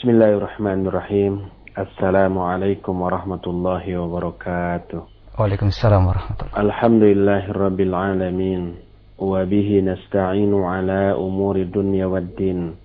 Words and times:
Bismillahirrahmanirrahim. 0.00 1.52
Assalamualaikum 1.76 3.04
warahmatullahi 3.04 4.00
wabarakatuh. 4.00 5.04
Waalaikumsalam 5.36 6.08
warahmatullahi 6.08 6.56
Alhamdulillahirabbil 6.56 7.92
alamin. 7.92 8.80
Wa 9.20 9.44
bihi 9.44 9.84
nasta'inu 9.84 10.64
ala 10.64 11.20
umuri 11.20 11.68
dunya 11.68 12.08
waddin. 12.08 12.80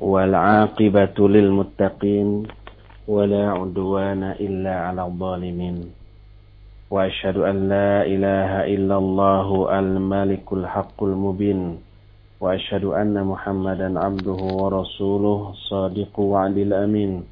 Wal 0.00 0.32
'aqibatu 0.32 1.28
lil 1.28 1.52
muttaqin. 1.52 2.48
Wala 3.04 3.60
'udwana 3.60 4.40
illa 4.40 4.88
'alal 4.88 5.12
zalimin. 5.12 5.92
Wa 6.88 7.04
asyhadu 7.04 7.44
an 7.44 7.68
la 7.68 8.08
ilaha 8.08 8.64
illallah 8.64 9.76
al-malikul 9.76 10.64
haqqul 10.64 11.12
mubin. 11.12 11.84
وأشهد 12.40 12.84
أن 12.84 13.24
محمدا 13.24 14.00
عبده 14.00 14.40
ورسوله 14.56 15.52
صادق 15.68 16.20
وعد 16.20 16.56
الأمين. 16.56 17.22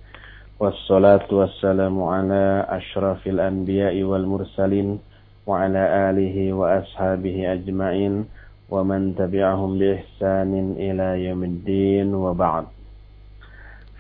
والصلاة 0.61 1.29
والسلام 1.32 2.03
على 2.03 2.66
أشرف 2.68 3.26
الأنبياء 3.26 4.02
والمرسلين 4.02 4.99
وعلى 5.46 5.82
آله 6.11 6.52
وأصحابه 6.52 7.52
أجمعين 7.52 8.25
ومن 8.71 9.14
تبعهم 9.16 9.79
بإحسان 9.79 10.75
إلى 10.76 11.25
يوم 11.25 11.44
الدين 11.44 12.14
وبعد. 12.14 12.64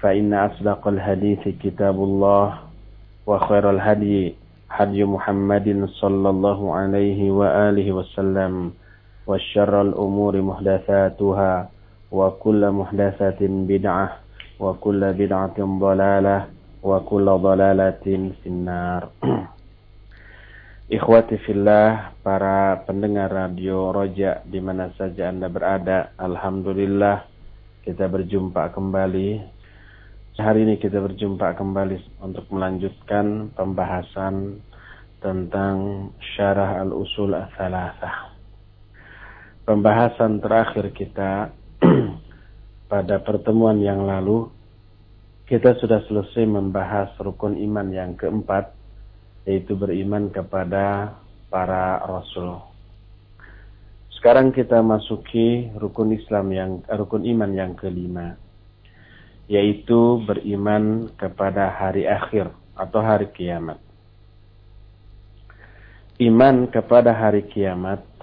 فإن 0.00 0.34
أصدق 0.34 0.88
الحديث 0.88 1.48
كتاب 1.62 1.96
الله 1.96 2.46
وخير 3.26 3.70
الهدي 3.70 4.34
هدي 4.70 5.04
محمد 5.04 5.88
صلى 5.88 6.28
الله 6.30 6.74
عليه 6.74 7.30
وآله 7.30 7.92
وسلم. 7.92 8.72
وشر 9.27 9.81
الأمور 9.81 10.33
محدثاتها 10.41 11.53
وكل 12.11 12.61
محدثة 12.71 13.41
بدعة 13.41 14.07
وكل 14.59 15.01
بدعة 15.13 15.57
ضلالة 15.59 16.37
وكل 16.83 17.25
ضلالة 17.25 18.05
في 18.43 18.47
النار 18.47 19.03
Ikhwati 20.83 21.39
fillah, 21.47 22.11
para 22.21 22.83
pendengar 22.85 23.31
radio 23.31 23.89
Roja 23.89 24.43
di 24.45 24.59
mana 24.59 24.91
saja 24.93 25.31
Anda 25.31 25.47
berada, 25.47 26.11
Alhamdulillah 26.19 27.23
kita 27.87 28.11
berjumpa 28.11 28.69
kembali. 28.75 29.29
Hari 30.37 30.59
ini 30.67 30.75
kita 30.77 30.99
berjumpa 30.99 31.55
kembali 31.55 32.19
untuk 32.21 32.45
melanjutkan 32.51 33.55
pembahasan 33.55 34.59
tentang 35.23 36.11
syarah 36.35 36.83
al-usul 36.83 37.31
al-thalathah 37.31 38.33
pembahasan 39.68 40.40
terakhir 40.40 40.96
kita 40.96 41.52
pada 42.92 43.20
pertemuan 43.20 43.76
yang 43.84 44.08
lalu 44.08 44.48
kita 45.44 45.76
sudah 45.76 46.00
selesai 46.08 46.48
membahas 46.48 47.12
rukun 47.20 47.52
iman 47.68 47.92
yang 47.92 48.16
keempat 48.16 48.72
yaitu 49.44 49.76
beriman 49.76 50.32
kepada 50.32 51.20
para 51.52 52.00
rasul. 52.00 52.64
Sekarang 54.16 54.56
kita 54.56 54.80
masuki 54.80 55.68
rukun 55.76 56.16
Islam 56.16 56.48
yang 56.48 56.70
rukun 56.88 57.28
iman 57.28 57.52
yang 57.52 57.76
kelima 57.76 58.40
yaitu 59.52 60.24
beriman 60.24 61.12
kepada 61.20 61.76
hari 61.76 62.08
akhir 62.08 62.48
atau 62.72 63.00
hari 63.04 63.28
kiamat. 63.36 63.76
Iman 66.16 66.72
kepada 66.72 67.12
hari 67.12 67.44
kiamat 67.52 68.17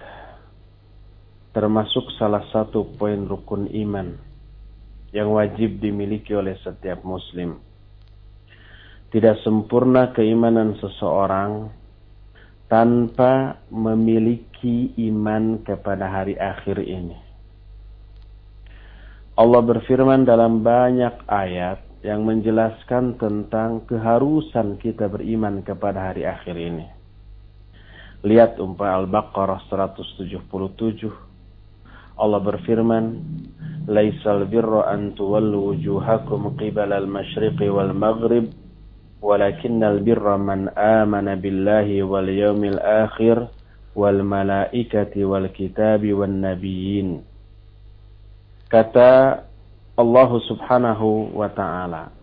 termasuk 1.55 2.11
salah 2.19 2.43
satu 2.51 2.83
poin 2.99 3.23
rukun 3.23 3.71
iman 3.71 4.11
yang 5.15 5.31
wajib 5.31 5.79
dimiliki 5.79 6.35
oleh 6.35 6.59
setiap 6.59 6.99
muslim. 7.07 7.63
Tidak 9.07 9.39
sempurna 9.39 10.11
keimanan 10.11 10.75
seseorang 10.75 11.71
tanpa 12.67 13.63
memiliki 13.71 14.91
iman 15.07 15.63
kepada 15.63 16.11
hari 16.11 16.35
akhir 16.35 16.83
ini. 16.83 17.15
Allah 19.39 19.63
berfirman 19.63 20.27
dalam 20.27 20.59
banyak 20.59 21.23
ayat 21.31 21.79
yang 22.03 22.27
menjelaskan 22.27 23.15
tentang 23.15 23.87
keharusan 23.87 24.75
kita 24.75 25.07
beriman 25.07 25.63
kepada 25.63 26.11
hari 26.11 26.27
akhir 26.27 26.59
ini. 26.59 26.83
Lihat 28.27 28.59
umpah 28.59 28.99
Al-Baqarah 28.99 29.63
177 29.71 31.24
Allah 32.15 32.39
berfirman, 32.39 33.19
"Laisal 33.91 34.47
birra 34.47 34.87
an 34.87 35.11
tuwallu 35.19 35.75
wujuhakum 35.75 36.55
qibala 36.55 37.03
al-masyriqi 37.03 37.67
wal 37.67 37.91
maghrib, 37.91 38.55
walakinnal 39.19 39.99
birra 39.99 40.39
man 40.39 40.71
amana 40.79 41.35
billahi 41.35 41.99
wal 42.07 42.23
yawmil 42.23 42.79
akhir 42.79 43.51
wal 43.99 44.23
malaikati 44.23 45.27
wal 45.27 45.51
kitabi 45.51 46.15
wan 46.15 46.39
nabiyyin." 46.39 47.19
Kata 48.71 49.43
Allah 49.99 50.29
Subhanahu 50.47 51.35
wa 51.35 51.51
taala, 51.51 52.15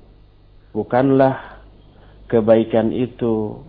bukanlah 0.72 1.60
kebaikan 2.32 2.96
itu 2.96 3.60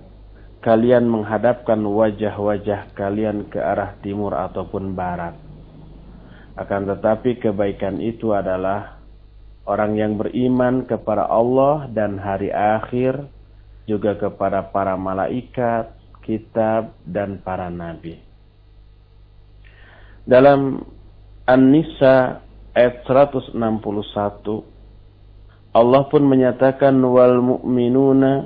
kalian 0.63 1.03
menghadapkan 1.03 1.83
wajah-wajah 1.83 2.95
kalian 2.95 3.51
ke 3.51 3.59
arah 3.59 3.99
timur 3.99 4.31
ataupun 4.31 4.95
barat 4.95 5.42
akan 6.53 6.81
tetapi 6.93 7.41
kebaikan 7.41 7.97
itu 7.97 8.29
adalah 8.29 9.01
orang 9.65 9.97
yang 9.97 10.13
beriman 10.19 10.85
kepada 10.85 11.25
Allah 11.25 11.89
dan 11.89 12.21
hari 12.21 12.53
akhir, 12.53 13.25
juga 13.89 14.15
kepada 14.15 14.69
para 14.69 14.93
malaikat, 14.93 15.89
kitab, 16.21 16.93
dan 17.03 17.41
para 17.41 17.73
nabi. 17.73 18.21
Dalam 20.23 20.85
An-Nisa 21.49 22.39
ayat 22.77 23.03
161, 23.03 23.57
Allah 25.73 26.01
pun 26.07 26.23
menyatakan 26.23 26.93
wal 27.01 27.41
mu'minuna 27.41 28.45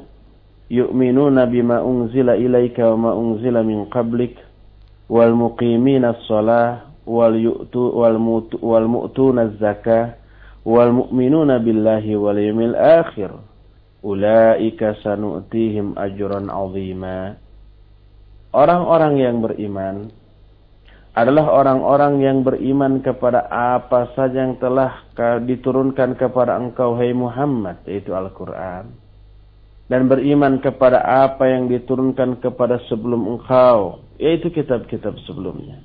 yu'minuna 0.72 1.44
bima 1.48 1.84
unzila 1.84 2.40
ilaika 2.40 2.88
wa 2.96 2.98
ma 2.98 3.12
unzila 3.14 3.64
min 3.68 3.88
qablik 3.92 4.40
wal 5.12 5.36
muqimina 5.36 6.16
shalah 6.28 6.87
wal 7.08 7.34
yu'tu 7.34 7.96
wal 7.96 8.20
mutu 8.20 8.60
wal 8.60 8.84
mu'tuna 8.84 9.56
zakah 9.56 10.20
wal 10.68 10.92
mu'minuna 10.92 11.64
billahi 11.64 12.20
wal 12.20 12.36
yawmil 12.36 12.76
akhir. 12.76 13.32
Ulaika 14.04 15.00
sanu'tihim 15.00 15.96
ajran 15.96 16.52
'azima. 16.52 17.40
Orang-orang 18.52 19.14
yang 19.18 19.40
beriman 19.40 20.12
adalah 21.18 21.50
orang-orang 21.50 22.22
yang 22.22 22.38
beriman 22.46 23.02
kepada 23.02 23.50
apa 23.50 24.14
saja 24.14 24.46
yang 24.46 24.60
telah 24.62 25.02
diturunkan 25.42 26.14
kepada 26.14 26.60
engkau 26.62 26.94
hai 26.94 27.10
Muhammad 27.16 27.82
yaitu 27.90 28.14
Al-Qur'an. 28.14 28.92
Dan 29.88 30.12
beriman 30.12 30.60
kepada 30.60 31.00
apa 31.00 31.48
yang 31.48 31.72
diturunkan 31.72 32.44
kepada 32.44 32.78
sebelum 32.92 33.40
engkau 33.40 34.04
yaitu 34.20 34.52
kitab-kitab 34.52 35.16
sebelumnya 35.24 35.80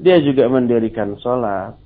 dia 0.00 0.20
juga 0.24 0.48
mendirikan 0.48 1.16
sholat, 1.20 1.76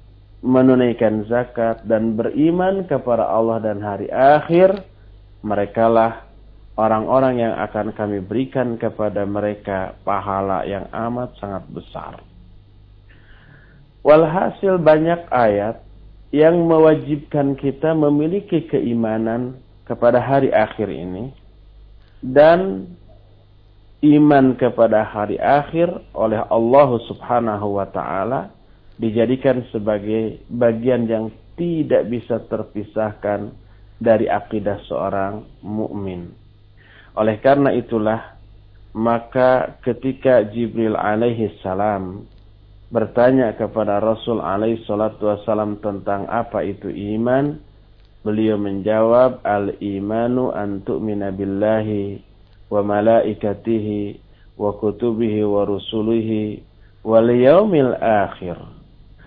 menunaikan 0.45 1.27
zakat, 1.27 1.83
dan 1.89 2.15
beriman 2.15 2.87
kepada 2.87 3.27
Allah 3.27 3.59
dan 3.63 3.83
hari 3.83 4.07
akhir. 4.11 4.83
Merekalah 5.47 6.27
orang-orang 6.77 7.41
yang 7.41 7.55
akan 7.57 7.95
kami 7.97 8.19
berikan 8.23 8.77
kepada 8.77 9.23
mereka 9.25 9.97
pahala 10.03 10.67
yang 10.67 10.87
amat 10.93 11.35
sangat 11.39 11.65
besar. 11.71 12.21
Walhasil 14.07 14.79
banyak 14.79 15.27
ayat 15.35 15.83
yang 16.31 16.67
mewajibkan 16.67 17.59
kita 17.59 17.95
memiliki 17.95 18.67
keimanan 18.71 19.59
kepada 19.87 20.19
hari 20.19 20.51
akhir 20.51 20.91
ini 20.91 21.31
dan 22.23 22.91
iman 24.15 24.55
kepada 24.55 25.03
hari 25.03 25.41
akhir 25.41 25.91
oleh 26.15 26.39
Allah 26.47 26.91
Subhanahu 27.11 27.81
wa 27.81 27.87
taala 27.91 28.55
dijadikan 29.01 29.67
sebagai 29.75 30.41
bagian 30.53 31.11
yang 31.11 31.35
tidak 31.57 32.07
bisa 32.07 32.39
terpisahkan 32.47 33.51
dari 33.97 34.29
akidah 34.29 34.77
seorang 34.87 35.43
mukmin. 35.65 36.31
Oleh 37.17 37.41
karena 37.41 37.73
itulah 37.73 38.37
maka 38.97 39.81
ketika 39.85 40.45
Jibril 40.49 40.97
alaihi 40.97 41.53
salam 41.65 42.25
bertanya 42.89 43.53
kepada 43.57 44.01
Rasul 44.01 44.41
alaihi 44.41 44.85
salatu 44.89 45.29
wasalam 45.29 45.81
tentang 45.81 46.29
apa 46.29 46.65
itu 46.65 46.89
iman, 46.89 47.61
beliau 48.25 48.57
menjawab 48.57 49.45
al-imanu 49.45 50.53
an 50.53 50.81
tu'mina 50.87 51.33
billahi 51.35 52.26
wa 52.71 52.81
malaikatihi 52.83 54.19
wa 54.57 54.73
kutubihi 54.77 55.45
wa 55.45 55.69
rusulihi 55.69 56.63
wal 57.07 57.29
yaumil 57.31 57.95
akhir 58.01 58.59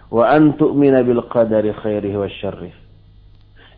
wa 0.10 0.26
an 0.26 0.58
tu'mina 0.58 1.06
bil 1.06 1.24
qadari 1.30 1.72
khairihi 1.72 2.18
wa 2.18 2.30
syarrih. 2.42 2.76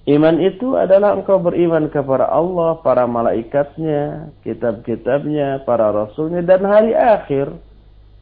Iman 0.10 0.42
itu 0.42 0.74
adalah 0.74 1.14
engkau 1.14 1.38
beriman 1.38 1.86
kepada 1.94 2.26
Allah, 2.26 2.82
para 2.82 3.06
malaikatnya, 3.06 4.34
kitab-kitabnya, 4.42 5.62
para 5.62 5.94
rasulnya, 5.94 6.42
dan 6.42 6.66
hari 6.66 6.98
akhir. 6.98 7.54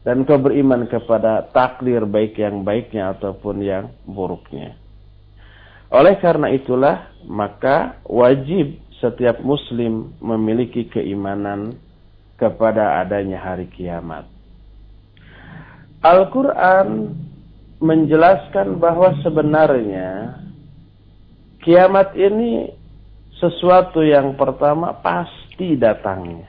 Dan 0.04 0.24
engkau 0.24 0.36
beriman 0.40 0.88
kepada 0.88 1.48
takdir 1.52 2.04
baik 2.08 2.36
yang 2.36 2.64
baiknya 2.64 3.16
ataupun 3.16 3.64
yang 3.64 3.92
buruknya. 4.04 4.76
Oleh 5.92 6.16
karena 6.20 6.52
itulah, 6.52 7.12
maka 7.24 8.00
wajib 8.08 8.80
setiap 9.00 9.40
muslim 9.40 10.12
memiliki 10.20 10.86
keimanan 10.92 11.74
kepada 12.36 13.00
adanya 13.00 13.40
hari 13.40 13.68
kiamat. 13.72 14.28
Al-Quran 16.00 17.12
menjelaskan 17.80 18.80
bahwa 18.80 19.16
sebenarnya 19.20 20.40
kiamat 21.64 22.16
ini 22.16 22.72
sesuatu 23.36 24.04
yang 24.04 24.36
pertama 24.36 24.96
pasti 25.00 25.76
datangnya. 25.76 26.48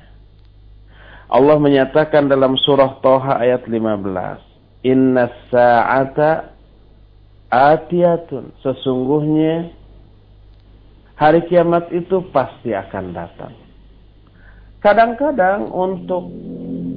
Allah 1.31 1.55
menyatakan 1.55 2.27
dalam 2.27 2.59
surah 2.59 2.99
Toha 2.99 3.39
ayat 3.39 3.63
15. 3.63 4.83
Inna 4.83 5.31
sa'ata 5.47 6.51
atiyatun. 7.47 8.51
Sesungguhnya 8.59 9.71
hari 11.21 11.45
kiamat 11.45 11.93
itu 11.93 12.25
pasti 12.33 12.73
akan 12.73 13.13
datang. 13.13 13.53
Kadang-kadang 14.81 15.69
untuk 15.69 16.25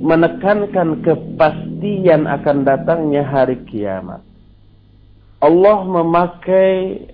menekankan 0.01 1.05
kepastian 1.05 2.25
akan 2.25 2.65
datangnya 2.65 3.21
hari 3.29 3.61
kiamat. 3.69 4.25
Allah 5.45 5.85
memakai 5.85 7.05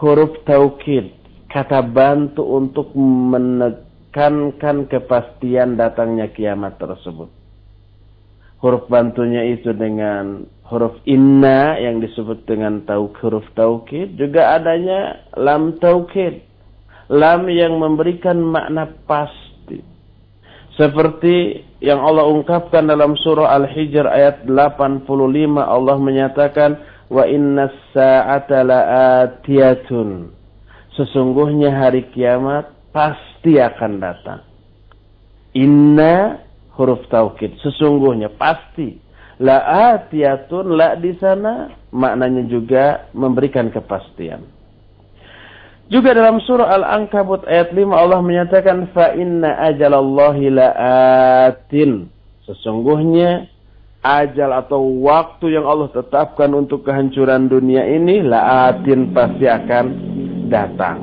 huruf 0.00 0.40
taukid, 0.48 1.12
kata 1.52 1.84
bantu 1.84 2.48
untuk 2.48 2.96
menekankan 2.96 4.88
kepastian 4.88 5.76
datangnya 5.76 6.32
kiamat 6.32 6.80
tersebut. 6.80 7.28
Huruf 8.60 8.84
bantunya 8.92 9.56
itu 9.56 9.72
dengan 9.72 10.44
huruf 10.68 11.00
inna 11.08 11.80
yang 11.80 11.98
disebut 11.98 12.44
dengan 12.44 12.84
tauk, 12.84 13.16
huruf 13.24 13.44
taukid, 13.56 14.20
juga 14.20 14.54
adanya 14.60 15.24
lam 15.34 15.80
taukid. 15.80 16.44
Lam 17.10 17.50
yang 17.50 17.80
memberikan 17.80 18.38
makna 18.38 18.86
pasti. 19.08 19.82
Seperti 20.78 21.66
yang 21.82 21.98
Allah 21.98 22.28
ungkapkan 22.30 22.86
dalam 22.86 23.18
surah 23.18 23.50
Al-Hijr 23.58 24.06
ayat 24.06 24.46
85 24.46 25.08
Allah 25.58 25.96
menyatakan 25.98 26.70
wa 27.10 27.26
inna 27.26 27.66
sa'ata 27.90 28.62
la'atiyatun. 28.62 30.30
Sesungguhnya 30.94 31.74
hari 31.74 32.06
kiamat 32.14 32.70
pasti 32.94 33.58
akan 33.58 33.92
datang. 33.98 34.40
Inna 35.58 36.38
huruf 36.80 37.04
taukid. 37.12 37.60
Sesungguhnya 37.60 38.32
pasti. 38.32 38.96
La'atiyatun 39.40 40.76
la 40.76 40.96
di 40.96 41.16
sana 41.16 41.68
maknanya 41.92 42.44
juga 42.48 43.08
memberikan 43.12 43.68
kepastian. 43.72 44.44
Juga 45.90 46.14
dalam 46.14 46.38
surah 46.44 46.70
Al-Ankabut 46.80 47.48
ayat 47.48 47.72
5 47.72 47.82
Allah 47.92 48.20
menyatakan 48.24 48.88
fa 48.96 49.12
inna 49.12 49.60
ajalallahi 49.68 50.44
la'atin. 50.48 52.08
Sesungguhnya 52.48 53.48
ajal 54.00 54.50
atau 54.64 54.80
waktu 55.04 55.60
yang 55.60 55.68
Allah 55.68 55.92
tetapkan 55.92 56.48
untuk 56.56 56.88
kehancuran 56.88 57.52
dunia 57.52 57.84
ini 57.84 58.24
laatin 58.24 59.12
pasti 59.12 59.44
akan 59.44 59.86
datang. 60.48 60.98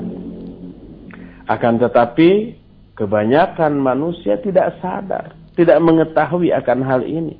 Akan 1.45 1.77
tetapi 1.77 2.57
kebanyakan 2.97 3.77
manusia 3.77 4.41
tidak 4.41 4.81
sadar, 4.81 5.36
tidak 5.57 5.81
mengetahui 5.81 6.53
akan 6.53 6.79
hal 6.85 7.01
ini. 7.01 7.35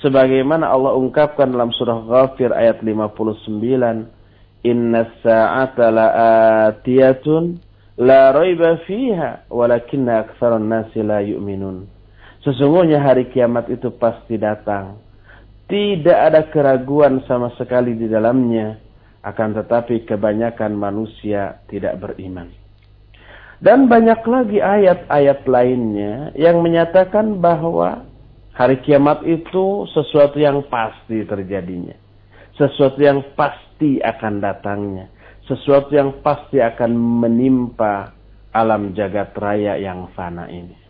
Sebagaimana 0.00 0.70
Allah 0.70 0.96
ungkapkan 0.96 1.50
dalam 1.50 1.74
surah 1.76 2.00
Ghafir 2.06 2.54
ayat 2.54 2.80
59, 2.80 4.08
"Inna 4.64 5.04
sa'ata 5.20 5.92
la'atiyatun 5.92 7.60
la 8.00 8.32
raiba 8.32 8.80
fiha 8.88 9.50
walakinna 9.52 10.24
aktsaran 10.24 10.64
nasi 10.70 11.04
la 11.04 11.20
yu'minun." 11.20 11.84
Sesungguhnya 12.40 13.02
hari 13.02 13.28
kiamat 13.28 13.68
itu 13.68 13.92
pasti 13.92 14.40
datang. 14.40 14.96
Tidak 15.68 16.16
ada 16.16 16.48
keraguan 16.48 17.20
sama 17.28 17.52
sekali 17.60 17.92
di 17.98 18.08
dalamnya. 18.08 18.80
Akan 19.20 19.52
tetapi 19.52 20.08
kebanyakan 20.08 20.72
manusia 20.72 21.60
tidak 21.68 22.00
beriman. 22.00 22.59
Dan 23.60 23.92
banyak 23.92 24.24
lagi 24.24 24.56
ayat-ayat 24.56 25.44
lainnya 25.44 26.32
yang 26.32 26.64
menyatakan 26.64 27.44
bahwa 27.44 28.08
hari 28.56 28.80
kiamat 28.80 29.20
itu 29.28 29.84
sesuatu 29.92 30.40
yang 30.40 30.64
pasti 30.72 31.28
terjadinya. 31.28 31.92
Sesuatu 32.56 32.96
yang 33.04 33.20
pasti 33.36 34.00
akan 34.00 34.40
datangnya. 34.40 35.12
Sesuatu 35.44 35.92
yang 35.92 36.24
pasti 36.24 36.56
akan 36.56 36.92
menimpa 36.96 38.16
alam 38.56 38.96
jagat 38.96 39.36
raya 39.36 39.76
yang 39.76 40.08
fana 40.16 40.48
ini. 40.48 40.80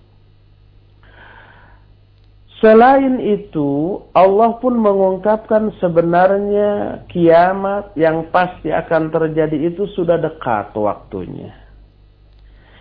Selain 2.60 3.16
itu, 3.24 3.98
Allah 4.12 4.60
pun 4.60 4.76
mengungkapkan 4.76 5.72
sebenarnya 5.80 7.02
kiamat 7.08 7.96
yang 7.96 8.28
pasti 8.28 8.68
akan 8.68 9.08
terjadi 9.08 9.72
itu 9.72 9.88
sudah 9.96 10.20
dekat 10.20 10.70
waktunya. 10.76 11.56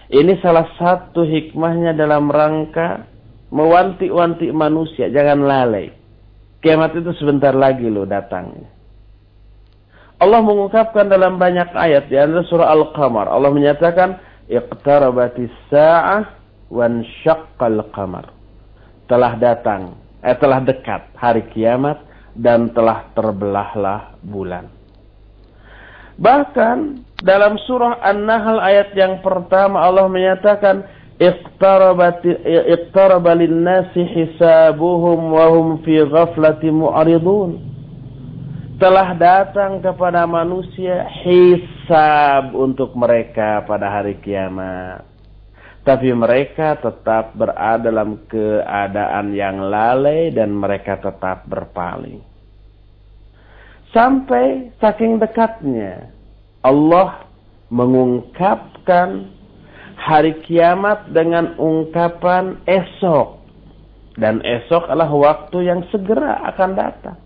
Ini 0.09 0.41
salah 0.41 0.65
satu 0.77 1.21
hikmahnya 1.21 1.93
dalam 1.93 2.33
rangka 2.33 3.05
mewanti-wanti 3.53 4.49
manusia, 4.49 5.09
jangan 5.13 5.45
lalai. 5.45 5.93
Kiamat 6.59 6.97
itu 6.97 7.13
sebentar 7.21 7.53
lagi 7.53 7.85
loh 7.87 8.09
datangnya. 8.09 8.67
Allah 10.19 10.43
mengungkapkan 10.43 11.07
dalam 11.07 11.39
banyak 11.39 11.71
ayat 11.71 12.11
di 12.11 12.19
antara 12.19 12.43
surah 12.43 12.67
Al-Qamar. 12.75 13.31
Allah 13.31 13.53
menyatakan, 13.53 14.19
"Iqtarabatis 14.51 15.53
sa'ah 15.71 16.27
wan 16.67 17.05
syaqqal 17.23 17.79
qamar." 17.95 18.39
telah 19.09 19.33
datang, 19.41 19.97
eh 20.21 20.37
telah 20.37 20.61
dekat 20.61 21.09
hari 21.17 21.41
kiamat 21.49 21.97
dan 22.37 22.69
telah 22.69 23.09
terbelahlah 23.17 24.13
bulan. 24.21 24.69
Bahkan 26.19 26.77
dalam 27.23 27.55
surah 27.63 28.03
An-Nahl 28.03 28.59
ayat 28.59 28.91
yang 28.95 29.23
pertama 29.23 29.79
Allah 29.79 30.11
menyatakan 30.11 30.83
iqtaraba 31.15 32.19
lin-nasi 33.35 34.03
hisabuhum 34.03 35.31
wa 35.31 35.45
hum 35.47 35.79
fi 35.87 36.03
ghaflatin 36.03 36.75
mu'ridun. 36.75 37.51
Telah 38.79 39.11
datang 39.15 39.83
kepada 39.83 40.23
manusia 40.23 41.03
hisab 41.23 42.55
untuk 42.55 42.95
mereka 42.95 43.63
pada 43.67 43.91
hari 43.91 44.15
kiamat 44.23 45.09
tapi 45.89 46.13
mereka 46.13 46.77
tetap 46.77 47.33
berada 47.33 47.89
dalam 47.89 48.21
keadaan 48.29 49.33
yang 49.33 49.57
lalai 49.57 50.29
dan 50.29 50.53
mereka 50.53 51.01
tetap 51.01 51.49
berpaling. 51.49 52.28
Sampai 53.89 54.69
saking 54.77 55.17
dekatnya 55.17 56.13
Allah 56.61 57.25
mengungkapkan 57.73 59.33
hari 59.97 60.37
kiamat 60.45 61.09
dengan 61.09 61.57
ungkapan 61.57 62.61
esok. 62.69 63.41
Dan 64.19 64.43
esok 64.43 64.91
adalah 64.91 65.09
waktu 65.09 65.57
yang 65.63 65.81
segera 65.89 66.43
akan 66.53 66.75
datang. 66.75 67.17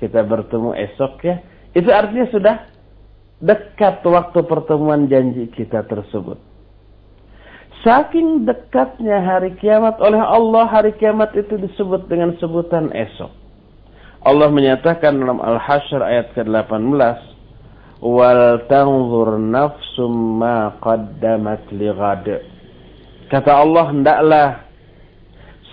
Kita 0.00 0.24
bertemu 0.24 0.72
esok 0.74 1.12
ya. 1.22 1.36
Itu 1.76 1.92
artinya 1.92 2.26
sudah 2.32 2.56
dekat 3.42 4.00
waktu 4.06 4.40
pertemuan 4.48 5.06
janji 5.12 5.50
kita 5.52 5.84
tersebut. 5.84 6.40
Saking 7.82 8.46
dekatnya 8.46 9.18
hari 9.18 9.58
kiamat 9.58 9.98
oleh 9.98 10.22
Allah, 10.22 10.70
hari 10.70 10.94
kiamat 10.96 11.34
itu 11.34 11.58
disebut 11.58 12.06
dengan 12.06 12.38
sebutan 12.38 12.94
esok. 12.94 13.41
Allah 14.22 14.54
menyatakan 14.54 15.18
dalam 15.18 15.42
Al-Hasyr 15.42 15.98
ayat 15.98 16.30
ke-18, 16.38 17.18
"Wal 17.98 18.70
tanzur 18.70 19.34
qaddamat 20.78 21.66
lighad." 21.74 22.26
Kata 23.26 23.50
Allah, 23.50 23.84
hendaklah 23.90 24.48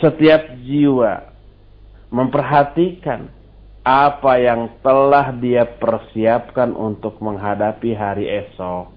setiap 0.02 0.50
jiwa 0.66 1.30
memperhatikan 2.10 3.30
apa 3.86 4.34
yang 4.42 4.82
telah 4.82 5.30
dia 5.38 5.70
persiapkan 5.70 6.74
untuk 6.74 7.22
menghadapi 7.22 7.94
hari 7.94 8.26
esok. 8.50 8.90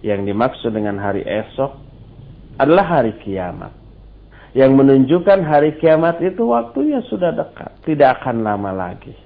Yang 0.00 0.20
dimaksud 0.32 0.70
dengan 0.72 0.96
hari 0.96 1.22
esok 1.28 1.76
adalah 2.56 3.00
hari 3.00 3.20
kiamat. 3.20 3.81
Yang 4.52 4.72
menunjukkan 4.76 5.40
hari 5.48 5.80
kiamat 5.80 6.20
itu 6.20 6.44
waktunya 6.52 7.00
sudah 7.08 7.32
dekat, 7.32 7.72
tidak 7.88 8.20
akan 8.20 8.44
lama 8.44 8.68
lagi. 8.68 9.16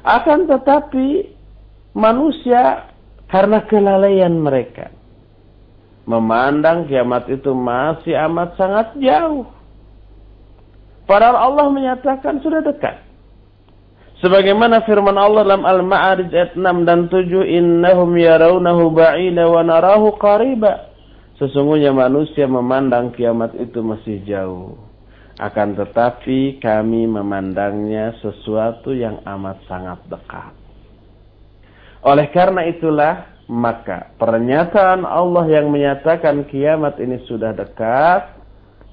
Akan 0.00 0.48
tetapi 0.48 1.28
manusia 1.92 2.94
Karena 3.26 3.58
kelalaian 3.66 4.30
mereka. 4.38 4.94
Memandang 6.06 6.86
kiamat 6.86 7.26
itu 7.26 7.50
masih 7.50 8.14
amat 8.30 8.54
sangat 8.54 8.94
jauh. 9.02 9.50
Padahal 11.10 11.50
Allah 11.50 11.66
menyatakan 11.74 12.38
sudah 12.38 12.62
dekat. 12.62 13.02
Sebagaimana 14.22 14.86
firman 14.86 15.18
Allah 15.18 15.42
dalam 15.44 15.66
Al-Ma'arij 15.66 16.30
ayat 16.30 16.52
6 16.54 16.86
dan 16.86 17.10
7, 17.10 17.42
"Innahum 17.44 18.14
yarawnahu 18.14 18.94
ba'ila 18.94 19.44
wa 19.50 19.60
narahu 19.66 20.14
qariba." 20.16 20.94
Sesungguhnya 21.36 21.92
manusia 21.92 22.48
memandang 22.48 23.12
kiamat 23.12 23.52
itu 23.60 23.84
masih 23.84 24.24
jauh. 24.24 24.80
Akan 25.36 25.76
tetapi 25.76 26.56
kami 26.64 27.04
memandangnya 27.04 28.16
sesuatu 28.24 28.96
yang 28.96 29.20
amat 29.20 29.60
sangat 29.68 30.00
dekat. 30.08 30.52
Oleh 32.00 32.32
karena 32.32 32.64
itulah 32.64 33.36
maka 33.46 34.16
pernyataan 34.16 35.04
Allah 35.04 35.44
yang 35.46 35.68
menyatakan 35.68 36.48
kiamat 36.48 36.96
ini 36.98 37.20
sudah 37.28 37.52
dekat 37.52 38.32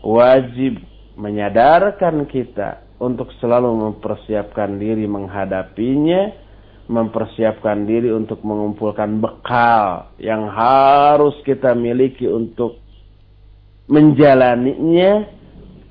wajib 0.03 0.83
menyadarkan 1.15 2.27
kita 2.27 2.83
untuk 2.99 3.31
selalu 3.39 3.71
mempersiapkan 3.71 4.77
diri 4.77 5.07
menghadapinya, 5.07 6.42
mempersiapkan 6.93 7.89
diri 7.89 8.13
untuk 8.13 8.45
mengumpulkan 8.45 9.17
bekal 9.17 10.13
yang 10.21 10.45
harus 10.45 11.33
kita 11.41 11.73
miliki 11.73 12.29
untuk 12.29 12.77
menjalaninya 13.89 15.25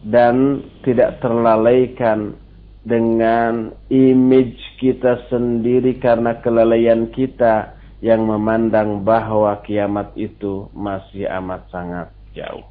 dan 0.07 0.63
tidak 0.87 1.19
terlalaikan 1.19 2.39
dengan 2.83 3.75
image 3.91 4.59
kita 4.79 5.27
sendiri 5.31 5.99
karena 5.99 6.39
kelalaian 6.43 7.11
kita 7.11 7.75
yang 8.03 8.27
memandang 8.27 9.07
bahwa 9.07 9.55
kiamat 9.63 10.11
itu 10.19 10.67
masih 10.75 11.31
amat 11.43 11.63
sangat 11.71 12.11
jauh. 12.35 12.67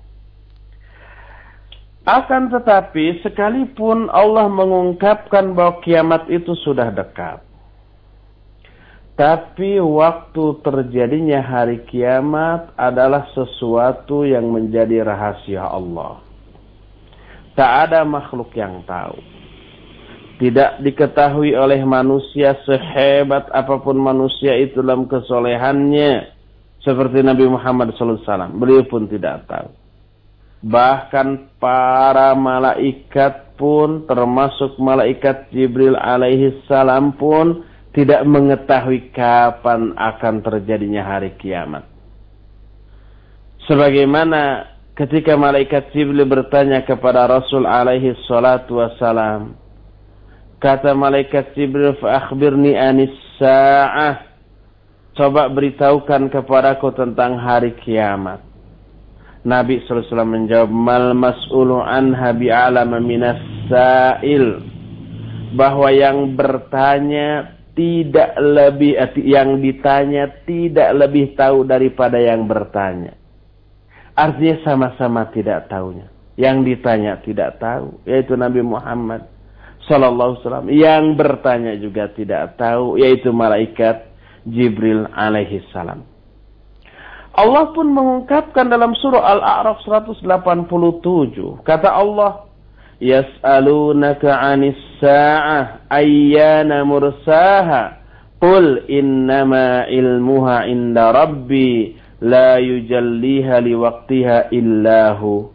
Akan 2.03 2.49
tetapi 2.49 3.21
sekalipun 3.21 4.09
Allah 4.09 4.49
mengungkapkan 4.49 5.53
bahwa 5.53 5.79
kiamat 5.85 6.27
itu 6.27 6.57
sudah 6.65 6.89
dekat. 6.89 7.45
Tapi 9.21 9.77
waktu 9.77 10.65
terjadinya 10.65 11.45
hari 11.45 11.85
kiamat 11.85 12.73
adalah 12.73 13.29
sesuatu 13.37 14.25
yang 14.25 14.49
menjadi 14.49 15.05
rahasia 15.05 15.61
Allah. 15.61 16.25
Tak 17.53 17.71
ada 17.85 18.01
makhluk 18.01 18.49
yang 18.57 18.81
tahu 18.89 19.21
tidak 20.41 20.81
diketahui 20.81 21.53
oleh 21.53 21.85
manusia 21.85 22.57
sehebat 22.65 23.45
apa 23.53 23.77
pun 23.77 23.93
manusia 23.93 24.57
itu 24.57 24.81
dalam 24.81 25.05
kesolehannya 25.05 26.33
seperti 26.81 27.21
Nabi 27.21 27.45
Muhammad 27.45 27.93
SAW. 27.93 28.25
Beliau 28.57 28.81
pun 28.89 29.05
tidak 29.05 29.45
tahu. 29.45 29.69
Bahkan 30.65 31.61
para 31.61 32.33
malaikat 32.33 33.53
pun 33.53 34.09
termasuk 34.09 34.81
malaikat 34.81 35.53
Jibril 35.53 35.93
alaihi 35.93 36.57
salam 36.65 37.13
pun 37.13 37.61
tidak 37.91 38.23
mengetahui 38.23 39.11
kapan 39.11 39.91
akan 39.95 40.35
terjadinya 40.39 41.03
hari 41.03 41.35
kiamat. 41.35 41.83
Sebagaimana 43.67 44.71
ketika 44.95 45.35
malaikat 45.35 45.91
Jibril 45.91 46.23
bertanya 46.23 46.81
kepada 46.87 47.27
Rasul 47.27 47.67
alaihi 47.67 48.15
salatu 48.27 48.79
wassalam, 48.79 49.61
Kata 50.61 50.93
malaikat 50.93 51.57
Jibril, 51.57 51.97
"Fa'akhbirni 51.97 52.77
anis 52.77 53.09
sa'ah." 53.41 54.29
Coba 55.17 55.49
beritahukan 55.49 56.29
kepadaku 56.29 56.93
tentang 56.93 57.41
hari 57.41 57.73
kiamat. 57.81 58.45
Nabi 59.41 59.81
SAW 59.89 60.05
menjawab, 60.21 60.69
"Mal 60.69 61.17
mas'ulu 61.17 61.81
anha 61.81 62.29
bi'alama 62.37 63.01
minas 63.01 63.41
sa'il." 63.73 64.61
Bahwa 65.57 65.89
yang 65.89 66.37
bertanya 66.37 67.57
tidak 67.71 68.35
lebih 68.37 68.99
yang 69.23 69.63
ditanya 69.63 70.27
tidak 70.43 70.89
lebih 70.95 71.33
tahu 71.39 71.63
daripada 71.63 72.19
yang 72.19 72.45
bertanya. 72.45 73.15
Artinya 74.11 74.57
sama-sama 74.67 75.31
tidak 75.31 75.71
tahunya. 75.71 76.11
Yang 76.35 76.57
ditanya 76.67 77.19
tidak 77.23 77.59
tahu, 77.59 78.01
yaitu 78.07 78.35
Nabi 78.35 78.63
Muhammad 78.63 79.27
Sallallahu 79.89 80.39
Wasallam 80.39 80.69
yang 80.69 81.17
bertanya 81.17 81.73
juga 81.81 82.07
tidak 82.13 82.55
tahu 82.61 83.01
yaitu 83.01 83.33
malaikat 83.33 84.07
Jibril 84.45 85.09
alaihi 85.11 85.65
salam. 85.73 86.05
Allah 87.31 87.71
pun 87.71 87.87
mengungkapkan 87.87 88.67
dalam 88.67 88.91
surah 88.99 89.23
Al-A'raf 89.39 89.81
187 89.87 90.27
kata 91.63 91.89
Allah 91.89 92.50
yas'alunaka 93.01 94.29
'anis 94.29 94.77
sa'ah 95.01 95.89
ayyana 95.89 96.85
mursaha 96.85 97.97
qul 98.37 98.85
innama 98.85 99.89
ilmuha 99.89 100.69
inda 100.69 101.09
rabbi 101.09 101.97
la 102.21 102.61
yujalliha 102.61 103.57
liwaqtiha 103.65 104.53
illahu 104.53 105.49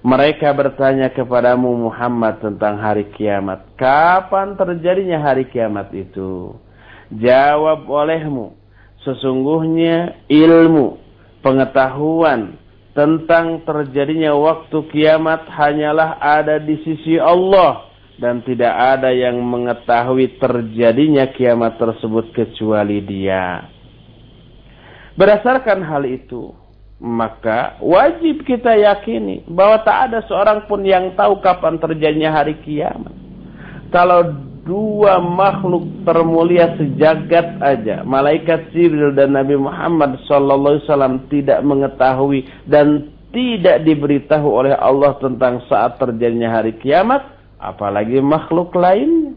mereka 0.00 0.56
bertanya 0.56 1.12
kepadamu 1.12 1.76
Muhammad 1.76 2.40
tentang 2.40 2.80
hari 2.80 3.12
kiamat. 3.12 3.68
Kapan 3.76 4.56
terjadinya 4.56 5.20
hari 5.20 5.44
kiamat 5.44 5.92
itu? 5.92 6.56
Jawab 7.12 7.84
olehmu. 7.84 8.56
Sesungguhnya 9.04 10.24
ilmu, 10.24 10.96
pengetahuan 11.44 12.56
tentang 13.00 13.64
terjadinya 13.64 14.36
waktu 14.36 14.76
kiamat 14.92 15.48
hanyalah 15.48 16.20
ada 16.20 16.60
di 16.60 16.76
sisi 16.84 17.16
Allah. 17.16 17.88
Dan 18.20 18.44
tidak 18.44 18.76
ada 18.76 19.08
yang 19.16 19.40
mengetahui 19.40 20.36
terjadinya 20.36 21.24
kiamat 21.32 21.80
tersebut 21.80 22.36
kecuali 22.36 23.00
dia. 23.00 23.64
Berdasarkan 25.16 25.80
hal 25.80 26.04
itu, 26.04 26.52
maka 27.00 27.80
wajib 27.80 28.44
kita 28.44 28.76
yakini 28.76 29.48
bahwa 29.48 29.80
tak 29.80 30.12
ada 30.12 30.20
seorang 30.28 30.68
pun 30.68 30.84
yang 30.84 31.16
tahu 31.16 31.40
kapan 31.40 31.80
terjadinya 31.80 32.44
hari 32.44 32.60
kiamat. 32.60 33.16
Kalau 33.88 34.49
dua 34.70 35.18
makhluk 35.18 36.06
termulia 36.06 36.78
sejagat 36.78 37.58
aja, 37.58 38.06
malaikat 38.06 38.70
Jibril 38.70 39.10
dan 39.18 39.34
Nabi 39.34 39.58
Muhammad 39.58 40.22
wasallam 40.30 41.26
tidak 41.26 41.58
mengetahui 41.66 42.46
dan 42.70 43.10
tidak 43.34 43.82
diberitahu 43.82 44.46
oleh 44.46 44.78
Allah 44.78 45.18
tentang 45.18 45.66
saat 45.66 45.98
terjadinya 45.98 46.62
hari 46.62 46.78
kiamat, 46.78 47.26
apalagi 47.58 48.22
makhluk 48.22 48.70
lainnya. 48.78 49.34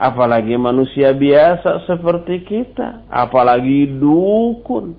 Apalagi 0.00 0.56
manusia 0.56 1.12
biasa 1.12 1.84
seperti 1.84 2.40
kita, 2.48 3.04
apalagi 3.12 4.00
dukun. 4.00 4.96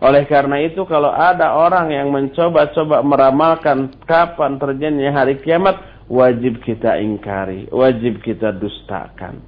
Oleh 0.00 0.24
karena 0.24 0.64
itu 0.64 0.80
kalau 0.88 1.12
ada 1.12 1.52
orang 1.60 1.92
yang 1.92 2.08
mencoba-coba 2.08 3.04
meramalkan 3.04 3.92
kapan 4.08 4.56
terjadinya 4.56 5.12
hari 5.12 5.36
kiamat, 5.44 5.76
wajib 6.10 6.58
kita 6.66 6.98
ingkari, 6.98 7.70
wajib 7.70 8.18
kita 8.18 8.50
dustakan. 8.58 9.38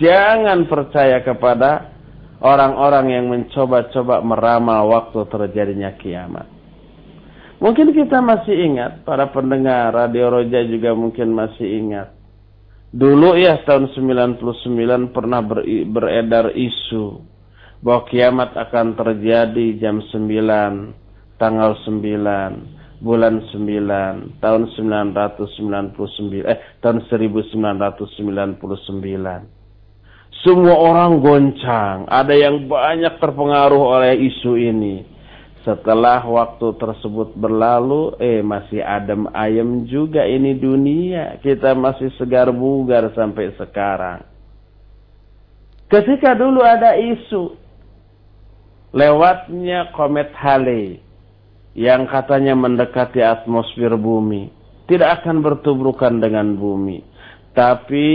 Jangan 0.00 0.64
percaya 0.64 1.20
kepada 1.20 1.92
orang-orang 2.40 3.06
yang 3.12 3.24
mencoba-coba 3.28 4.24
meramal 4.24 4.88
waktu 4.88 5.20
terjadinya 5.28 5.92
kiamat. 6.00 6.48
Mungkin 7.56 7.92
kita 7.96 8.20
masih 8.20 8.52
ingat, 8.52 9.04
para 9.08 9.32
pendengar 9.32 9.92
Radio 9.92 10.28
Roja 10.28 10.60
juga 10.64 10.92
mungkin 10.92 11.32
masih 11.32 11.64
ingat. 11.64 12.12
Dulu 12.92 13.36
ya 13.36 13.60
tahun 13.64 13.92
99 13.92 15.12
pernah 15.12 15.40
beredar 15.92 16.52
isu 16.52 17.20
bahwa 17.80 18.08
kiamat 18.08 18.56
akan 18.56 18.96
terjadi 18.96 19.76
jam 19.80 20.00
9 20.00 21.36
tanggal 21.36 21.76
9 21.84 22.75
bulan 23.06 23.46
9 23.54 24.42
tahun 24.42 24.62
999 24.74 26.42
eh 26.42 26.58
tahun 26.82 27.06
1999 27.06 29.54
semua 30.46 30.78
orang 30.78 31.18
goncang. 31.18 32.06
Ada 32.06 32.34
yang 32.38 32.70
banyak 32.70 33.18
terpengaruh 33.18 33.98
oleh 33.98 34.14
isu 34.30 34.54
ini. 34.54 35.02
Setelah 35.66 36.22
waktu 36.22 36.78
tersebut 36.78 37.34
berlalu 37.34 38.14
eh 38.22 38.46
masih 38.46 38.78
adem 38.78 39.26
ayem 39.34 39.90
juga 39.90 40.22
ini 40.22 40.54
dunia. 40.54 41.42
Kita 41.42 41.74
masih 41.74 42.14
segar 42.14 42.54
bugar 42.54 43.10
sampai 43.18 43.58
sekarang. 43.58 44.22
Ketika 45.90 46.38
dulu 46.38 46.62
ada 46.62 46.94
isu 46.94 47.58
lewatnya 48.94 49.90
komet 49.98 50.30
Halley 50.38 51.02
yang 51.76 52.08
katanya 52.08 52.56
mendekati 52.56 53.20
atmosfer 53.20 53.92
bumi 54.00 54.48
tidak 54.88 55.22
akan 55.22 55.44
bertubrukan 55.44 56.18
dengan 56.18 56.56
bumi 56.56 57.16
tapi 57.56 58.08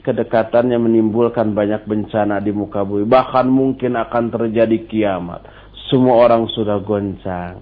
kedekatannya 0.00 0.80
menimbulkan 0.80 1.52
banyak 1.52 1.84
bencana 1.84 2.40
di 2.40 2.48
muka 2.48 2.80
bumi. 2.80 3.04
Bahkan 3.04 3.44
mungkin 3.44 3.92
akan 3.92 4.32
terjadi 4.32 4.88
kiamat. 4.88 5.44
Semua 5.92 6.24
orang 6.24 6.48
sudah 6.56 6.80
goncang. 6.80 7.60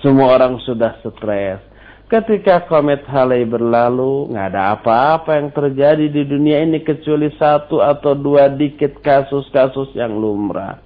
Semua 0.00 0.32
orang 0.32 0.56
sudah 0.64 0.96
stres. 1.04 1.60
Ketika 2.08 2.64
komet 2.64 3.04
Halley 3.04 3.44
berlalu, 3.44 4.32
nggak 4.32 4.48
ada 4.52 4.72
apa-apa 4.76 5.36
yang 5.36 5.52
terjadi 5.52 6.08
di 6.08 6.24
dunia 6.24 6.64
ini 6.64 6.80
kecuali 6.80 7.28
satu 7.36 7.84
atau 7.84 8.16
dua 8.16 8.48
dikit 8.48 9.00
kasus-kasus 9.04 9.92
yang 9.92 10.16
lumrah. 10.16 10.80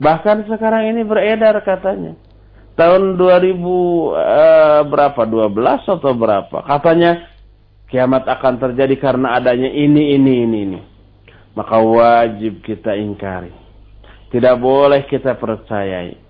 Bahkan 0.00 0.48
sekarang 0.48 0.96
ini 0.96 1.04
beredar 1.04 1.60
katanya. 1.60 2.16
Tahun 2.76 3.16
2000 3.16 3.56
eh, 4.20 4.80
berapa? 4.84 5.20
12 5.24 5.96
atau 5.96 6.12
berapa? 6.12 6.60
Katanya 6.60 7.24
kiamat 7.88 8.28
akan 8.28 8.54
terjadi 8.60 9.00
karena 9.00 9.40
adanya 9.40 9.72
ini, 9.72 10.12
ini, 10.12 10.44
ini, 10.44 10.58
ini. 10.68 10.80
Maka 11.56 11.80
wajib 11.80 12.60
kita 12.60 12.92
ingkari. 12.92 13.48
Tidak 14.28 14.60
boleh 14.60 15.08
kita 15.08 15.40
percayai. 15.40 16.20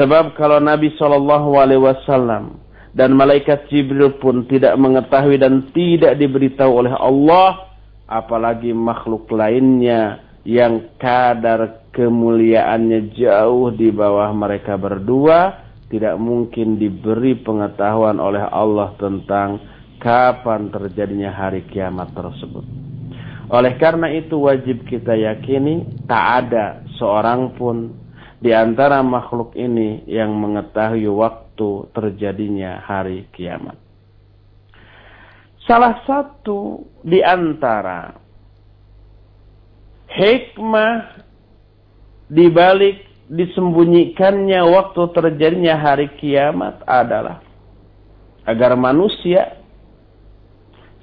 Sebab 0.00 0.32
kalau 0.40 0.56
Nabi 0.56 0.96
Shallallahu 0.96 1.52
Alaihi 1.60 1.84
Wasallam 1.84 2.58
dan 2.96 3.12
malaikat 3.12 3.68
Jibril 3.68 4.16
pun 4.16 4.48
tidak 4.48 4.72
mengetahui 4.80 5.36
dan 5.36 5.68
tidak 5.76 6.16
diberitahu 6.16 6.80
oleh 6.80 6.94
Allah, 6.96 7.76
apalagi 8.08 8.72
makhluk 8.72 9.28
lainnya 9.28 10.24
yang 10.48 10.96
kadar 10.96 11.84
kemuliaannya 11.92 13.12
jauh 13.12 13.68
di 13.76 13.92
bawah 13.92 14.32
mereka 14.32 14.80
berdua, 14.80 15.63
tidak 15.88 16.16
mungkin 16.16 16.80
diberi 16.80 17.36
pengetahuan 17.40 18.16
oleh 18.16 18.44
Allah 18.48 18.96
tentang 18.96 19.60
kapan 20.00 20.68
terjadinya 20.72 21.32
hari 21.32 21.64
kiamat 21.68 22.12
tersebut. 22.12 22.64
Oleh 23.52 23.76
karena 23.76 24.08
itu 24.08 24.40
wajib 24.40 24.88
kita 24.88 25.12
yakini 25.14 25.84
tak 26.08 26.48
ada 26.48 26.80
seorang 26.96 27.52
pun 27.54 27.92
di 28.40 28.52
antara 28.52 29.00
makhluk 29.00 29.52
ini 29.56 30.04
yang 30.08 30.32
mengetahui 30.36 31.08
waktu 31.08 31.88
terjadinya 31.92 32.80
hari 32.84 33.28
kiamat. 33.32 33.76
Salah 35.64 36.04
satu 36.04 36.84
di 37.00 37.24
antara 37.24 38.12
hikmah 40.12 41.24
di 42.28 42.46
balik 42.52 43.13
disembunyikannya 43.28 44.60
waktu 44.60 45.02
terjadinya 45.16 45.80
hari 45.80 46.12
kiamat 46.20 46.84
adalah 46.84 47.40
agar 48.44 48.76
manusia 48.76 49.56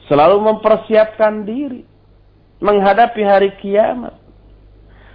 selalu 0.06 0.38
mempersiapkan 0.44 1.46
diri 1.48 1.82
menghadapi 2.62 3.22
hari 3.26 3.50
kiamat. 3.58 4.18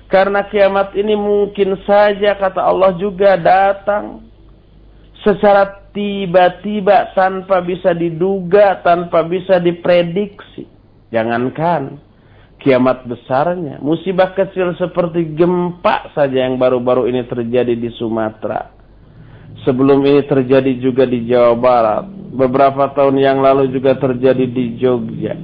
Karena 0.07 0.47
kiamat 0.47 0.95
ini 0.95 1.19
mungkin 1.19 1.83
saja 1.83 2.39
kata 2.39 2.63
Allah 2.63 2.95
juga 2.95 3.35
datang 3.35 4.23
secara 5.27 5.91
tiba-tiba 5.91 7.11
tanpa 7.11 7.59
bisa 7.59 7.91
diduga, 7.91 8.79
tanpa 8.87 9.27
bisa 9.27 9.59
diprediksi. 9.59 10.71
Jangankan 11.11 12.06
kiamat 12.61 13.05
besarnya, 13.05 13.79
musibah 13.85 14.33
kecil 14.33 14.75
seperti 14.81 15.37
gempa 15.37 16.13
saja 16.17 16.49
yang 16.49 16.57
baru-baru 16.57 17.09
ini 17.09 17.25
terjadi 17.29 17.77
di 17.77 17.93
Sumatera. 17.97 18.73
Sebelum 19.65 20.05
ini 20.07 20.23
terjadi 20.25 20.79
juga 20.79 21.05
di 21.09 21.27
Jawa 21.27 21.55
Barat, 21.59 22.05
beberapa 22.37 22.87
tahun 22.95 23.19
yang 23.19 23.39
lalu 23.43 23.73
juga 23.73 23.99
terjadi 23.99 24.47
di 24.47 24.79
Jogja. 24.79 25.35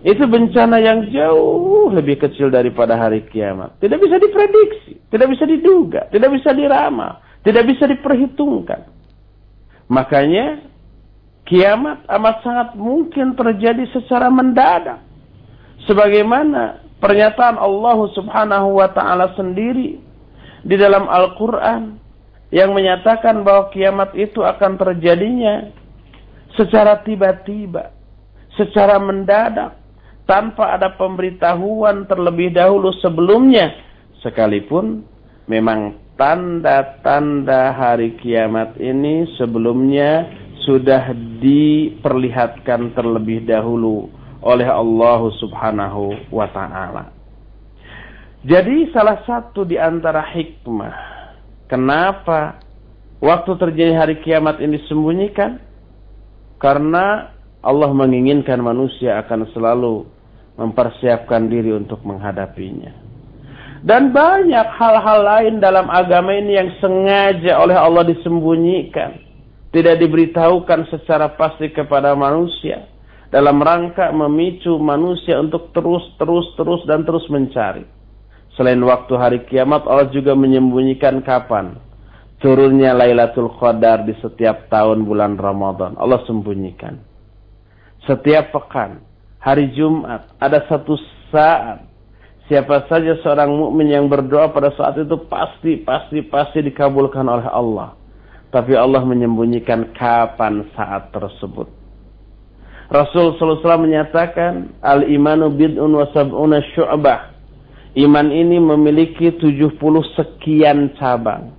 Itu 0.00 0.24
bencana 0.24 0.80
yang 0.80 1.12
jauh 1.12 1.92
lebih 1.92 2.16
kecil 2.16 2.48
daripada 2.48 2.96
hari 2.96 3.24
kiamat. 3.28 3.76
Tidak 3.80 4.00
bisa 4.00 4.16
diprediksi, 4.16 4.96
tidak 5.12 5.28
bisa 5.28 5.44
diduga, 5.44 6.08
tidak 6.08 6.32
bisa 6.32 6.56
diramal, 6.56 7.20
tidak 7.44 7.68
bisa 7.68 7.84
diperhitungkan. 7.84 8.88
Makanya 9.92 10.64
kiamat 11.44 12.06
amat 12.08 12.36
sangat 12.40 12.68
mungkin 12.80 13.36
terjadi 13.36 13.84
secara 13.92 14.32
mendadak. 14.32 15.09
Sebagaimana 15.88 16.84
pernyataan 17.00 17.56
Allah 17.56 17.98
Subhanahu 18.12 18.76
wa 18.76 18.88
taala 18.92 19.32
sendiri 19.36 19.96
di 20.64 20.76
dalam 20.76 21.08
Al-Qur'an 21.08 21.96
yang 22.52 22.76
menyatakan 22.76 23.46
bahwa 23.46 23.70
kiamat 23.72 24.12
itu 24.18 24.42
akan 24.44 24.76
terjadinya 24.76 25.70
secara 26.58 27.00
tiba-tiba, 27.06 27.94
secara 28.58 28.98
mendadak, 28.98 29.78
tanpa 30.26 30.76
ada 30.76 30.94
pemberitahuan 30.94 32.04
terlebih 32.06 32.52
dahulu 32.52 32.92
sebelumnya, 33.00 33.72
sekalipun 34.20 35.02
memang 35.46 35.96
tanda-tanda 36.20 37.72
hari 37.72 38.14
kiamat 38.20 38.76
ini 38.76 39.24
sebelumnya 39.40 40.28
sudah 40.68 41.10
diperlihatkan 41.40 42.92
terlebih 42.92 43.48
dahulu 43.48 44.12
oleh 44.40 44.68
Allah 44.68 45.20
Subhanahu 45.40 46.32
wa 46.32 46.48
taala. 46.52 47.12
Jadi 48.40 48.88
salah 48.92 49.20
satu 49.28 49.68
di 49.68 49.76
antara 49.76 50.24
hikmah 50.32 51.10
Kenapa 51.70 52.58
waktu 53.22 53.54
terjadi 53.54 53.94
hari 53.94 54.18
kiamat 54.26 54.58
ini 54.58 54.82
disembunyikan? 54.82 55.62
Karena 56.58 57.30
Allah 57.62 57.94
menginginkan 57.94 58.58
manusia 58.58 59.22
akan 59.22 59.46
selalu 59.54 60.02
mempersiapkan 60.58 61.46
diri 61.46 61.70
untuk 61.70 62.02
menghadapinya. 62.02 62.90
Dan 63.86 64.10
banyak 64.10 64.66
hal-hal 64.76 65.20
lain 65.22 65.54
dalam 65.62 65.86
agama 65.86 66.34
ini 66.34 66.58
yang 66.58 66.74
sengaja 66.82 67.62
oleh 67.62 67.78
Allah 67.78 68.02
disembunyikan. 68.02 69.22
Tidak 69.70 69.94
diberitahukan 69.94 70.90
secara 70.90 71.30
pasti 71.38 71.70
kepada 71.70 72.18
manusia. 72.18 72.90
Dalam 73.30 73.62
rangka 73.62 74.10
memicu 74.10 74.74
manusia 74.82 75.38
untuk 75.38 75.70
terus, 75.70 76.02
terus, 76.18 76.50
terus, 76.58 76.82
dan 76.90 77.06
terus 77.06 77.22
mencari. 77.30 77.86
Selain 78.58 78.82
waktu 78.82 79.14
hari 79.14 79.38
kiamat, 79.46 79.86
Allah 79.86 80.10
juga 80.10 80.34
menyembunyikan 80.34 81.22
kapan 81.22 81.78
turunnya 82.42 82.96
Lailatul 82.96 83.52
Qadar 83.54 84.02
di 84.02 84.16
setiap 84.18 84.66
tahun 84.72 85.06
bulan 85.06 85.38
Ramadan. 85.38 85.94
Allah 86.00 86.24
sembunyikan. 86.26 86.98
Setiap 88.08 88.50
pekan, 88.50 89.04
hari 89.38 89.70
Jumat, 89.76 90.26
ada 90.40 90.64
satu 90.66 90.96
saat 91.30 91.86
siapa 92.50 92.90
saja 92.90 93.14
seorang 93.22 93.54
mukmin 93.54 93.92
yang 93.92 94.10
berdoa 94.10 94.50
pada 94.50 94.74
saat 94.74 94.98
itu 94.98 95.14
pasti 95.30 95.78
pasti 95.86 96.24
pasti 96.26 96.64
dikabulkan 96.64 97.28
oleh 97.28 97.46
Allah. 97.46 97.94
Tapi 98.50 98.74
Allah 98.74 99.06
menyembunyikan 99.06 99.94
kapan 99.94 100.66
saat 100.74 101.14
tersebut. 101.14 101.79
Rasul 102.90 103.38
SAW 103.38 103.62
menyatakan, 103.86 104.82
Al-imanu 104.82 105.54
bid'un 105.54 105.94
wa 105.94 106.10
sab'una 106.10 106.58
syu'bah. 106.74 107.30
Iman 107.94 108.34
ini 108.34 108.58
memiliki 108.58 109.30
70 109.38 109.78
sekian 110.18 110.98
cabang. 110.98 111.54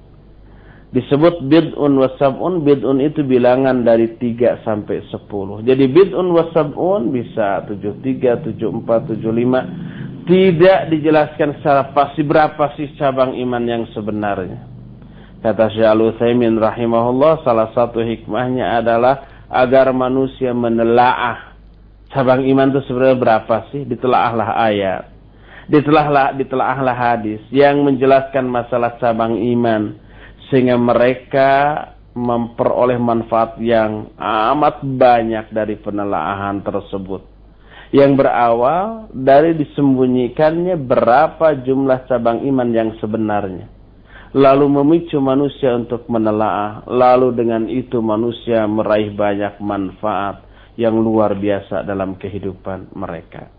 Disebut 0.92 1.48
bid'un 1.48 1.96
wa 1.96 2.12
sab'un, 2.20 2.68
bid'un 2.68 3.00
itu 3.00 3.24
bilangan 3.24 3.88
dari 3.88 4.12
3 4.20 4.60
sampai 4.68 5.08
10. 5.08 5.64
Jadi 5.64 5.88
bid'un 5.88 6.28
wa 6.36 6.52
sab'un 6.52 7.16
bisa 7.16 7.64
73, 7.64 8.52
74, 8.52 9.16
75. 9.16 10.28
Tidak 10.28 10.80
dijelaskan 10.92 11.64
secara 11.64 11.96
pasti 11.96 12.28
berapa 12.28 12.76
sih 12.76 12.92
cabang 13.00 13.40
iman 13.40 13.64
yang 13.64 13.84
sebenarnya. 13.96 14.68
Kata 15.40 15.72
Syekh 15.72 15.88
Al-Utsaimin 15.88 16.60
rahimahullah, 16.60 17.42
salah 17.48 17.72
satu 17.72 18.04
hikmahnya 18.04 18.84
adalah 18.84 19.31
agar 19.52 19.92
manusia 19.92 20.56
menelaah. 20.56 21.52
Cabang 22.12 22.44
iman 22.48 22.72
itu 22.72 22.82
sebenarnya 22.88 23.20
berapa 23.20 23.56
sih? 23.72 23.84
Ditelaahlah 23.84 24.56
ayat. 24.64 25.04
Ditelahlah, 25.72 26.36
ditelaahlah 26.36 26.96
hadis 26.96 27.40
yang 27.52 27.84
menjelaskan 27.84 28.48
masalah 28.48 29.00
cabang 29.00 29.36
iman. 29.36 29.96
Sehingga 30.48 30.76
mereka 30.76 31.52
memperoleh 32.12 33.00
manfaat 33.00 33.56
yang 33.64 34.12
amat 34.20 34.84
banyak 34.84 35.48
dari 35.56 35.80
penelaahan 35.80 36.60
tersebut. 36.60 37.24
Yang 37.92 38.24
berawal 38.24 39.12
dari 39.12 39.56
disembunyikannya 39.56 40.80
berapa 40.80 41.60
jumlah 41.64 42.08
cabang 42.08 42.44
iman 42.48 42.70
yang 42.72 42.96
sebenarnya 43.00 43.71
lalu 44.32 44.66
memicu 44.68 45.20
manusia 45.20 45.76
untuk 45.76 46.08
menelaah. 46.08 46.84
Lalu 46.88 47.36
dengan 47.36 47.68
itu 47.68 48.00
manusia 48.00 48.64
meraih 48.68 49.12
banyak 49.16 49.60
manfaat 49.60 50.44
yang 50.80 50.96
luar 51.00 51.36
biasa 51.36 51.84
dalam 51.84 52.16
kehidupan 52.16 52.96
mereka. 52.96 53.52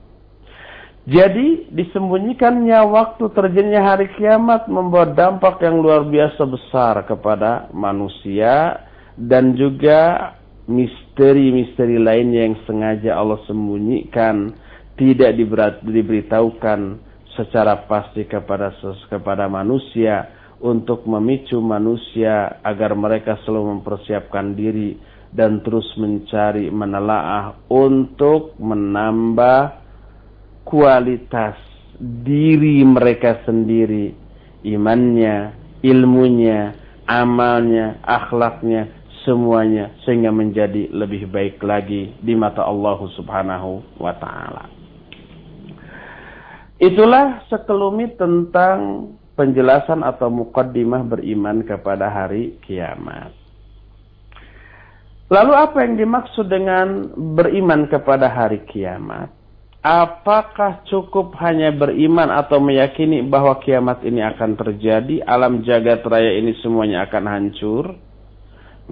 Jadi 1.02 1.66
disembunyikannya 1.74 2.78
waktu 2.86 3.26
terjadinya 3.34 3.82
hari 3.82 4.06
kiamat 4.14 4.70
membuat 4.70 5.18
dampak 5.18 5.58
yang 5.58 5.82
luar 5.82 6.06
biasa 6.06 6.46
besar 6.46 7.02
kepada 7.10 7.66
manusia 7.74 8.86
dan 9.18 9.58
juga 9.58 10.30
misteri-misteri 10.70 11.98
lainnya 11.98 12.46
yang 12.46 12.56
sengaja 12.70 13.18
Allah 13.18 13.42
sembunyikan, 13.50 14.54
tidak 14.94 15.34
diberitahukan 15.82 17.02
secara 17.34 17.82
pasti 17.90 18.22
kepada 18.22 18.70
kepada 19.10 19.50
manusia 19.50 20.30
untuk 20.62 21.04
memicu 21.10 21.58
manusia 21.58 22.62
agar 22.62 22.94
mereka 22.94 23.36
selalu 23.42 23.78
mempersiapkan 23.78 24.54
diri 24.54 24.94
dan 25.34 25.60
terus 25.66 25.86
mencari 25.98 26.70
menelaah 26.70 27.66
untuk 27.66 28.54
menambah 28.62 29.82
kualitas 30.62 31.58
diri 31.98 32.86
mereka 32.86 33.42
sendiri 33.42 34.14
imannya 34.62 35.52
ilmunya 35.82 36.78
amalnya 37.10 37.98
akhlaknya 38.06 39.02
semuanya 39.26 39.94
sehingga 40.02 40.30
menjadi 40.34 40.90
lebih 40.90 41.30
baik 41.30 41.62
lagi 41.62 42.14
di 42.18 42.34
mata 42.34 42.66
Allah 42.66 42.98
Subhanahu 43.14 43.98
wa 43.98 44.14
taala. 44.18 44.66
Itulah 46.82 47.46
sekelumit 47.46 48.18
tentang 48.18 49.14
penjelasan 49.42 50.06
atau 50.06 50.30
mukaddimah 50.30 51.02
beriman 51.02 51.66
kepada 51.66 52.06
hari 52.06 52.62
kiamat. 52.62 53.34
Lalu 55.26 55.52
apa 55.58 55.82
yang 55.82 55.98
dimaksud 55.98 56.46
dengan 56.46 57.10
beriman 57.34 57.90
kepada 57.90 58.30
hari 58.30 58.62
kiamat? 58.70 59.34
Apakah 59.82 60.86
cukup 60.86 61.34
hanya 61.42 61.74
beriman 61.74 62.30
atau 62.30 62.62
meyakini 62.62 63.18
bahwa 63.26 63.58
kiamat 63.58 64.06
ini 64.06 64.22
akan 64.22 64.54
terjadi, 64.54 65.26
alam 65.26 65.66
jagat 65.66 66.06
raya 66.06 66.38
ini 66.38 66.54
semuanya 66.62 67.02
akan 67.10 67.24
hancur? 67.26 67.98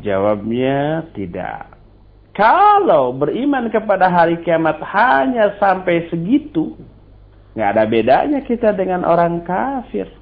Jawabnya 0.02 1.06
tidak. 1.14 1.78
Kalau 2.34 3.14
beriman 3.14 3.70
kepada 3.70 4.10
hari 4.10 4.42
kiamat 4.42 4.82
hanya 4.82 5.54
sampai 5.62 6.10
segitu, 6.10 6.74
nggak 7.54 7.70
ada 7.70 7.84
bedanya 7.86 8.40
kita 8.42 8.74
dengan 8.74 9.06
orang 9.06 9.46
kafir. 9.46 10.19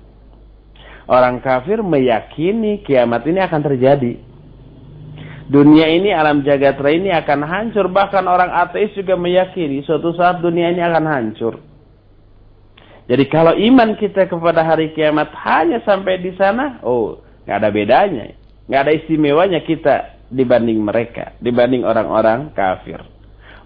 Orang 1.08 1.40
kafir 1.40 1.80
meyakini 1.80 2.84
kiamat 2.84 3.24
ini 3.24 3.40
akan 3.40 3.60
terjadi. 3.64 4.20
Dunia 5.48 5.88
ini, 5.88 6.12
alam 6.12 6.44
jagat 6.44 6.76
raya 6.76 7.00
ini 7.00 7.08
akan 7.08 7.40
hancur. 7.48 7.88
Bahkan 7.88 8.28
orang 8.28 8.52
ateis 8.52 8.92
juga 8.92 9.16
meyakini 9.16 9.80
suatu 9.88 10.12
saat 10.12 10.44
dunia 10.44 10.68
ini 10.68 10.84
akan 10.84 11.04
hancur. 11.08 11.64
Jadi 13.08 13.24
kalau 13.32 13.56
iman 13.56 13.96
kita 13.96 14.28
kepada 14.28 14.60
hari 14.60 14.92
kiamat 14.92 15.32
hanya 15.48 15.80
sampai 15.88 16.20
di 16.20 16.36
sana, 16.36 16.76
oh, 16.84 17.24
nggak 17.48 17.56
ada 17.56 17.70
bedanya. 17.72 18.36
Nggak 18.68 18.80
ada 18.84 18.92
istimewanya 18.92 19.64
kita 19.64 20.20
dibanding 20.28 20.84
mereka, 20.84 21.32
dibanding 21.40 21.88
orang-orang 21.88 22.52
kafir. 22.52 23.00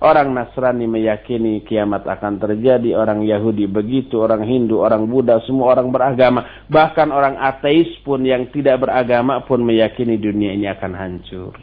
Orang 0.02 0.34
Nasrani 0.34 0.90
meyakini 0.90 1.62
kiamat 1.62 2.02
akan 2.10 2.42
terjadi, 2.42 2.98
orang 2.98 3.22
Yahudi 3.22 3.70
begitu, 3.70 4.18
orang 4.18 4.42
Hindu, 4.42 4.82
orang 4.82 5.06
Buddha, 5.06 5.38
semua 5.46 5.78
orang 5.78 5.94
beragama. 5.94 6.66
Bahkan 6.66 7.14
orang 7.14 7.38
ateis 7.38 7.86
pun 8.02 8.26
yang 8.26 8.50
tidak 8.50 8.82
beragama 8.82 9.46
pun 9.46 9.62
meyakini 9.62 10.18
dunia 10.18 10.58
ini 10.58 10.66
akan 10.66 10.92
hancur. 10.98 11.54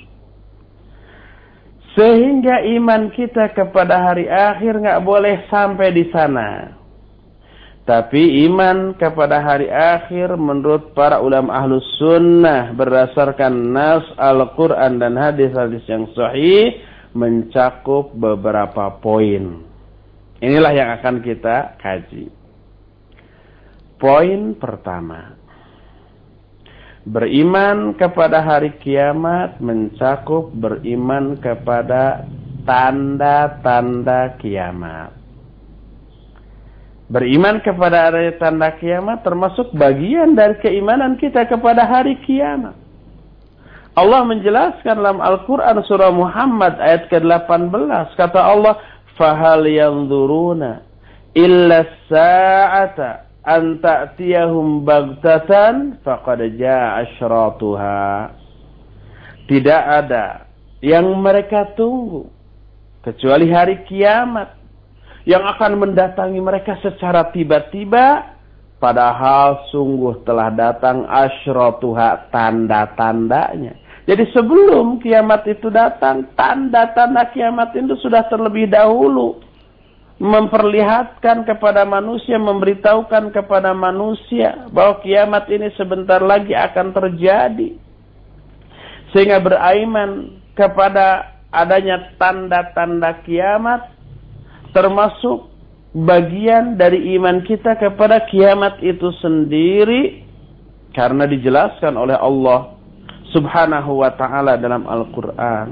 Sehingga 2.00 2.64
iman 2.80 3.12
kita 3.12 3.52
kepada 3.52 4.08
hari 4.08 4.32
akhir 4.32 4.88
nggak 4.88 5.04
boleh 5.04 5.44
sampai 5.52 5.92
di 5.92 6.08
sana. 6.08 6.80
Tapi 7.84 8.48
iman 8.48 8.96
kepada 8.96 9.44
hari 9.44 9.68
akhir 9.68 10.40
menurut 10.40 10.96
para 10.96 11.20
ulama 11.20 11.60
ahlus 11.60 11.84
sunnah 12.00 12.72
berdasarkan 12.72 13.52
nas 13.76 14.06
Al-Quran 14.16 14.96
dan 14.96 15.20
hadis-hadis 15.20 15.84
yang 15.92 16.08
sahih 16.16 16.88
mencakup 17.14 18.14
beberapa 18.14 19.00
poin. 19.02 19.66
Inilah 20.40 20.72
yang 20.72 20.90
akan 21.00 21.20
kita 21.20 21.76
kaji. 21.82 22.32
Poin 24.00 24.56
pertama. 24.56 25.36
Beriman 27.04 27.98
kepada 27.98 28.40
hari 28.40 28.76
kiamat 28.80 29.60
mencakup 29.60 30.52
beriman 30.56 31.36
kepada 31.42 32.24
tanda-tanda 32.64 34.38
kiamat. 34.40 35.12
Beriman 37.10 37.58
kepada 37.66 38.14
hari 38.14 38.38
tanda 38.38 38.70
kiamat 38.78 39.26
termasuk 39.26 39.74
bagian 39.74 40.38
dari 40.38 40.54
keimanan 40.62 41.18
kita 41.18 41.50
kepada 41.50 41.82
hari 41.82 42.14
kiamat. 42.22 42.78
Allah 43.98 44.22
menjelaskan 44.24 44.96
dalam 45.02 45.20
Al-Quran 45.20 45.82
surah 45.84 46.14
Muhammad 46.14 46.78
ayat 46.78 47.10
ke-18. 47.10 48.16
Kata 48.16 48.40
Allah, 48.40 48.78
Fahal 49.20 49.68
yanzuruna 49.68 50.88
illa 51.36 51.84
sa'ata 52.08 53.28
an 53.44 53.84
ta'tiyahum 53.84 54.88
bagtatan 54.88 56.00
faqad 56.06 56.40
ja'ashratuha. 56.56 58.32
Tidak 59.50 59.84
ada 59.84 60.48
yang 60.80 61.10
mereka 61.20 61.76
tunggu. 61.76 62.32
Kecuali 63.04 63.52
hari 63.52 63.84
kiamat. 63.84 64.56
Yang 65.28 65.44
akan 65.58 65.72
mendatangi 65.84 66.40
mereka 66.40 66.80
secara 66.80 67.28
tiba-tiba 67.30 68.39
padahal 68.80 69.68
sungguh 69.70 70.24
telah 70.24 70.50
datang 70.56 71.04
asyratuha 71.06 72.32
tanda-tandanya. 72.32 73.76
Jadi 74.10 74.26
sebelum 74.34 74.98
kiamat 74.98 75.46
itu 75.46 75.70
datang, 75.70 76.26
tanda-tanda 76.34 77.30
kiamat 77.30 77.78
itu 77.78 77.94
sudah 78.02 78.26
terlebih 78.26 78.66
dahulu 78.66 79.38
memperlihatkan 80.20 81.48
kepada 81.48 81.86
manusia, 81.86 82.36
memberitahukan 82.42 83.32
kepada 83.32 83.72
manusia 83.72 84.68
bahwa 84.74 85.00
kiamat 85.06 85.46
ini 85.48 85.70
sebentar 85.78 86.20
lagi 86.20 86.52
akan 86.58 86.92
terjadi. 86.92 87.78
Sehingga 89.14 89.40
beraiman 89.40 90.42
kepada 90.58 91.38
adanya 91.54 92.14
tanda-tanda 92.18 93.22
kiamat 93.24 93.94
termasuk 94.74 95.50
bagian 95.94 96.78
dari 96.78 97.18
iman 97.18 97.42
kita 97.42 97.78
kepada 97.78 98.22
kiamat 98.30 98.78
itu 98.86 99.10
sendiri 99.22 100.22
karena 100.94 101.26
dijelaskan 101.26 101.98
oleh 101.98 102.18
Allah 102.18 102.78
Subhanahu 103.30 104.02
wa 104.02 104.10
taala 104.18 104.58
dalam 104.58 104.90
Al-Qur'an. 104.90 105.70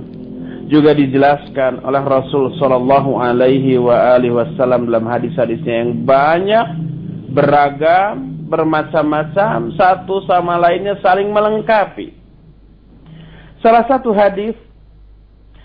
Juga 0.67 0.91
dijelaskan 0.91 1.79
oleh 1.81 2.03
Rasul 2.03 2.53
sallallahu 2.59 3.17
alaihi 3.17 3.79
wa 3.79 4.19
alihi 4.19 4.35
wasallam 4.35 4.85
dalam 4.91 5.07
hadis-hadisnya 5.07 5.85
yang 5.85 6.03
banyak 6.03 6.67
beragam 7.31 8.45
bermacam-macam 8.51 9.73
satu 9.79 10.27
sama 10.27 10.59
lainnya 10.59 10.99
saling 10.99 11.31
melengkapi. 11.31 12.13
Salah 13.63 13.87
satu 13.89 14.11
hadis 14.13 14.53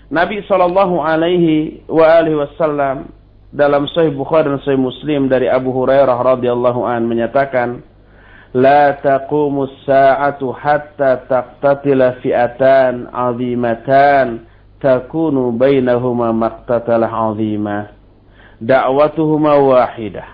Nabi 0.09 0.41
sallallahu 0.47 1.03
alaihi 1.03 1.83
wa 1.85 2.05
alihi 2.05 2.37
wasallam 2.39 3.11
dalam 3.53 3.85
Sahih 3.93 4.09
Bukhari 4.17 4.49
dan 4.49 4.57
Sahih 4.65 4.81
Muslim 4.81 5.29
dari 5.29 5.45
Abu 5.45 5.69
Hurairah 5.69 6.17
radhiyallahu 6.17 6.89
an 6.89 7.05
menyatakan 7.05 7.85
la 8.57 8.97
taqumu 8.97 9.69
as-sa'atu 9.69 10.49
hatta 10.57 11.29
taqtatila 11.29 12.17
fi'atan 12.25 13.13
'azimatan 13.13 14.49
takunu 14.81 15.53
bainahuma 15.53 16.33
maqtatalah 16.33 17.13
'azimah 17.13 17.93
da'watuhuma 18.57 19.53
wahidah. 19.61 20.25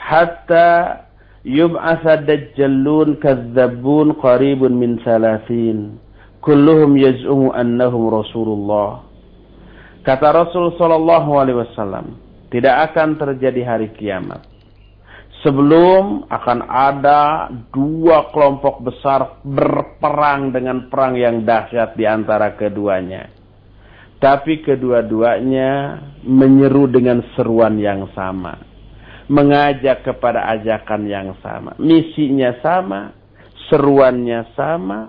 Hatta 0.00 1.04
yub'atha 1.44 2.24
dajjalun 2.24 3.20
kadzabun 3.20 4.16
qaribun 4.16 4.80
min 4.80 4.96
salasin. 5.04 6.00
Kulluhum 6.40 6.96
yaz'umu 6.96 7.52
annahum 7.52 8.08
rasulullah. 8.08 9.04
Kata 10.08 10.32
Rasul 10.32 10.72
sallallahu 10.80 11.36
alaihi 11.36 11.60
wasallam 11.60 12.29
tidak 12.50 12.92
akan 12.92 13.14
terjadi 13.14 13.62
hari 13.62 13.88
kiamat. 13.94 14.42
Sebelum 15.40 16.28
akan 16.28 16.68
ada 16.68 17.48
dua 17.72 18.28
kelompok 18.28 18.84
besar 18.84 19.40
berperang 19.40 20.52
dengan 20.52 20.92
perang 20.92 21.16
yang 21.16 21.48
dahsyat 21.48 21.96
di 21.96 22.04
antara 22.04 22.52
keduanya. 22.60 23.32
Tapi 24.20 24.60
kedua-duanya 24.60 25.96
menyeru 26.28 26.84
dengan 26.92 27.24
seruan 27.32 27.80
yang 27.80 28.04
sama. 28.12 28.52
Mengajak 29.32 30.04
kepada 30.04 30.44
ajakan 30.60 31.08
yang 31.08 31.32
sama. 31.40 31.72
Misinya 31.80 32.52
sama, 32.60 33.16
seruannya 33.72 34.44
sama, 34.52 35.08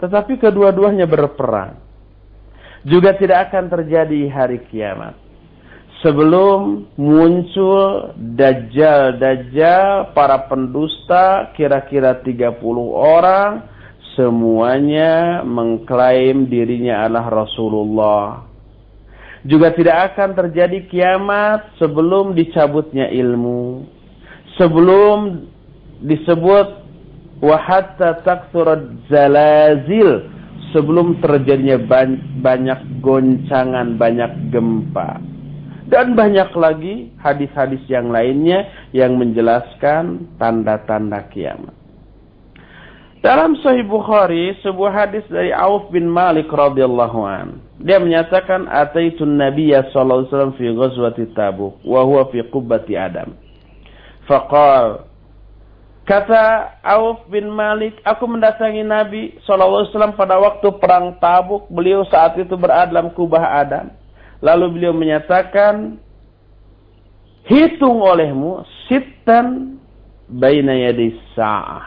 tetapi 0.00 0.40
kedua-duanya 0.40 1.04
berperang. 1.04 1.76
Juga 2.88 3.12
tidak 3.20 3.52
akan 3.52 3.68
terjadi 3.68 4.32
hari 4.32 4.64
kiamat 4.70 5.27
sebelum 6.02 6.86
muncul 6.94 8.14
dajjal-dajjal 8.14 10.14
para 10.14 10.46
pendusta 10.46 11.50
kira-kira 11.58 12.22
30 12.22 12.62
orang 12.94 13.66
semuanya 14.14 15.42
mengklaim 15.42 16.46
dirinya 16.46 17.06
adalah 17.06 17.46
Rasulullah. 17.46 18.46
Juga 19.46 19.70
tidak 19.70 20.14
akan 20.14 20.34
terjadi 20.34 20.78
kiamat 20.90 21.78
sebelum 21.78 22.34
dicabutnya 22.34 23.06
ilmu. 23.14 23.86
Sebelum 24.58 25.46
disebut 26.02 26.82
wahatta 27.38 28.18
taksurat 28.26 28.82
zalazil 29.06 30.26
sebelum 30.74 31.22
terjadinya 31.22 31.78
banyak 32.42 32.80
goncangan, 32.98 33.94
banyak 33.94 34.50
gempa. 34.50 35.37
Dan 35.88 36.12
banyak 36.12 36.52
lagi 36.52 37.16
hadis-hadis 37.16 37.80
yang 37.88 38.12
lainnya 38.12 38.68
yang 38.92 39.16
menjelaskan 39.16 40.36
tanda-tanda 40.36 41.24
kiamat. 41.32 41.72
Dalam 43.18 43.58
Sahih 43.64 43.82
Bukhari, 43.82 44.54
sebuah 44.62 44.94
hadis 44.94 45.26
dari 45.26 45.50
Auf 45.50 45.90
bin 45.90 46.06
Malik 46.06 46.46
radhiyallahu 46.52 47.20
an. 47.26 47.58
Dia 47.82 47.98
menyatakan 47.98 48.70
ataitun 48.70 49.34
Nabiyya 49.34 49.90
sallallahu 49.90 50.22
alaihi 50.22 50.30
wasallam 50.30 50.54
fi 50.54 50.66
ghazwati 50.70 51.24
Tabuk 51.34 51.82
wa 51.82 52.00
huwa 52.06 52.30
fi 52.30 52.46
qubbati 52.46 52.94
Adam. 52.94 53.34
Faqal 54.28 55.08
Kata 56.08 56.72
Auf 56.80 57.28
bin 57.28 57.52
Malik, 57.52 58.00
aku 58.00 58.24
mendatangi 58.24 58.80
Nabi 58.80 59.36
SAW 59.44 59.92
pada 60.16 60.40
waktu 60.40 60.72
perang 60.80 61.20
Tabuk. 61.20 61.68
Beliau 61.68 62.00
saat 62.08 62.32
itu 62.40 62.56
berada 62.56 62.88
dalam 62.88 63.12
kubah 63.12 63.44
Adam. 63.60 63.92
Lalu 64.38 64.66
beliau 64.78 64.94
menyatakan, 64.94 65.98
hitung 67.48 67.98
olehmu 67.98 68.62
sitan 68.86 69.78
baina 70.30 70.74
sa'ah. 71.34 71.86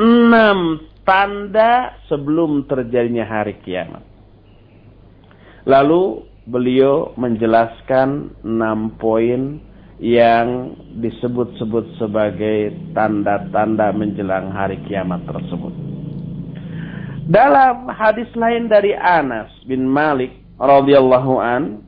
Enam 0.00 0.80
tanda 1.04 2.00
sebelum 2.08 2.64
terjadinya 2.66 3.28
hari 3.28 3.60
kiamat. 3.62 4.02
Lalu 5.68 6.24
beliau 6.48 7.16
menjelaskan 7.16 8.36
enam 8.44 8.96
poin 9.00 9.60
yang 10.02 10.76
disebut-sebut 11.00 11.96
sebagai 11.96 12.74
tanda-tanda 12.92 13.94
menjelang 13.94 14.50
hari 14.52 14.76
kiamat 14.84 15.22
tersebut. 15.24 15.72
Dalam 17.24 17.88
hadis 17.88 18.28
lain 18.36 18.68
dari 18.68 18.92
Anas 18.92 19.48
bin 19.64 19.88
Malik 19.88 20.43
radhiyallahu 20.64 21.32
an, 21.40 21.84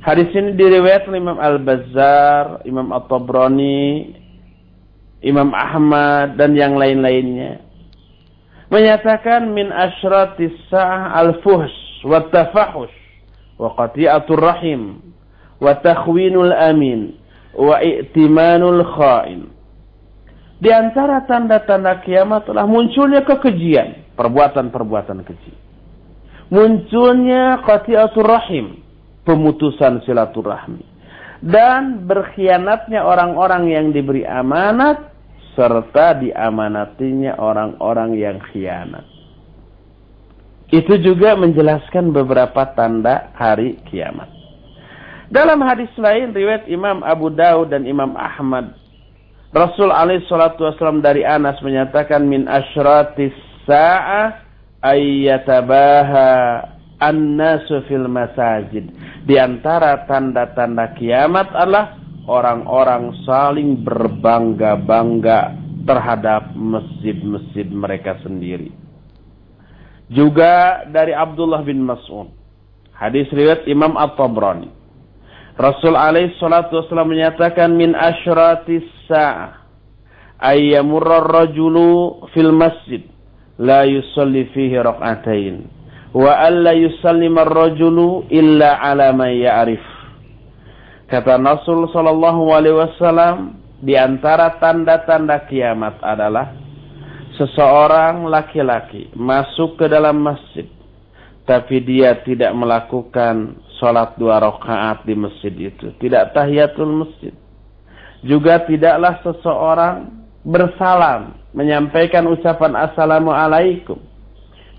hadis 0.00 0.30
ini 0.32 0.54
diriwayatkan 0.54 1.14
Imam 1.18 1.38
Al-Bazzar, 1.38 2.62
Imam 2.64 2.94
At-Tabrani, 2.94 4.14
Imam 5.20 5.52
Ahmad 5.52 6.40
dan 6.40 6.56
yang 6.56 6.80
lain-lainnya 6.80 7.60
menyatakan 8.70 9.50
min 9.50 9.68
asyratis 9.68 10.54
sa'ah 10.70 11.18
al-fuhs 11.18 11.74
wa 12.06 12.24
tafahush 12.30 12.94
wa 13.58 13.74
qati'atur 13.76 14.40
rahim 14.40 15.12
wa 15.60 15.76
takhwinul 15.76 16.54
amin 16.54 17.18
wa 17.52 17.82
i'timanul 17.82 18.80
khain. 18.96 19.50
Di 20.60 20.70
antara 20.70 21.24
tanda-tanda 21.24 22.00
kiamat 22.04 22.46
telah 22.48 22.68
munculnya 22.68 23.24
kekejian, 23.24 24.14
perbuatan-perbuatan 24.16 25.24
keji. 25.24 25.52
Munculnya 26.50 27.62
qati'atur 27.62 28.26
rahim, 28.26 28.82
pemutusan 29.22 30.02
silaturahmi. 30.02 30.82
Dan 31.40 32.04
berkhianatnya 32.04 33.00
orang-orang 33.00 33.70
yang 33.72 33.86
diberi 33.94 34.28
amanat 34.28 35.14
serta 35.56 36.20
diamanatinya 36.20 37.38
orang-orang 37.40 38.18
yang 38.18 38.36
khianat. 38.50 39.06
Itu 40.70 41.00
juga 41.00 41.34
menjelaskan 41.34 42.14
beberapa 42.14 42.62
tanda 42.76 43.32
hari 43.34 43.80
kiamat. 43.88 44.28
Dalam 45.30 45.62
hadis 45.62 45.90
lain 45.94 46.34
riwayat 46.34 46.66
Imam 46.66 47.06
Abu 47.06 47.30
Daud 47.30 47.70
dan 47.70 47.86
Imam 47.86 48.18
Ahmad 48.18 48.74
Rasul 49.50 49.90
alaihi 49.90 50.22
salatu 50.30 50.62
wasallam 50.62 51.02
dari 51.02 51.26
Anas 51.26 51.58
menyatakan 51.58 52.22
min 52.22 52.46
asyratis 52.46 53.34
sa'ah 53.66 54.49
ayyatabaha 54.84 56.28
an-nasu 57.00 57.84
fil 57.88 58.08
masajid. 58.08 58.92
Di 59.24 59.36
antara 59.40 60.04
tanda-tanda 60.04 60.92
kiamat 60.96 61.52
adalah 61.52 61.96
orang-orang 62.28 63.16
saling 63.24 63.80
berbangga-bangga 63.84 65.56
terhadap 65.88 66.52
masjid-masjid 66.56 67.66
mereka 67.72 68.20
sendiri. 68.20 68.72
Juga 70.10 70.84
dari 70.90 71.14
Abdullah 71.16 71.62
bin 71.62 71.86
Mas'ud. 71.86 72.28
Hadis 72.92 73.30
riwayat 73.32 73.64
Imam 73.64 73.96
At-Tabrani. 73.96 74.68
Rasul 75.56 75.92
alaihi 75.96 76.36
salatu 76.40 76.80
wasallam 76.80 77.12
menyatakan 77.12 77.72
min 77.76 77.92
asyratis 77.92 78.84
sa'ah 79.08 79.60
ayyamurra 80.40 81.20
rajulu 81.20 82.24
fil 82.32 82.48
masjid 82.48 83.09
la 83.60 83.84
yusalli 83.84 84.48
fihi 84.56 84.80
rak'atain 84.80 85.68
wa 86.16 86.32
alla 86.40 86.72
yusallima 86.72 87.44
ar-rajulu 87.44 88.26
illa 88.32 88.80
ala 88.80 89.12
man 89.12 89.36
ya'rif 89.36 89.84
kata 91.12 91.36
Rasul 91.36 91.92
sallallahu 91.92 92.48
alaihi 92.50 92.80
wasallam 92.80 93.60
di 93.84 94.00
antara 94.00 94.56
tanda-tanda 94.56 95.44
kiamat 95.44 96.00
adalah 96.00 96.56
seseorang 97.36 98.24
laki-laki 98.26 99.12
masuk 99.12 99.76
ke 99.76 99.86
dalam 99.86 100.24
masjid 100.24 100.64
tapi 101.50 101.82
dia 101.82 102.14
tidak 102.22 102.54
melakukan 102.54 103.58
sholat 103.80 104.14
dua 104.20 104.38
rakaat 104.38 105.08
di 105.08 105.16
masjid 105.16 105.50
itu. 105.50 105.90
Tidak 105.96 106.36
tahiyatul 106.36 106.94
masjid. 106.94 107.34
Juga 108.20 108.60
tidaklah 108.68 109.18
seseorang 109.24 109.96
bersalam, 110.44 111.39
menyampaikan 111.54 112.26
ucapan 112.30 112.76
assalamualaikum. 112.76 113.98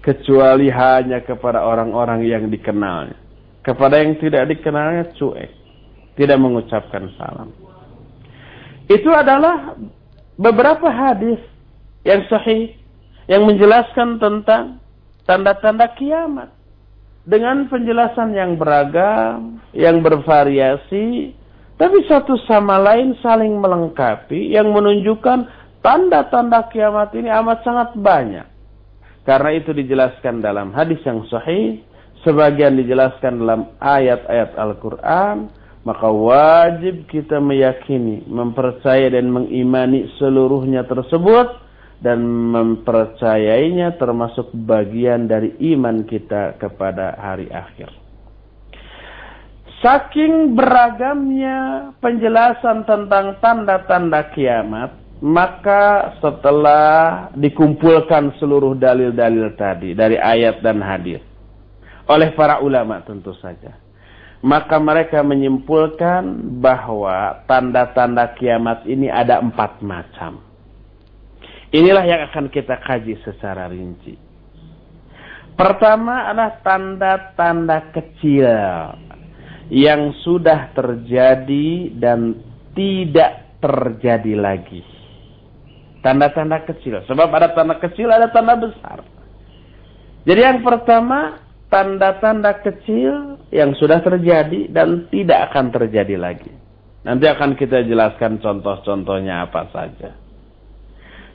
Kecuali 0.01 0.73
hanya 0.73 1.21
kepada 1.21 1.61
orang-orang 1.61 2.25
yang 2.25 2.49
dikenalnya. 2.49 3.17
Kepada 3.61 4.01
yang 4.01 4.17
tidak 4.17 4.49
dikenalnya 4.49 5.13
cuek. 5.13 5.51
Tidak 6.17 6.37
mengucapkan 6.41 7.05
salam. 7.21 7.53
Itu 8.89 9.13
adalah 9.13 9.77
beberapa 10.41 10.89
hadis 10.89 11.37
yang 12.01 12.25
sahih. 12.25 12.73
Yang 13.29 13.43
menjelaskan 13.45 14.17
tentang 14.17 14.81
tanda-tanda 15.29 15.85
kiamat 15.93 16.49
dengan 17.21 17.69
penjelasan 17.69 18.33
yang 18.33 18.57
beragam, 18.57 19.61
yang 19.77 20.01
bervariasi, 20.01 21.37
tapi 21.77 21.97
satu 22.05 22.37
sama 22.45 22.77
lain 22.77 23.17
saling 23.21 23.57
melengkapi 23.57 24.53
yang 24.53 24.69
menunjukkan 24.69 25.49
tanda-tanda 25.81 26.69
kiamat 26.69 27.13
ini 27.17 27.29
amat 27.29 27.65
sangat 27.65 27.89
banyak. 27.97 28.47
Karena 29.21 29.51
itu 29.53 29.69
dijelaskan 29.73 30.41
dalam 30.41 30.73
hadis 30.73 30.97
yang 31.05 31.21
sahih, 31.29 31.81
sebagian 32.25 32.73
dijelaskan 32.77 33.37
dalam 33.37 33.61
ayat-ayat 33.77 34.57
Al-Quran, 34.57 35.49
maka 35.85 36.07
wajib 36.09 37.05
kita 37.09 37.41
meyakini, 37.41 38.25
mempercaya 38.25 39.09
dan 39.13 39.29
mengimani 39.29 40.09
seluruhnya 40.17 40.85
tersebut, 40.85 41.53
dan 42.01 42.25
mempercayainya 42.25 43.97
termasuk 44.01 44.49
bagian 44.65 45.29
dari 45.29 45.53
iman 45.73 46.01
kita 46.05 46.57
kepada 46.57 47.13
hari 47.17 47.45
akhir. 47.53 47.93
Saking 49.81 50.53
beragamnya 50.53 51.89
penjelasan 52.01 52.85
tentang 52.85 53.41
tanda-tanda 53.41 54.29
kiamat, 54.33 55.00
maka 55.21 56.17
setelah 56.17 57.29
dikumpulkan 57.37 58.35
seluruh 58.41 58.73
dalil-dalil 58.73 59.53
tadi 59.53 59.93
dari 59.93 60.17
ayat 60.17 60.65
dan 60.65 60.81
hadis 60.81 61.21
oleh 62.11 62.35
para 62.35 62.59
ulama 62.59 62.99
tentu 63.07 63.31
saja, 63.39 63.77
maka 64.43 64.81
mereka 64.81 65.23
menyimpulkan 65.23 66.59
bahwa 66.59 67.45
tanda-tanda 67.47 68.35
kiamat 68.35 68.83
ini 68.83 69.07
ada 69.07 69.39
empat 69.39 69.79
macam. 69.79 70.43
Inilah 71.71 72.03
yang 72.03 72.21
akan 72.27 72.51
kita 72.51 72.83
kaji 72.83 73.15
secara 73.23 73.71
rinci. 73.71 74.19
Pertama 75.55 76.27
adalah 76.27 76.59
tanda-tanda 76.65 77.95
kecil 77.95 78.49
yang 79.71 80.11
sudah 80.25 80.73
terjadi 80.75 81.95
dan 81.95 82.35
tidak 82.75 83.55
terjadi 83.63 84.35
lagi. 84.35 84.83
Tanda-tanda 86.01 86.65
kecil. 86.65 87.05
Sebab 87.05 87.29
ada 87.29 87.53
tanda 87.53 87.77
kecil, 87.77 88.09
ada 88.09 88.29
tanda 88.33 88.57
besar. 88.57 89.05
Jadi 90.25 90.41
yang 90.41 90.61
pertama, 90.65 91.41
tanda-tanda 91.69 92.57
kecil 92.61 93.41
yang 93.49 93.73
sudah 93.77 94.01
terjadi 94.01 94.69
dan 94.69 95.09
tidak 95.13 95.49
akan 95.49 95.69
terjadi 95.69 96.17
lagi. 96.17 96.51
Nanti 97.01 97.25
akan 97.25 97.57
kita 97.57 97.85
jelaskan 97.89 98.37
contoh-contohnya 98.37 99.49
apa 99.49 99.65
saja. 99.73 100.13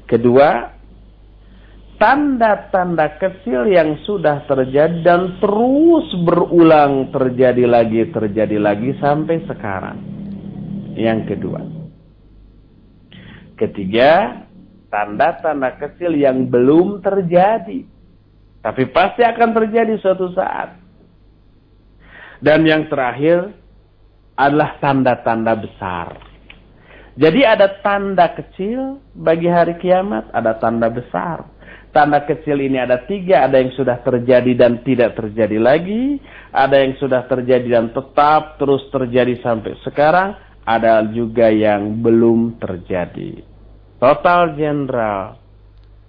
Kedua, 0.07 0.71
tanda-tanda 1.99 3.19
kecil 3.19 3.67
yang 3.67 3.99
sudah 4.07 4.47
terjadi 4.47 5.03
dan 5.03 5.43
terus 5.43 6.07
berulang 6.23 7.11
terjadi 7.11 7.67
lagi, 7.67 8.07
terjadi 8.15 8.63
lagi 8.63 8.95
sampai 9.03 9.43
sekarang. 9.51 9.99
Yang 10.95 11.35
kedua. 11.35 11.61
Ketiga, 13.59 14.46
tanda-tanda 14.97 15.77
kecil 15.77 16.17
yang 16.17 16.49
belum 16.49 17.05
terjadi. 17.05 17.85
Tapi 18.65 18.83
pasti 18.89 19.21
akan 19.21 19.53
terjadi 19.53 20.01
suatu 20.01 20.33
saat. 20.33 20.73
Dan 22.41 22.65
yang 22.65 22.89
terakhir 22.89 23.53
adalah 24.41 24.81
tanda-tanda 24.81 25.53
besar. 25.53 26.17
Jadi 27.17 27.45
ada 27.45 27.81
tanda 27.85 28.33
kecil 28.33 29.01
bagi 29.13 29.49
hari 29.53 29.77
kiamat, 29.81 30.33
ada 30.33 30.57
tanda 30.57 30.89
besar. 30.89 31.45
Tanda 31.93 32.25
kecil 32.29 32.61
ini 32.61 32.77
ada 32.77 33.01
tiga, 33.09 33.49
ada 33.49 33.57
yang 33.57 33.73
sudah 33.73 34.01
terjadi 34.05 34.53
dan 34.53 34.85
tidak 34.85 35.17
terjadi 35.17 35.57
lagi, 35.57 36.21
ada 36.53 36.77
yang 36.77 36.93
sudah 37.01 37.25
terjadi 37.25 37.69
dan 37.81 37.89
tetap 37.93 38.61
terus 38.61 38.85
terjadi 38.93 39.41
sampai 39.41 39.73
sekarang, 39.81 40.37
ada 40.69 41.01
juga 41.09 41.49
yang 41.49 42.05
belum 42.05 42.61
terjadi. 42.61 43.56
Total 43.97 44.53
general, 44.55 45.41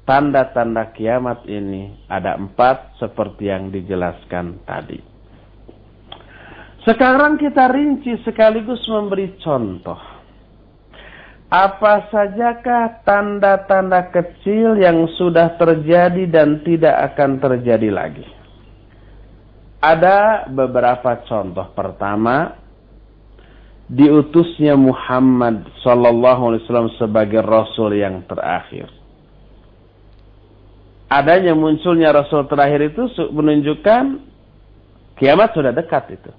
tanda-tanda 0.04 0.92
kiamat 0.92 1.48
ini 1.48 2.08
ada 2.12 2.36
empat 2.36 3.00
seperti 3.00 3.48
yang 3.48 3.72
dijelaskan 3.72 4.60
tadi. 4.68 5.00
Sekarang 6.84 7.40
kita 7.40 7.68
rinci 7.72 8.16
sekaligus 8.24 8.84
memberi 8.88 9.36
contoh 9.40 10.18
apa 11.48 12.12
sajakah 12.12 13.08
tanda-tanda 13.08 14.12
kecil 14.12 14.76
yang 14.76 15.08
sudah 15.16 15.56
terjadi 15.56 16.28
dan 16.28 16.60
tidak 16.68 17.16
akan 17.16 17.40
terjadi 17.40 17.88
lagi? 17.88 18.28
Ada 19.80 20.52
beberapa 20.52 21.24
contoh. 21.24 21.72
Pertama, 21.72 22.52
diutusnya 23.88 24.76
Muhammad 24.76 25.64
sallallahu 25.80 26.52
alaihi 26.52 26.62
wasallam 26.68 26.92
sebagai 27.00 27.40
rasul 27.40 27.96
yang 27.96 28.24
terakhir. 28.28 28.92
Adanya 31.08 31.56
munculnya 31.56 32.12
rasul 32.12 32.44
terakhir 32.52 32.92
itu 32.92 33.08
menunjukkan 33.32 34.04
kiamat 35.16 35.56
sudah 35.56 35.72
dekat 35.72 36.20
itu. 36.20 36.32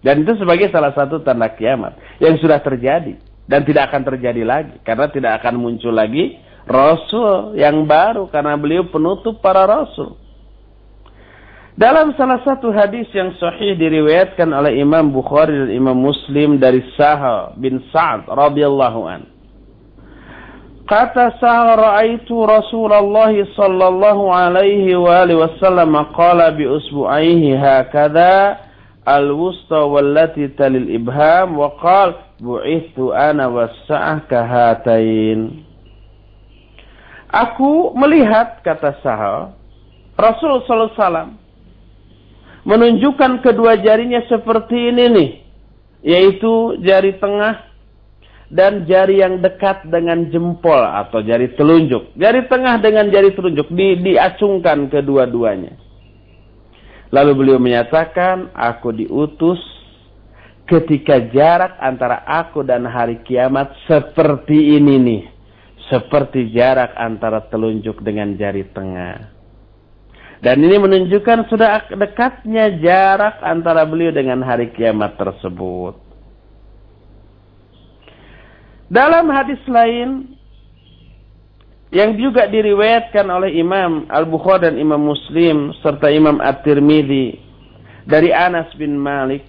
Dan 0.00 0.24
itu 0.24 0.32
sebagai 0.40 0.72
salah 0.72 0.96
satu 0.96 1.20
tanda 1.20 1.52
kiamat 1.52 2.00
yang 2.16 2.40
sudah 2.40 2.56
terjadi 2.64 3.20
dan 3.44 3.60
tidak 3.68 3.92
akan 3.92 4.02
terjadi 4.08 4.42
lagi 4.48 4.80
karena 4.80 5.12
tidak 5.12 5.44
akan 5.44 5.60
muncul 5.60 5.92
lagi 5.92 6.40
rasul 6.64 7.52
yang 7.56 7.84
baru 7.84 8.30
karena 8.32 8.56
beliau 8.56 8.88
penutup 8.88 9.44
para 9.44 9.68
rasul. 9.68 10.16
Dalam 11.80 12.12
salah 12.12 12.44
satu 12.44 12.68
hadis 12.76 13.08
yang 13.16 13.32
sahih 13.40 13.72
diriwayatkan 13.72 14.52
oleh 14.52 14.84
Imam 14.84 15.16
Bukhari 15.16 15.56
dan 15.64 15.72
Imam 15.72 15.96
Muslim 15.96 16.60
dari 16.60 16.84
Sahal 16.92 17.56
bin 17.56 17.80
Sa'ad 17.88 18.28
radhiyallahu 18.28 19.00
an. 19.08 19.24
Kata 20.84 21.40
Sahal 21.40 21.80
ra'aitu 21.80 22.36
Rasulullah 22.36 23.32
sallallahu 23.32 24.28
alaihi 24.28 24.92
wa 24.92 25.24
alihi 25.24 25.40
wasallam 25.40 25.96
qala 26.12 26.52
bi 26.52 26.68
usbu'aihi 26.68 27.56
hakadha 27.56 28.60
al-wusta 29.08 29.80
wallati 29.80 30.52
talil 30.60 30.84
ibham 30.84 31.56
wa 31.56 31.72
qala 31.80 32.36
bu'ithu 32.44 33.16
ana 33.16 33.48
wasa'ah 33.48 34.28
kahatain. 34.28 35.64
Aku 37.32 37.96
melihat, 37.96 38.60
kata 38.60 39.00
Sahal, 39.00 39.56
Rasul 40.20 40.60
Sallallahu 40.68 40.92
Alaihi 41.00 41.39
menunjukkan 42.64 43.40
kedua 43.40 43.80
jarinya 43.80 44.20
seperti 44.28 44.92
ini 44.92 45.04
nih, 45.10 45.30
yaitu 46.04 46.80
jari 46.84 47.16
tengah 47.16 47.70
dan 48.50 48.82
jari 48.84 49.22
yang 49.22 49.38
dekat 49.38 49.86
dengan 49.86 50.26
jempol 50.28 50.82
atau 50.82 51.22
jari 51.22 51.54
telunjuk. 51.54 52.18
Jari 52.18 52.50
tengah 52.50 52.82
dengan 52.82 53.06
jari 53.08 53.30
telunjuk 53.32 53.70
di, 53.70 53.94
diacungkan 54.02 54.90
kedua-duanya. 54.90 55.78
Lalu 57.10 57.32
beliau 57.34 57.58
menyatakan, 57.62 58.54
aku 58.54 58.94
diutus 58.94 59.58
ketika 60.66 61.18
jarak 61.34 61.78
antara 61.82 62.22
aku 62.26 62.62
dan 62.62 62.86
hari 62.86 63.22
kiamat 63.26 63.74
seperti 63.86 64.78
ini 64.78 64.94
nih. 64.98 65.22
Seperti 65.90 66.54
jarak 66.54 66.94
antara 66.94 67.42
telunjuk 67.50 67.98
dengan 68.06 68.38
jari 68.38 68.62
tengah. 68.70 69.39
Dan 70.40 70.64
ini 70.64 70.80
menunjukkan 70.80 71.52
sudah 71.52 71.92
dekatnya 71.92 72.80
jarak 72.80 73.44
antara 73.44 73.84
beliau 73.84 74.08
dengan 74.08 74.40
hari 74.40 74.72
kiamat 74.72 75.20
tersebut. 75.20 76.00
Dalam 78.88 79.28
hadis 79.28 79.60
lain 79.68 80.34
yang 81.92 82.16
juga 82.16 82.48
diriwayatkan 82.48 83.26
oleh 83.28 83.60
Imam 83.60 84.08
Al-Bukhari 84.08 84.66
dan 84.70 84.80
Imam 84.80 84.98
Muslim 84.98 85.76
serta 85.84 86.08
Imam 86.10 86.40
At-Tirmidzi 86.40 87.38
dari 88.08 88.32
Anas 88.32 88.72
bin 88.80 88.96
Malik 88.96 89.44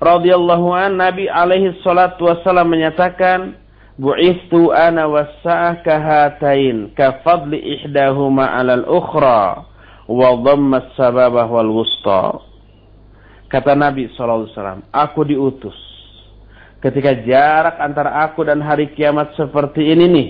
radhiyallahu 0.00 0.72
an 0.72 0.96
Nabi 0.96 1.28
alaihi 1.28 1.76
salatu 1.84 2.30
wasallam 2.30 2.72
menyatakan 2.72 3.58
bu'istu 4.00 4.72
ana 4.72 5.04
wasa'ah 5.04 5.84
kahatain 5.84 6.96
ka 6.96 7.20
fadli 7.20 7.60
ihdahuma 7.60 8.48
'ala 8.48 8.80
al-ukhra 8.80 9.69
wa 10.10 10.34
dhamma 10.42 10.90
sababah 10.98 11.46
wal 11.46 11.70
wusta. 11.70 12.42
Kata 13.46 13.78
Nabi 13.78 14.10
wasallam 14.10 14.82
aku 14.90 15.22
diutus. 15.22 15.78
Ketika 16.82 17.12
jarak 17.22 17.76
antara 17.78 18.24
aku 18.26 18.42
dan 18.42 18.58
hari 18.64 18.90
kiamat 18.96 19.36
seperti 19.38 19.92
ini 19.94 20.06
nih 20.10 20.28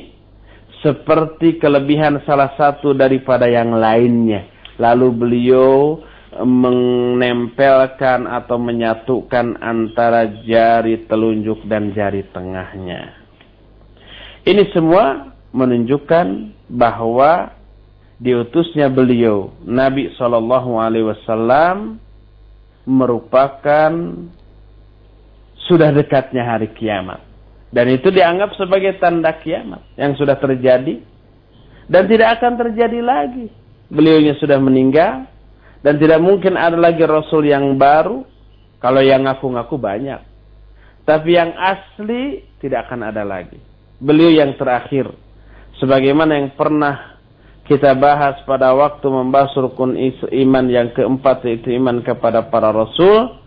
seperti 0.85 1.61
kelebihan 1.61 2.21
salah 2.25 2.53
satu 2.57 2.93
daripada 2.93 3.49
yang 3.49 3.77
lainnya. 3.77 4.49
Lalu 4.81 5.09
beliau 5.13 6.01
menempelkan 6.41 8.25
atau 8.25 8.57
menyatukan 8.57 9.61
antara 9.61 10.41
jari 10.47 11.05
telunjuk 11.05 11.69
dan 11.69 11.93
jari 11.93 12.25
tengahnya. 12.33 13.13
Ini 14.49 14.73
semua 14.73 15.37
menunjukkan 15.53 16.27
bahwa 16.73 17.60
diutusnya 18.21 18.93
beliau 18.93 19.51
Nabi 19.65 20.13
Shallallahu 20.15 20.77
Alaihi 20.77 21.09
Wasallam 21.09 21.97
merupakan 22.85 23.93
sudah 25.65 25.91
dekatnya 25.97 26.45
hari 26.45 26.69
kiamat 26.77 27.25
dan 27.71 27.87
itu 27.87 28.11
dianggap 28.11 28.55
sebagai 28.59 28.99
tanda 28.99 29.31
kiamat 29.41 29.83
yang 29.95 30.19
sudah 30.19 30.35
terjadi 30.37 31.01
dan 31.91 32.07
tidak 32.07 32.39
akan 32.39 32.55
terjadi 32.55 33.03
lagi. 33.03 33.47
Beliaunya 33.91 34.39
sudah 34.39 34.63
meninggal 34.63 35.27
dan 35.83 35.99
tidak 35.99 36.23
mungkin 36.23 36.55
ada 36.55 36.79
lagi 36.79 37.03
Rasul 37.03 37.51
yang 37.51 37.75
baru. 37.75 38.23
Kalau 38.81 39.03
yang 39.05 39.27
ngaku-ngaku 39.27 39.77
banyak. 39.77 40.23
Tapi 41.05 41.31
yang 41.37 41.53
asli 41.53 42.47
tidak 42.63 42.89
akan 42.89 43.11
ada 43.11 43.27
lagi. 43.27 43.59
Beliau 44.01 44.33
yang 44.33 44.57
terakhir. 44.57 45.11
Sebagaimana 45.83 46.39
yang 46.39 46.49
pernah 46.55 47.20
kita 47.71 47.95
bahas 47.95 48.35
pada 48.51 48.75
waktu 48.75 49.07
membahas 49.07 49.55
rukun 49.55 49.95
iman 50.27 50.67
yang 50.67 50.91
keempat 50.91 51.47
yaitu 51.47 51.71
iman 51.79 52.03
kepada 52.03 52.51
para 52.51 52.75
Rasul. 52.75 53.39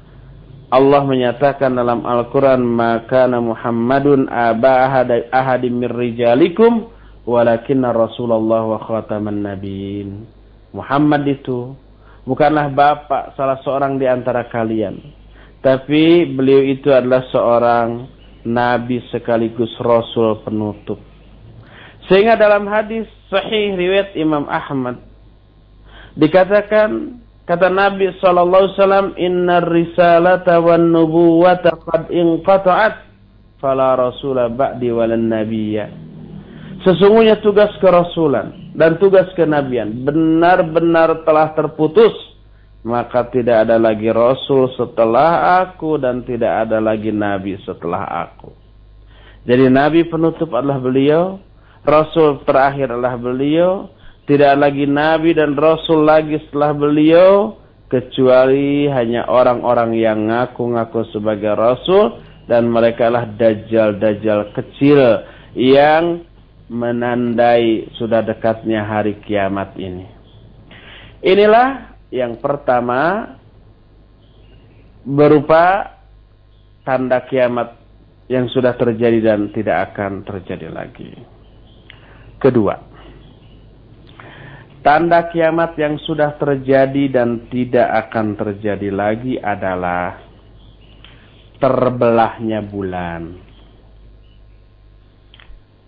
Allah 0.72 1.04
menyatakan 1.04 1.76
dalam 1.76 2.08
Al-Quran 2.08 2.64
maka 2.64 3.28
Muhammadun 3.28 4.32
aba 4.32 4.88
ahadim 5.28 5.76
min 5.76 5.92
rijalikum 5.92 6.88
walakinna 7.28 7.92
Rasulullah 7.92 8.64
wa 8.64 8.80
khataman 8.80 9.44
nabiin. 9.44 10.24
Muhammad 10.72 11.28
itu 11.28 11.76
bukanlah 12.24 12.72
bapak 12.72 13.36
salah 13.36 13.60
seorang 13.60 14.00
di 14.00 14.08
antara 14.08 14.48
kalian. 14.48 15.04
Tapi 15.60 16.32
beliau 16.32 16.64
itu 16.64 16.96
adalah 16.96 17.28
seorang 17.28 18.08
nabi 18.48 19.04
sekaligus 19.12 19.76
rasul 19.84 20.40
penutup. 20.48 20.98
Sehingga 22.08 22.40
dalam 22.40 22.72
hadis 22.72 23.08
sahih 23.34 23.74
riwayat 23.74 24.14
Imam 24.14 24.46
Ahmad. 24.46 25.02
Dikatakan 26.14 27.18
kata 27.50 27.74
Nabi 27.74 28.14
sallallahu 28.22 28.70
alaihi 28.70 28.76
wasallam 28.78 29.08
innar 29.18 29.66
risalata 29.66 30.62
wan 30.62 30.94
nubuwata 30.94 31.74
qad 31.82 32.14
inqata'at 32.14 32.96
fala 33.58 33.98
rasula 33.98 34.54
ba'di 34.54 34.94
walan 34.94 35.34
nabiyya. 35.34 35.90
Sesungguhnya 36.86 37.42
tugas 37.42 37.74
kerasulan 37.82 38.76
dan 38.78 39.02
tugas 39.02 39.26
kenabian 39.34 40.06
benar-benar 40.06 41.26
telah 41.26 41.56
terputus. 41.58 42.14
Maka 42.84 43.32
tidak 43.32 43.64
ada 43.64 43.80
lagi 43.80 44.12
rasul 44.12 44.68
setelah 44.76 45.64
aku 45.64 45.96
dan 45.96 46.20
tidak 46.28 46.68
ada 46.68 46.84
lagi 46.84 47.16
nabi 47.16 47.56
setelah 47.64 48.28
aku. 48.28 48.52
Jadi 49.48 49.72
nabi 49.72 50.04
penutup 50.04 50.52
adalah 50.52 50.84
beliau 50.84 51.40
rasul 51.84 52.44
terakhir 52.48 52.92
adalah 52.92 53.16
beliau 53.20 53.92
Tidak 54.24 54.56
lagi 54.56 54.88
nabi 54.88 55.36
dan 55.36 55.52
rasul 55.60 56.08
lagi 56.08 56.40
setelah 56.48 56.72
beliau 56.72 57.60
kecuali 57.92 58.88
hanya 58.88 59.28
orang-orang 59.28 59.94
yang 60.00 60.32
ngaku-ngaku 60.32 61.04
sebagai 61.12 61.54
rasul 61.54 62.24
dan 62.48 62.72
mereka 62.72 63.12
lah 63.12 63.28
dajjal-dajjal 63.28 64.56
kecil 64.56 65.28
yang 65.54 66.24
menandai 66.72 67.92
sudah 68.00 68.26
dekatnya 68.26 68.82
hari 68.82 69.20
kiamat 69.22 69.76
ini. 69.78 70.08
Inilah 71.22 72.00
yang 72.10 72.40
pertama 72.42 73.36
berupa 75.04 76.00
tanda 76.88 77.22
kiamat 77.28 77.76
yang 78.32 78.48
sudah 78.50 78.74
terjadi 78.74 79.20
dan 79.22 79.52
tidak 79.52 79.94
akan 79.94 80.24
terjadi 80.26 80.72
lagi. 80.72 81.33
Kedua, 82.44 82.76
tanda 84.84 85.32
kiamat 85.32 85.80
yang 85.80 85.96
sudah 86.04 86.36
terjadi 86.36 87.08
dan 87.08 87.48
tidak 87.48 87.88
akan 88.04 88.36
terjadi 88.36 88.92
lagi 88.92 89.40
adalah 89.40 90.20
terbelahnya 91.64 92.60
bulan. 92.68 93.40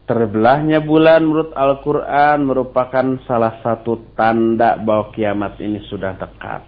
Terbelahnya 0.08 0.80
bulan 0.80 1.28
menurut 1.28 1.52
Al-Quran 1.52 2.48
merupakan 2.48 3.20
salah 3.28 3.60
satu 3.60 4.16
tanda 4.16 4.80
bahwa 4.80 5.12
kiamat 5.12 5.60
ini 5.60 5.84
sudah 5.92 6.16
dekat. 6.16 6.64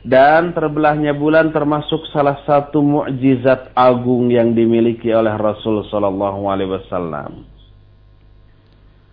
Dan 0.00 0.56
terbelahnya 0.56 1.12
bulan 1.12 1.52
termasuk 1.52 2.00
salah 2.16 2.40
satu 2.48 2.80
mukjizat 2.80 3.76
agung 3.76 4.32
yang 4.32 4.56
dimiliki 4.56 5.12
oleh 5.12 5.36
Rasul 5.36 5.84
Sallallahu 5.92 6.48
Alaihi 6.48 6.72
Wasallam 6.80 7.55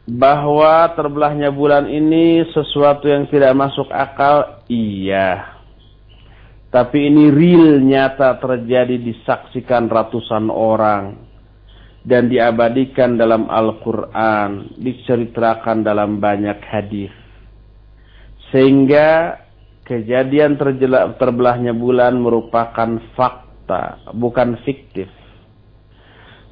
bahwa 0.04 0.92
terbelahnya 1.00 1.48
bulan 1.48 1.88
ini 1.88 2.44
sesuatu 2.52 3.08
yang 3.08 3.24
tidak 3.32 3.56
masuk 3.56 3.88
akal, 3.88 4.64
iya. 4.68 5.56
Tapi 6.68 7.08
ini 7.08 7.30
real 7.30 7.80
nyata 7.80 8.42
terjadi 8.42 8.98
disaksikan 9.00 9.88
ratusan 9.88 10.50
orang 10.50 11.22
dan 12.04 12.28
diabadikan 12.28 13.16
dalam 13.16 13.48
Al-Qur'an, 13.48 14.76
diceritakan 14.76 15.86
dalam 15.86 16.20
banyak 16.20 16.60
hadis. 16.68 17.14
Sehingga 18.52 19.40
kejadian 19.88 20.60
terbelahnya 21.16 21.72
bulan 21.72 22.20
merupakan 22.20 23.00
fakta, 23.16 24.12
bukan 24.12 24.60
fiktif 24.66 25.08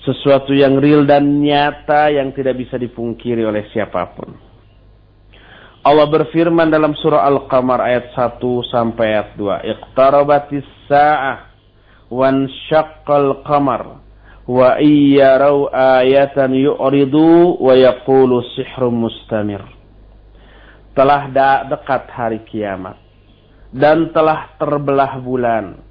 sesuatu 0.02 0.54
yang 0.54 0.82
real 0.82 1.06
dan 1.06 1.42
nyata 1.42 2.10
yang 2.10 2.34
tidak 2.34 2.58
bisa 2.58 2.78
dipungkiri 2.78 3.46
oleh 3.46 3.70
siapa 3.70 4.02
pun. 4.18 4.34
Allah 5.82 6.06
berfirman 6.06 6.70
dalam 6.70 6.94
surah 6.94 7.26
Al-Qamar 7.26 7.82
ayat 7.82 8.14
1 8.14 8.38
sampai 8.70 9.18
ayat 9.18 9.34
2. 9.34 9.66
Iqtarabatis 9.78 10.66
sa'ah 10.86 11.50
wan 12.14 12.46
syaqqal 12.70 13.42
qamar 13.42 13.98
wa 14.46 14.78
iyyarau 14.78 15.74
ayatan 15.74 16.54
yu'ridu 16.54 17.58
wa 17.58 17.74
yaqulu 17.74 18.46
sihrum 18.54 19.10
mustamir. 19.10 19.66
Telah 20.94 21.34
dekat 21.66 22.10
hari 22.14 22.46
kiamat 22.46 23.00
dan 23.74 24.14
telah 24.14 24.54
terbelah 24.62 25.18
bulan. 25.24 25.82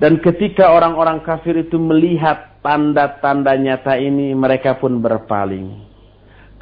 Dan 0.00 0.24
ketika 0.24 0.72
orang-orang 0.72 1.20
kafir 1.20 1.58
itu 1.58 1.76
melihat 1.76 2.51
tanda-tanda 2.62 3.58
nyata 3.58 3.98
ini 3.98 4.32
mereka 4.32 4.78
pun 4.78 5.02
berpaling. 5.02 5.90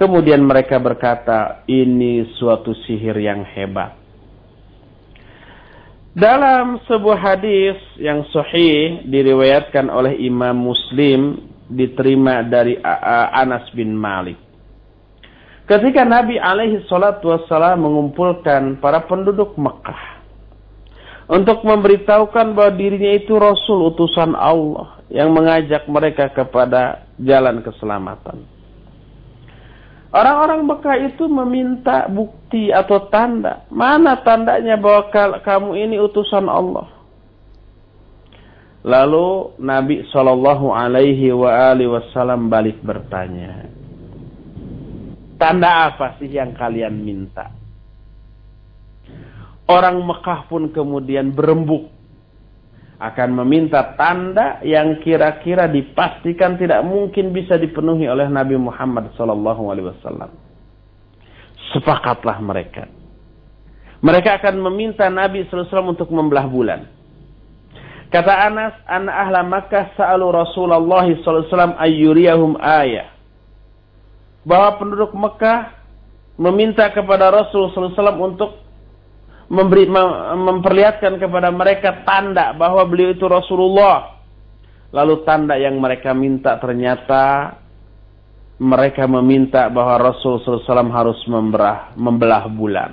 Kemudian 0.01 0.41
mereka 0.41 0.81
berkata, 0.81 1.61
ini 1.69 2.25
suatu 2.41 2.73
sihir 2.89 3.21
yang 3.21 3.45
hebat. 3.45 4.01
Dalam 6.17 6.81
sebuah 6.89 7.21
hadis 7.21 7.79
yang 8.01 8.25
sahih 8.33 9.07
diriwayatkan 9.07 9.87
oleh 9.93 10.19
Imam 10.19 10.57
Muslim 10.59 11.39
diterima 11.71 12.43
dari 12.43 12.75
Anas 13.37 13.71
bin 13.77 13.95
Malik. 13.95 14.41
Ketika 15.71 16.03
Nabi 16.03 16.35
alaihi 16.35 16.83
salatu 16.91 17.31
wassalam 17.31 17.87
mengumpulkan 17.87 18.83
para 18.83 19.07
penduduk 19.07 19.55
Mekah 19.55 20.20
untuk 21.31 21.63
memberitahukan 21.63 22.59
bahwa 22.59 22.75
dirinya 22.75 23.15
itu 23.15 23.39
Rasul 23.39 23.95
utusan 23.95 24.35
Allah 24.35 24.99
yang 25.15 25.31
mengajak 25.31 25.87
mereka 25.87 26.27
kepada 26.35 27.07
jalan 27.23 27.63
keselamatan. 27.63 28.43
Orang-orang 30.11 30.67
Mekah 30.67 30.97
itu 31.07 31.31
meminta 31.31 32.11
bukti 32.11 32.75
atau 32.75 33.07
tanda. 33.15 33.63
Mana 33.71 34.19
tandanya 34.27 34.75
bahwa 34.75 35.07
kamu 35.39 35.79
ini 35.79 36.03
utusan 36.03 36.51
Allah? 36.51 36.91
Lalu 38.83 39.55
Nabi 39.63 40.03
Shallallahu 40.11 40.75
Alaihi 40.75 41.31
Wasallam 41.31 42.51
balik 42.51 42.83
bertanya, 42.83 43.71
tanda 45.39 45.95
apa 45.95 46.19
sih 46.19 46.27
yang 46.27 46.59
kalian 46.59 47.07
minta? 47.07 47.60
Orang 49.71 50.03
Mekah 50.03 50.51
pun 50.51 50.75
kemudian 50.75 51.31
berembuk 51.31 51.87
akan 53.01 53.39
meminta 53.39 53.95
tanda 53.95 54.59
yang 54.67 54.99
kira-kira 55.01 55.71
dipastikan 55.71 56.59
tidak 56.59 56.83
mungkin 56.83 57.31
bisa 57.31 57.55
dipenuhi 57.55 58.11
oleh 58.11 58.27
Nabi 58.27 58.59
Muhammad 58.59 59.15
SAW. 59.15 60.29
Sepakatlah 61.71 62.39
mereka. 62.43 62.91
Mereka 64.03 64.43
akan 64.43 64.59
meminta 64.69 65.07
Nabi 65.07 65.47
SAW 65.47 65.95
untuk 65.97 66.11
membelah 66.11 66.45
bulan. 66.51 66.91
Kata 68.11 68.51
Anas, 68.51 68.75
Ana 68.91 69.23
ahla 69.23 69.47
Makkah 69.47 69.95
sa'alu 69.95 70.35
Rasulullah 70.35 71.07
SAW 71.07 71.79
ayyuriyahum 71.79 72.59
ayah. 72.59 73.15
Bahwa 74.43 74.83
penduduk 74.83 75.15
Mekah 75.15 75.79
meminta 76.37 76.91
kepada 76.91 77.31
Rasul 77.31 77.71
SAW 77.71 78.19
untuk 78.19 78.70
memberi 79.51 79.91
memperlihatkan 79.91 81.19
kepada 81.19 81.51
mereka 81.51 82.07
tanda 82.07 82.55
bahwa 82.55 82.87
beliau 82.87 83.11
itu 83.11 83.27
Rasulullah. 83.27 84.23
Lalu 84.95 85.23
tanda 85.27 85.59
yang 85.59 85.79
mereka 85.79 86.15
minta 86.15 86.59
ternyata 86.59 87.55
mereka 88.61 89.09
meminta 89.09 89.67
bahwa 89.73 90.13
Rasul 90.13 90.39
SAW 90.43 90.91
harus 90.93 91.19
membelah, 91.27 91.97
membelah 91.97 92.45
bulan. 92.51 92.91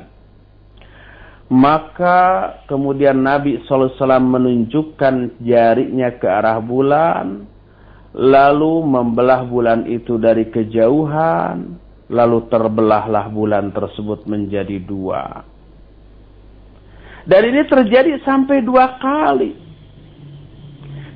Maka 1.48 2.20
kemudian 2.68 3.24
Nabi 3.24 3.64
SAW 3.68 3.98
menunjukkan 4.20 5.44
jarinya 5.44 6.10
ke 6.16 6.28
arah 6.28 6.60
bulan. 6.60 7.48
Lalu 8.18 8.74
membelah 8.88 9.44
bulan 9.46 9.86
itu 9.88 10.16
dari 10.16 10.48
kejauhan. 10.48 11.76
Lalu 12.08 12.38
terbelahlah 12.48 13.28
bulan 13.28 13.76
tersebut 13.76 14.24
menjadi 14.28 14.80
dua. 14.80 15.57
Dan 17.28 17.42
ini 17.44 17.62
terjadi 17.68 18.24
sampai 18.24 18.64
dua 18.64 18.96
kali. 19.04 19.52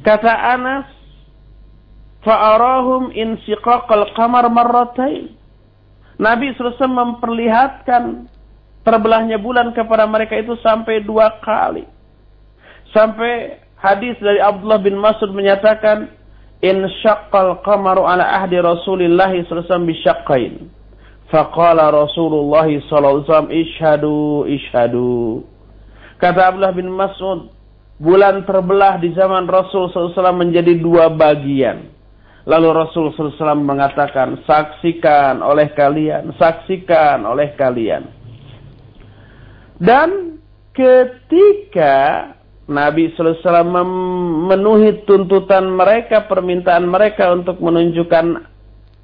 Kata 0.03 0.33
Anas, 0.59 0.87
fa'arahum 2.27 3.15
insiqaqal 3.15 4.11
qamar 4.11 4.51
marratain. 4.51 5.31
Nabi 6.19 6.53
selesai 6.59 6.85
memperlihatkan 6.85 8.27
terbelahnya 8.83 9.39
bulan 9.41 9.71
kepada 9.71 10.03
mereka 10.05 10.35
itu 10.37 10.53
sampai 10.59 11.01
dua 11.01 11.39
kali. 11.41 11.87
Sampai 12.91 13.57
hadis 13.79 14.19
dari 14.19 14.43
Abdullah 14.43 14.83
bin 14.83 14.99
Mas'ud 14.99 15.31
menyatakan, 15.31 16.11
In 16.61 16.85
syaqqal 17.01 17.65
qamaru 17.65 18.05
ala 18.05 18.21
ahdi 18.21 18.61
Rasulillah 18.61 19.33
sallallahu 19.33 19.89
bisyaqqain. 19.89 20.69
Faqala 21.33 21.89
Rasulullah 21.89 22.69
sallallahu 22.69 23.15
alaihi 23.17 23.25
wasallam 23.25 23.49
ishadu 23.49 24.17
ishadu. 24.45 25.50
Kata 26.21 26.53
Abdullah 26.53 26.77
bin 26.77 26.93
Mas'ud, 26.93 27.49
bulan 27.97 28.45
terbelah 28.45 29.01
di 29.01 29.09
zaman 29.17 29.49
Rasul 29.49 29.89
SAW 29.89 30.13
menjadi 30.37 30.77
dua 30.77 31.09
bagian. 31.09 31.89
Lalu 32.45 32.69
Rasul 32.73 33.09
SAW 33.13 33.57
mengatakan, 33.57 34.45
saksikan 34.45 35.41
oleh 35.41 35.73
kalian, 35.73 36.29
saksikan 36.37 37.25
oleh 37.25 37.57
kalian. 37.57 38.05
Dan 39.81 40.37
ketika 40.77 42.29
Nabi 42.69 43.13
SAW 43.17 43.65
memenuhi 43.65 45.01
tuntutan 45.09 45.73
mereka, 45.73 46.29
permintaan 46.29 46.85
mereka 46.85 47.33
untuk 47.33 47.57
menunjukkan 47.57 48.45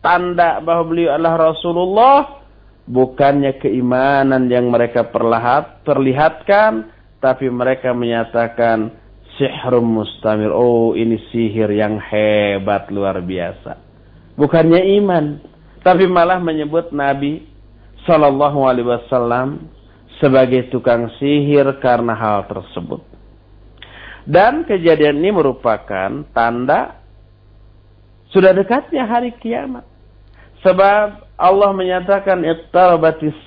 tanda 0.05 0.61
bahwa 0.61 0.85
beliau 0.85 1.17
adalah 1.17 1.49
Rasulullah, 1.49 2.45
bukannya 2.85 3.57
keimanan 3.57 4.49
yang 4.49 4.69
mereka 4.69 5.09
perlihat, 5.09 5.81
perlihatkan, 5.81 6.96
tapi 7.17 7.49
mereka 7.49 7.93
menyatakan 7.93 8.93
sihrum 9.37 10.01
mustamir. 10.01 10.49
Oh, 10.53 10.93
ini 10.97 11.17
sihir 11.29 11.69
yang 11.73 11.97
hebat 12.01 12.89
luar 12.89 13.21
biasa. 13.21 13.77
Bukannya 14.37 14.81
iman, 15.01 15.41
tapi 15.81 16.05
malah 16.05 16.37
menyebut 16.37 16.93
Nabi 16.93 17.41
Sallallahu 18.05 18.59
Alaihi 18.65 18.87
Wasallam 18.87 19.69
sebagai 20.21 20.69
tukang 20.69 21.09
sihir 21.17 21.65
karena 21.81 22.13
hal 22.13 22.45
tersebut. 22.45 23.01
Dan 24.27 24.67
kejadian 24.67 25.23
ini 25.23 25.31
merupakan 25.31 26.27
tanda 26.35 26.99
sudah 28.29 28.51
dekatnya 28.51 29.07
hari 29.07 29.31
kiamat. 29.39 29.87
Sebab 30.61 31.37
Allah 31.39 31.71
menyatakan 31.71 32.43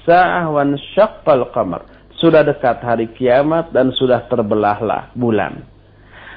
sa'ah. 0.09 0.49
Sudah 2.21 2.45
dekat 2.45 2.85
hari 2.85 3.09
kiamat 3.17 3.73
dan 3.73 3.97
sudah 3.97 4.29
terbelahlah 4.29 5.09
bulan. 5.17 5.65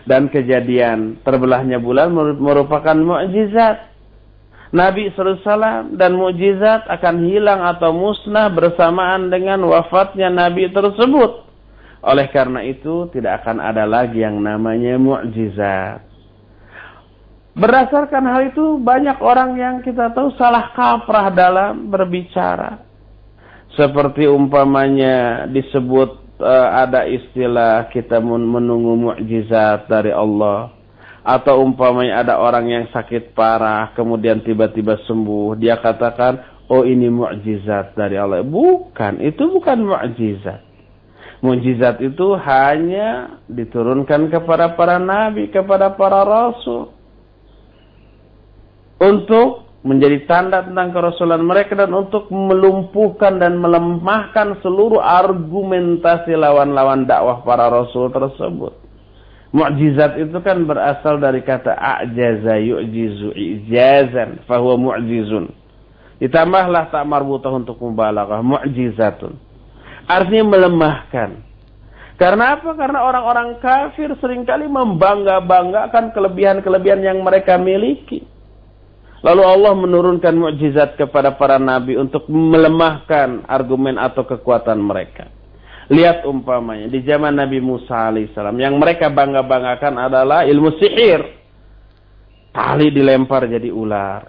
Dan 0.08 0.32
kejadian 0.32 1.20
terbelahnya 1.28 1.80
bulan 1.80 2.12
merupakan 2.40 2.96
mukjizat. 2.96 3.92
Nabi 4.74 5.12
SAW 5.14 5.94
dan 6.00 6.18
mukjizat 6.18 6.90
akan 6.90 7.30
hilang 7.30 7.62
atau 7.62 7.94
musnah 7.94 8.50
bersamaan 8.50 9.30
dengan 9.30 9.62
wafatnya 9.68 10.34
Nabi 10.34 10.72
tersebut. 10.72 11.46
Oleh 12.04 12.28
karena 12.32 12.64
itu 12.64 13.08
tidak 13.14 13.44
akan 13.44 13.64
ada 13.64 13.84
lagi 13.84 14.24
yang 14.24 14.40
namanya 14.40 14.98
mukjizat. 14.98 16.04
Berdasarkan 17.54 18.24
hal 18.26 18.50
itu 18.50 18.82
banyak 18.82 19.22
orang 19.22 19.54
yang 19.62 19.76
kita 19.86 20.10
tahu 20.10 20.34
salah 20.42 20.74
kaprah 20.74 21.30
dalam 21.30 21.86
berbicara. 21.94 22.82
Seperti 23.74 24.30
umpamanya 24.30 25.50
disebut 25.50 26.38
uh, 26.38 26.70
ada 26.86 27.10
istilah 27.10 27.90
kita 27.90 28.22
menunggu 28.22 28.94
mukjizat 29.10 29.90
dari 29.90 30.14
Allah. 30.14 30.70
Atau 31.24 31.64
umpamanya 31.64 32.20
ada 32.22 32.36
orang 32.38 32.68
yang 32.68 32.86
sakit 32.92 33.32
parah 33.32 33.96
kemudian 33.96 34.44
tiba-tiba 34.44 35.00
sembuh 35.08 35.56
dia 35.56 35.80
katakan 35.80 36.68
oh 36.68 36.84
ini 36.84 37.10
mukjizat 37.10 37.98
dari 37.98 38.20
Allah. 38.20 38.46
Bukan 38.46 39.24
itu 39.24 39.42
bukan 39.50 39.88
mukjizat. 39.88 40.62
Mukjizat 41.44 42.00
itu 42.00 42.40
hanya 42.40 43.40
diturunkan 43.52 44.32
kepada 44.32 44.78
para 44.78 45.02
nabi 45.02 45.50
kepada 45.52 45.92
para 45.96 46.24
rasul. 46.24 46.94
Untuk 49.02 49.73
menjadi 49.84 50.24
tanda 50.26 50.64
tentang 50.64 50.96
kerasulan 50.96 51.44
mereka 51.44 51.76
dan 51.76 51.92
untuk 51.92 52.32
melumpuhkan 52.32 53.36
dan 53.38 53.60
melemahkan 53.60 54.60
seluruh 54.64 55.04
argumentasi 55.04 56.40
lawan-lawan 56.40 57.04
dakwah 57.04 57.44
para 57.44 57.68
rasul 57.68 58.08
tersebut 58.08 58.84
Mu'jizat 59.54 60.18
itu 60.18 60.34
kan 60.42 60.66
berasal 60.66 61.22
dari 61.22 61.46
kata 61.46 61.78
a'jaza 61.78 62.58
yu'jizu 62.58 63.38
ijazan 63.38 64.42
fahuwa 64.50 64.82
mu'jizun. 64.82 65.54
Ditambahlah 66.18 66.90
tak 66.90 67.06
marbutah 67.06 67.54
untuk 67.54 67.78
mubalaghah 67.78 68.42
mu'jizatun. 68.42 69.38
Artinya 70.10 70.58
melemahkan. 70.58 71.38
Karena 72.18 72.58
apa? 72.58 72.74
Karena 72.74 73.06
orang-orang 73.06 73.62
kafir 73.62 74.10
sering 74.18 74.42
kali 74.42 74.66
membangga-banggakan 74.66 76.18
kelebihan-kelebihan 76.18 77.06
yang 77.06 77.22
mereka 77.22 77.54
miliki. 77.62 78.26
Lalu 79.24 79.44
Allah 79.48 79.74
menurunkan 79.80 80.36
mukjizat 80.36 81.00
kepada 81.00 81.32
para 81.40 81.56
nabi 81.56 81.96
untuk 81.96 82.28
melemahkan 82.28 83.48
argumen 83.48 83.96
atau 83.96 84.28
kekuatan 84.28 84.84
mereka. 84.84 85.32
Lihat 85.88 86.28
umpamanya 86.28 86.88
di 86.92 87.04
zaman 87.04 87.36
Nabi 87.36 87.60
Musa 87.60 88.12
alaihissalam 88.12 88.56
yang 88.56 88.76
mereka 88.80 89.12
bangga-banggakan 89.12 89.96
adalah 90.00 90.44
ilmu 90.48 90.76
sihir. 90.80 91.22
Tali 92.52 92.92
dilempar 92.92 93.48
jadi 93.48 93.68
ular. 93.72 94.28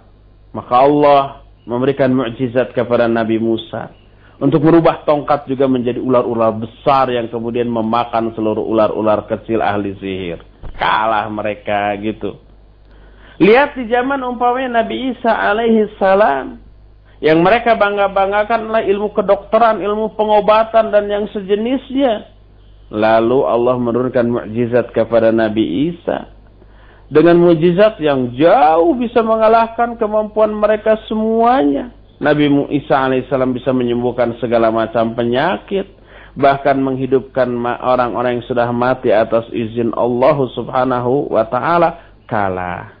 Maka 0.51 0.73
Allah 0.79 1.43
memberikan 1.67 2.11
mukjizat 2.15 2.71
kepada 2.71 3.07
Nabi 3.11 3.39
Musa 3.39 3.91
untuk 4.35 4.67
merubah 4.67 5.07
tongkat 5.07 5.47
juga 5.47 5.67
menjadi 5.67 5.99
ular-ular 5.99 6.51
besar 6.55 7.07
yang 7.07 7.31
kemudian 7.31 7.71
memakan 7.71 8.35
seluruh 8.35 8.63
ular-ular 8.63 9.27
kecil 9.31 9.63
ahli 9.63 9.95
sihir. 9.99 10.43
Kalah 10.75 11.27
mereka 11.31 11.95
gitu. 12.03 12.44
Lihat 13.35 13.75
di 13.75 13.91
zaman 13.91 14.23
umpamanya 14.23 14.83
Nabi 14.83 15.11
Isa 15.11 15.27
alaihi 15.27 15.91
salam 15.99 16.63
yang 17.19 17.43
mereka 17.43 17.75
bangga-banggakan 17.75 18.67
adalah 18.67 18.83
ilmu 18.83 19.11
kedokteran, 19.11 19.83
ilmu 19.83 20.15
pengobatan 20.15 20.91
dan 20.91 21.11
yang 21.11 21.27
sejenisnya. 21.35 22.31
Lalu 22.95 23.39
Allah 23.43 23.75
menurunkan 23.75 24.25
mukjizat 24.29 24.95
kepada 24.95 25.35
Nabi 25.35 25.91
Isa. 25.91 26.31
Dengan 27.11 27.43
mukjizat 27.43 27.99
yang 27.99 28.31
jauh 28.33 28.95
bisa 28.95 29.19
mengalahkan 29.19 29.99
kemampuan 29.99 30.55
mereka 30.55 30.95
semuanya. 31.11 31.91
Nabi 32.23 32.47
Isa 32.71 33.03
alaihissalam 33.03 33.51
bisa 33.51 33.75
menyembuhkan 33.75 34.39
segala 34.39 34.71
macam 34.71 35.11
penyakit. 35.11 35.91
Bahkan 36.35 36.75
menghidupkan 36.83 37.47
orang-orang 37.63 38.39
yang 38.39 38.47
sudah 38.47 38.67
mati 38.75 39.07
atas 39.07 39.47
izin 39.55 39.95
Allah 39.95 40.35
subhanahu 40.51 41.31
wa 41.31 41.47
ta'ala 41.47 41.95
kalah. 42.27 42.94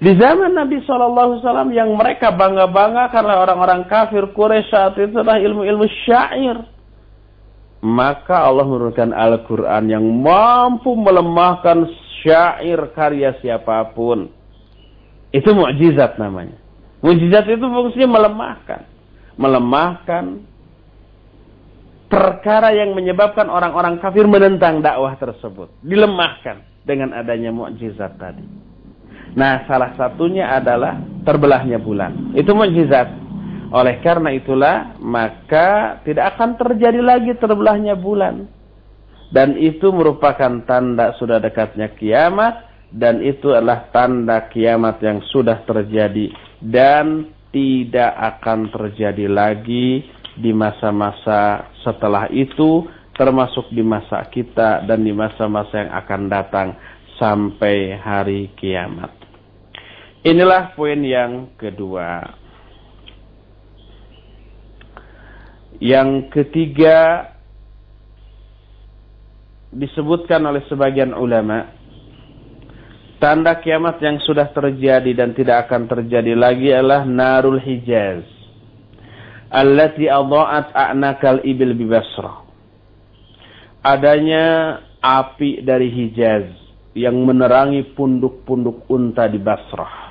Di 0.00 0.16
zaman 0.16 0.56
Nabi 0.56 0.80
SAW 0.88 1.44
yang 1.76 1.92
mereka 1.92 2.32
bangga-bangga 2.32 3.12
karena 3.12 3.36
orang-orang 3.36 3.84
kafir 3.84 4.32
Quraisy 4.32 4.72
saat 4.72 4.96
itu 4.96 5.12
adalah 5.12 5.36
ilmu-ilmu 5.36 5.84
syair. 6.08 6.56
Maka 7.84 8.48
Allah 8.48 8.64
menurunkan 8.64 9.12
Al-Quran 9.12 9.92
yang 9.92 10.04
mampu 10.04 10.96
melemahkan 10.96 11.84
syair 12.24 12.80
karya 12.96 13.36
siapa 13.44 13.92
pun. 13.92 14.32
Itu 15.36 15.52
mukjizat 15.52 16.16
namanya. 16.16 16.56
Mukjizat 17.04 17.44
itu 17.52 17.60
fungsinya 17.60 18.08
melemahkan. 18.08 18.80
Melemahkan 19.36 20.24
perkara 22.08 22.72
yang 22.72 22.96
menyebabkan 22.96 23.52
orang-orang 23.52 24.00
kafir 24.00 24.24
menentang 24.24 24.80
dakwah 24.80 25.12
tersebut. 25.20 25.68
Dilemahkan 25.84 26.88
dengan 26.88 27.12
adanya 27.12 27.52
mukjizat 27.52 28.16
tadi. 28.16 28.69
Nah, 29.38 29.62
salah 29.70 29.94
satunya 29.94 30.50
adalah 30.50 30.98
terbelahnya 31.22 31.78
bulan. 31.78 32.34
Itu 32.34 32.50
mukjizat. 32.54 33.08
Oleh 33.70 34.02
karena 34.02 34.34
itulah, 34.34 34.98
maka 34.98 36.02
tidak 36.02 36.34
akan 36.34 36.58
terjadi 36.58 36.98
lagi 36.98 37.38
terbelahnya 37.38 37.94
bulan. 37.94 38.50
Dan 39.30 39.54
itu 39.54 39.94
merupakan 39.94 40.58
tanda 40.66 41.14
sudah 41.22 41.38
dekatnya 41.38 41.94
kiamat. 41.94 42.66
Dan 42.90 43.22
itu 43.22 43.54
adalah 43.54 43.86
tanda 43.94 44.50
kiamat 44.50 44.98
yang 44.98 45.22
sudah 45.30 45.62
terjadi. 45.62 46.34
Dan 46.58 47.30
tidak 47.54 48.10
akan 48.18 48.74
terjadi 48.74 49.30
lagi 49.30 50.02
di 50.34 50.50
masa-masa 50.50 51.70
setelah 51.86 52.26
itu. 52.34 52.90
Termasuk 53.14 53.70
di 53.70 53.84
masa 53.84 54.26
kita 54.32 54.82
dan 54.88 55.04
di 55.04 55.12
masa-masa 55.14 55.86
yang 55.86 55.92
akan 55.92 56.22
datang 56.26 56.68
sampai 57.20 58.00
hari 58.00 58.48
kiamat. 58.56 59.19
Inilah 60.20 60.76
poin 60.76 61.00
yang 61.00 61.56
kedua. 61.56 62.36
Yang 65.80 66.28
ketiga 66.28 67.30
disebutkan 69.72 70.44
oleh 70.44 70.60
sebagian 70.68 71.16
ulama 71.16 71.72
tanda 73.22 73.56
kiamat 73.62 74.02
yang 74.02 74.18
sudah 74.26 74.50
terjadi 74.50 75.14
dan 75.14 75.30
tidak 75.32 75.70
akan 75.70 75.86
terjadi 75.86 76.34
lagi 76.34 76.74
adalah 76.74 77.06
narul 77.06 77.62
hijaz 77.62 78.26
allati 79.46 80.10
adha'at 80.10 80.74
a'nakal 80.74 81.46
ibil 81.46 81.78
bi 81.78 81.86
Basrah 81.86 82.42
adanya 83.86 84.78
api 85.00 85.64
dari 85.64 85.88
Hijaz 85.88 86.50
yang 86.92 87.16
menerangi 87.22 87.94
punduk-punduk 87.96 88.90
unta 88.90 89.30
di 89.30 89.38
Basrah 89.38 90.09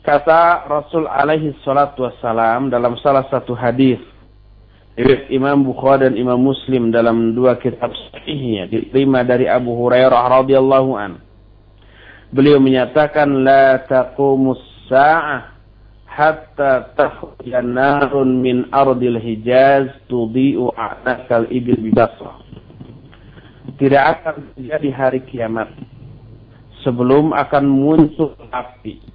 Kata 0.00 0.64
Rasul 0.64 1.04
alaihi 1.04 1.52
salatu 1.60 2.08
wassalam 2.08 2.72
dalam 2.72 2.96
salah 3.04 3.28
satu 3.28 3.52
hadis 3.52 4.00
Imam 5.28 5.60
Bukhari 5.60 6.08
dan 6.08 6.16
Imam 6.16 6.40
Muslim 6.40 6.88
dalam 6.88 7.36
dua 7.36 7.60
kitab 7.60 7.92
sahihnya 7.92 8.64
diterima 8.68 9.20
dari 9.20 9.44
Abu 9.44 9.76
Hurairah 9.76 10.40
radhiyallahu 10.40 10.90
an. 10.96 11.20
Beliau 12.32 12.56
menyatakan 12.56 13.28
la 13.44 13.84
taqumus 13.84 14.60
sa'ah 14.88 15.52
hatta 16.08 16.96
takhruja 16.96 17.60
narun 17.60 18.40
min 18.40 18.72
ardil 18.72 19.20
Hijaz 19.20 19.88
tudhi'u 20.08 20.72
a'nakal 20.80 21.44
ibil 21.52 21.76
bi 21.76 21.92
Basrah. 21.92 22.40
Tidak 23.76 24.04
akan 24.16 24.56
terjadi 24.56 24.88
hari 24.96 25.20
kiamat 25.28 25.68
sebelum 26.84 27.36
akan 27.36 27.64
muncul 27.68 28.32
api 28.48 29.09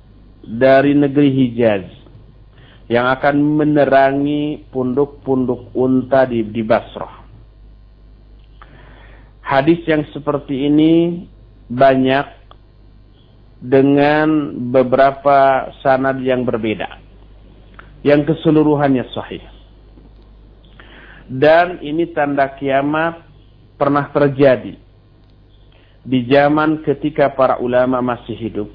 dari 0.46 0.94
negeri 0.94 1.30
Hijaz 1.34 1.86
yang 2.86 3.10
akan 3.10 3.36
menerangi 3.42 4.70
punduk-punduk 4.70 5.74
unta 5.74 6.30
di, 6.30 6.46
di 6.46 6.62
Basrah. 6.62 7.26
Hadis 9.42 9.82
yang 9.90 10.06
seperti 10.14 10.70
ini 10.70 11.26
banyak 11.70 12.46
dengan 13.62 14.54
beberapa 14.70 15.70
sanad 15.82 16.22
yang 16.22 16.46
berbeda. 16.46 17.02
yang 18.06 18.22
keseluruhannya 18.22 19.02
sahih. 19.18 19.42
Dan 21.26 21.82
ini 21.82 22.06
tanda 22.14 22.54
kiamat 22.54 23.26
pernah 23.82 24.14
terjadi 24.14 24.78
di 26.06 26.20
zaman 26.30 26.86
ketika 26.86 27.34
para 27.34 27.58
ulama 27.58 27.98
masih 28.06 28.38
hidup. 28.38 28.70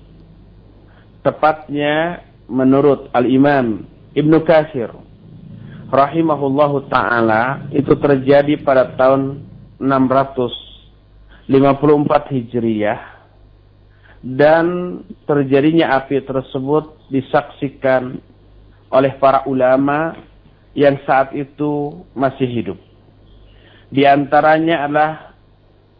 Tepatnya 1.21 2.25
menurut 2.49 3.13
Al-Imam 3.13 3.85
Ibnu 4.17 4.43
Katsir 4.43 4.91
rahimahullahu 5.91 6.87
taala 6.89 7.67
itu 7.75 7.93
terjadi 7.99 8.57
pada 8.63 8.95
tahun 8.95 9.43
654 9.79 11.51
Hijriyah 12.31 13.01
dan 14.21 14.67
terjadinya 15.25 15.97
api 15.97 16.21
tersebut 16.25 16.93
disaksikan 17.09 18.21
oleh 18.93 19.13
para 19.17 19.49
ulama 19.49 20.15
yang 20.77 20.99
saat 21.09 21.33
itu 21.35 22.05
masih 22.13 22.47
hidup. 22.47 22.79
Di 23.91 24.07
antaranya 24.07 24.87
adalah 24.87 25.13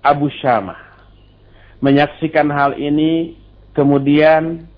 Abu 0.05 0.31
Syamah. 0.39 0.79
Menyaksikan 1.81 2.47
hal 2.53 2.77
ini, 2.79 3.35
kemudian 3.75 4.70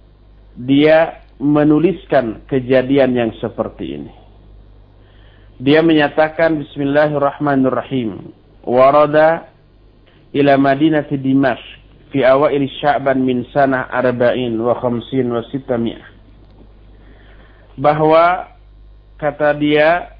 dia 0.56 1.22
menuliskan 1.40 2.44
kejadian 2.46 3.16
yang 3.16 3.32
seperti 3.40 3.98
ini. 3.98 4.12
Dia 5.62 5.82
menyatakan 5.82 6.58
Bismillahirrahmanirrahim. 6.58 8.32
Warada 8.62 9.50
ila 10.34 10.54
Madinati 10.58 11.18
Dimash 11.18 11.62
fi 12.14 12.22
awail 12.22 12.62
Sya'ban 12.78 13.22
min 13.22 13.46
sanah 13.50 13.90
arba'in 13.90 14.54
wa 14.58 14.74
khamsin 14.78 15.30
wa 15.30 15.42
sitami'ah. 15.50 16.08
Bahwa 17.78 18.52
kata 19.16 19.54
dia 19.56 20.12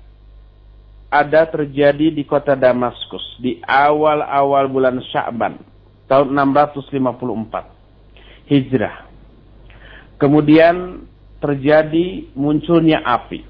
ada 1.12 1.45
terjadi 1.45 2.09
di 2.09 2.24
kota 2.24 2.57
Damaskus 2.57 3.37
di 3.37 3.61
awal-awal 3.68 4.64
bulan 4.72 4.97
Sya'ban 5.12 5.61
tahun 6.09 6.33
654 6.33 8.49
Hijrah. 8.49 9.11
Kemudian 10.23 11.03
terjadi 11.43 12.31
munculnya 12.39 13.03
api. 13.03 13.43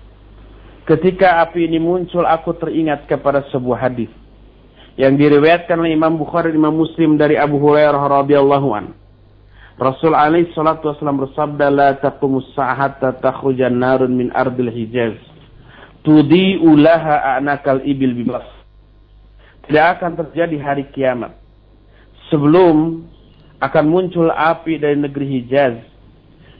Ketika 0.88 1.44
api 1.44 1.68
ini 1.68 1.76
muncul 1.76 2.24
aku 2.24 2.56
teringat 2.56 3.04
kepada 3.04 3.44
sebuah 3.52 3.92
hadis 3.92 4.08
yang 4.96 5.20
diriwayatkan 5.20 5.76
oleh 5.76 5.92
Imam 5.92 6.16
Bukhari 6.16 6.48
dan 6.48 6.64
Imam 6.64 6.80
Muslim 6.80 7.20
dari 7.20 7.36
Abu 7.36 7.60
Hurairah 7.60 8.24
radhiyallahu 8.24 8.68
an. 8.72 8.96
Rasul 9.76 10.16
alaihi 10.16 10.48
salatu 10.56 10.88
wasallam 10.88 11.28
bersabda 11.28 11.68
la 11.68 11.92
taqumus 12.00 12.48
sa'ata 12.56 13.20
takhrujan 13.20 13.76
narun 13.76 14.16
min 14.16 14.32
ardil 14.32 14.72
Hijaz 14.72 15.20
tudi 16.00 16.56
ulaha 16.56 17.36
anakal 17.36 17.84
ibil 17.84 18.16
bibas. 18.16 18.48
Tidak 19.68 19.86
akan 20.00 20.16
terjadi 20.18 20.56
hari 20.56 20.88
kiamat. 20.88 21.36
Sebelum 22.32 23.06
akan 23.60 23.84
muncul 23.86 24.32
api 24.32 24.80
dari 24.80 24.96
negeri 24.96 25.26
Hijaz 25.38 25.91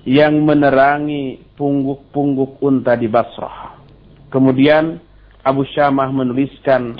yang 0.02 0.42
menerangi 0.42 1.54
pungguk-pungguk 1.54 2.58
unta 2.58 2.98
di 2.98 3.06
Basrah. 3.06 3.78
Kemudian 4.32 4.98
Abu 5.46 5.62
Syamah 5.70 6.10
menuliskan 6.10 6.98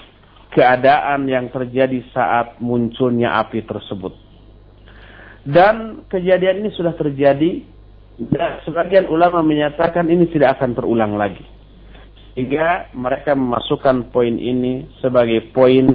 keadaan 0.53 1.26
yang 1.26 1.48
terjadi 1.50 2.05
saat 2.12 2.61
munculnya 2.62 3.40
api 3.42 3.64
tersebut. 3.64 4.14
Dan 5.42 6.07
kejadian 6.07 6.62
ini 6.62 6.70
sudah 6.78 6.94
terjadi 6.94 7.66
dan 8.30 8.62
sebagian 8.62 9.11
ulama 9.11 9.42
menyatakan 9.42 10.07
ini 10.07 10.30
tidak 10.30 10.61
akan 10.61 10.78
terulang 10.78 11.18
lagi. 11.18 11.42
Sehingga 12.32 12.94
mereka 12.94 13.34
memasukkan 13.34 14.14
poin 14.14 14.38
ini 14.38 14.86
sebagai 15.03 15.50
poin 15.50 15.90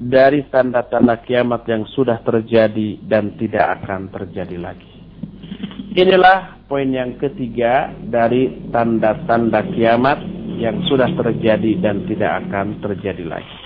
dari 0.00 0.48
tanda-tanda 0.48 1.20
kiamat 1.22 1.68
yang 1.68 1.84
sudah 1.92 2.18
terjadi 2.24 2.98
dan 3.04 3.36
tidak 3.36 3.80
akan 3.80 4.08
terjadi 4.08 4.56
lagi. 4.58 4.99
Inilah 5.90 6.62
poin 6.70 6.86
yang 6.86 7.18
ketiga 7.18 7.90
dari 7.98 8.70
tanda-tanda 8.70 9.66
kiamat 9.74 10.22
yang 10.54 10.86
sudah 10.86 11.10
terjadi 11.18 11.82
dan 11.82 12.06
tidak 12.06 12.46
akan 12.46 12.78
terjadi 12.78 13.26
lagi. 13.26 13.58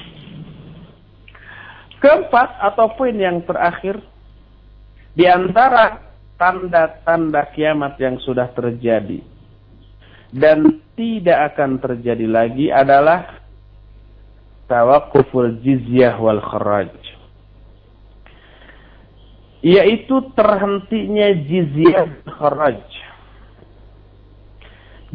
Keempat 2.01 2.65
atau 2.65 2.97
poin 2.97 3.13
yang 3.13 3.45
terakhir 3.45 4.01
di 5.13 5.29
antara 5.29 6.01
tanda-tanda 6.41 7.45
kiamat 7.53 8.01
yang 8.01 8.17
sudah 8.25 8.49
terjadi 8.57 9.21
dan 10.33 10.81
tidak 10.97 11.53
akan 11.53 11.77
terjadi 11.77 12.25
lagi 12.25 12.73
adalah 12.73 13.37
tawakuful 14.65 15.61
jizyah 15.61 16.17
wal 16.17 16.41
kharaj. 16.41 17.04
Yaitu 19.65 20.21
terhentinya 20.37 21.33
jizyah 21.49 22.05
dan 22.05 22.13
kharaj. 22.29 22.85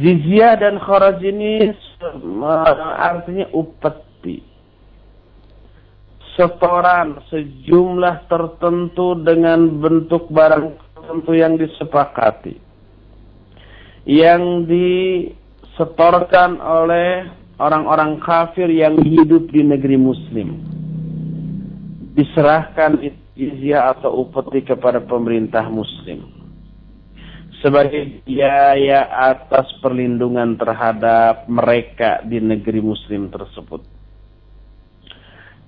Jizyah 0.02 0.58
dan 0.58 0.82
kharaj 0.82 1.22
ini 1.22 1.70
artinya 2.98 3.46
upeti. 3.54 4.42
Setoran 6.34 7.22
sejumlah 7.30 8.26
tertentu 8.26 9.14
dengan 9.22 9.70
bentuk 9.78 10.32
barang 10.34 10.82
tertentu 10.98 11.32
yang 11.38 11.54
disepakati 11.60 12.70
yang 14.10 14.66
disetorkan 14.66 16.58
oleh 16.58 17.30
orang-orang 17.62 18.18
kafir 18.24 18.66
yang 18.66 18.98
hidup 19.04 19.52
di 19.54 19.62
negeri 19.62 20.02
muslim. 20.02 20.58
Diserahkan 22.18 22.98
jizyah 23.40 23.96
atau 23.96 24.28
upeti 24.28 24.68
kepada 24.68 25.00
pemerintah 25.00 25.64
muslim. 25.72 26.28
Sebagai 27.64 28.24
biaya 28.28 29.08
atas 29.32 29.68
perlindungan 29.80 30.60
terhadap 30.60 31.48
mereka 31.48 32.20
di 32.28 32.40
negeri 32.44 32.84
muslim 32.84 33.32
tersebut. 33.32 33.84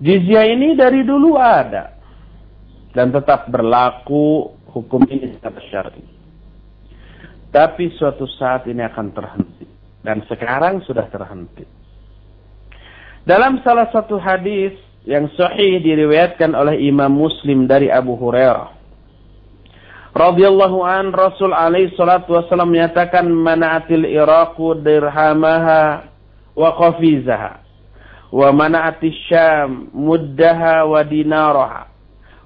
Jizyah 0.04 0.48
ini 0.52 0.76
dari 0.76 1.04
dulu 1.08 1.40
ada. 1.40 1.96
Dan 2.92 3.16
tetap 3.16 3.48
berlaku 3.48 4.52
hukum 4.72 5.08
ini 5.08 5.36
secara 5.40 5.60
syar'i. 5.72 6.04
Tapi 7.52 7.92
suatu 7.96 8.28
saat 8.40 8.68
ini 8.68 8.84
akan 8.84 9.08
terhenti. 9.16 9.68
Dan 10.04 10.24
sekarang 10.28 10.84
sudah 10.84 11.08
terhenti. 11.12 11.64
Dalam 13.28 13.62
salah 13.62 13.88
satu 13.94 14.18
hadis 14.18 14.74
yang 15.06 15.26
sahih 15.34 15.82
diriwayatkan 15.82 16.54
oleh 16.54 16.78
Imam 16.86 17.10
Muslim 17.10 17.66
dari 17.66 17.90
Abu 17.90 18.14
Hurairah. 18.18 18.82
Radhiyallahu 20.12 20.84
an 20.84 21.16
Rasul 21.16 21.56
alaihi 21.56 21.96
salatu 21.96 22.36
wasallam 22.36 22.76
menyatakan 22.76 23.32
mana'atil 23.32 24.04
Iraqu 24.04 24.84
dirhamaha 24.84 26.12
wa 26.52 26.70
qafizaha 26.76 27.64
wa 28.32 28.48
mana'atis 28.52 29.16
Syam 29.32 29.88
muddaha 29.96 30.84
wa 30.84 31.00
dinaraha 31.08 31.88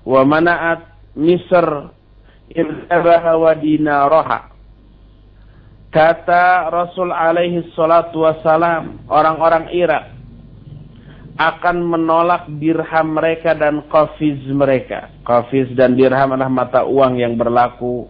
wa 0.06 0.22
mana'at 0.22 0.94
Misr 1.18 1.90
irtabaha 2.54 3.34
wa 3.34 3.52
dinaraha 3.58 4.40
Kata 5.90 6.68
Rasul 6.76 7.08
alaihi 7.16 7.72
salatu 7.72 8.28
wassalam, 8.28 9.08
orang-orang 9.08 9.72
Irak 9.72 10.15
akan 11.36 11.84
menolak 11.84 12.48
dirham 12.64 13.20
mereka 13.20 13.52
dan 13.52 13.84
qafiz 13.92 14.40
mereka. 14.48 15.12
Qafiz 15.28 15.68
dan 15.76 16.00
dirham 16.00 16.32
adalah 16.32 16.48
mata 16.48 16.82
uang 16.88 17.20
yang 17.20 17.36
berlaku 17.36 18.08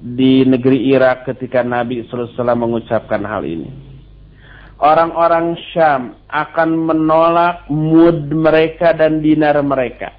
di 0.00 0.48
negeri 0.48 0.88
Irak 0.96 1.28
ketika 1.28 1.60
Nabi 1.60 2.08
SAW 2.08 2.32
mengucapkan 2.56 3.20
hal 3.28 3.44
ini. 3.44 3.68
Orang-orang 4.80 5.60
Syam 5.76 6.16
akan 6.24 6.70
menolak 6.72 7.68
mud 7.68 8.32
mereka 8.32 8.96
dan 8.96 9.20
dinar 9.20 9.60
mereka. 9.60 10.16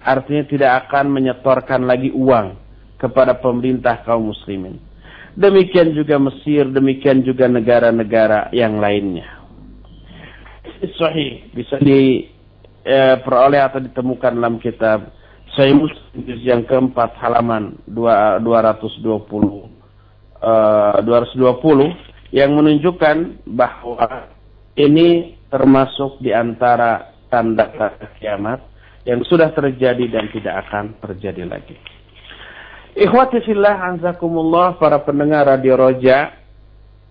Artinya 0.00 0.48
tidak 0.48 0.72
akan 0.88 1.12
menyetorkan 1.12 1.84
lagi 1.84 2.08
uang 2.08 2.56
kepada 2.96 3.36
pemerintah 3.36 4.00
kaum 4.08 4.32
muslimin. 4.32 4.80
Demikian 5.36 5.92
juga 5.92 6.16
Mesir, 6.16 6.64
demikian 6.72 7.20
juga 7.20 7.44
negara-negara 7.44 8.48
yang 8.56 8.80
lainnya. 8.80 9.37
Sahih 10.98 11.50
bisa 11.54 11.78
diperoleh 11.82 13.60
atau 13.62 13.82
ditemukan 13.82 14.32
dalam 14.38 14.62
kitab 14.62 15.10
Sahih 15.58 15.74
Muslim 15.74 16.38
yang 16.42 16.62
keempat 16.68 17.18
halaman 17.18 17.74
220 17.90 19.02
uh, 20.42 20.98
220 21.02 22.34
yang 22.34 22.54
menunjukkan 22.54 23.48
bahwa 23.48 24.28
ini 24.78 25.40
termasuk 25.48 26.20
di 26.20 26.30
antara 26.30 27.16
tanda-tanda 27.32 28.14
kiamat 28.20 28.60
yang 29.08 29.24
sudah 29.24 29.48
terjadi 29.56 30.04
dan 30.12 30.28
tidak 30.30 30.68
akan 30.68 30.92
terjadi 31.00 31.48
lagi. 31.48 31.76
Ikhwati 32.98 33.40
fillah 33.46 33.94
anzakumullah 33.94 34.76
para 34.76 35.00
pendengar 35.00 35.48
Radio 35.48 35.80
Roja 35.80 36.34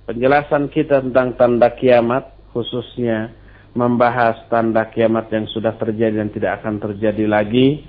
penjelasan 0.05 0.69
kita 0.69 1.01
tentang 1.01 1.33
tanda 1.35 1.73
kiamat 1.73 2.31
khususnya 2.53 3.33
membahas 3.77 4.41
tanda 4.49 4.89
kiamat 4.89 5.29
yang 5.29 5.45
sudah 5.53 5.77
terjadi 5.77 6.17
dan 6.17 6.33
tidak 6.33 6.65
akan 6.65 6.81
terjadi 6.81 7.29
lagi 7.29 7.85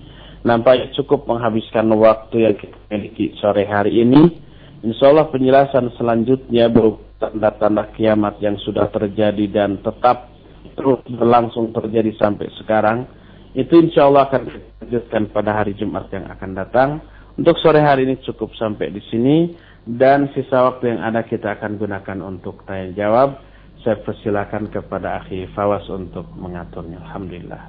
nampaknya 0.46 0.94
cukup 0.94 1.26
menghabiskan 1.26 1.88
waktu 1.98 2.36
yang 2.46 2.54
kita 2.54 2.78
miliki 2.90 3.34
sore 3.42 3.66
hari 3.66 4.04
ini. 4.04 4.38
Insya 4.86 5.10
Allah 5.10 5.26
penjelasan 5.26 5.90
selanjutnya 5.98 6.70
berupa 6.70 7.02
tanda-tanda 7.18 7.90
kiamat 7.98 8.38
yang 8.38 8.54
sudah 8.62 8.86
terjadi 8.94 9.50
dan 9.50 9.82
tetap 9.82 10.30
terus 10.78 11.02
berlangsung 11.10 11.74
terjadi 11.74 12.14
sampai 12.14 12.46
sekarang. 12.62 13.10
Itu 13.58 13.74
insya 13.74 14.06
Allah 14.06 14.30
akan 14.30 14.42
dilanjutkan 14.46 15.34
pada 15.34 15.50
hari 15.58 15.74
Jumat 15.74 16.06
yang 16.14 16.30
akan 16.30 16.50
datang. 16.54 16.90
Untuk 17.34 17.58
sore 17.58 17.82
hari 17.82 18.06
ini 18.06 18.22
cukup 18.22 18.54
sampai 18.54 18.94
di 18.94 19.02
sini 19.10 19.50
dan 19.82 20.30
sisa 20.34 20.62
waktu 20.70 20.94
yang 20.94 21.00
ada 21.02 21.26
kita 21.26 21.58
akan 21.58 21.78
gunakan 21.78 22.18
untuk 22.22 22.62
tanya 22.62 22.94
jawab. 22.94 23.47
Saya 23.86 23.96
persilakan 24.02 24.68
kepada 24.74 25.22
Akhi 25.22 25.46
Fawas 25.54 25.86
untuk 25.86 26.26
mengaturnya. 26.34 26.98
Alhamdulillah. 27.08 27.62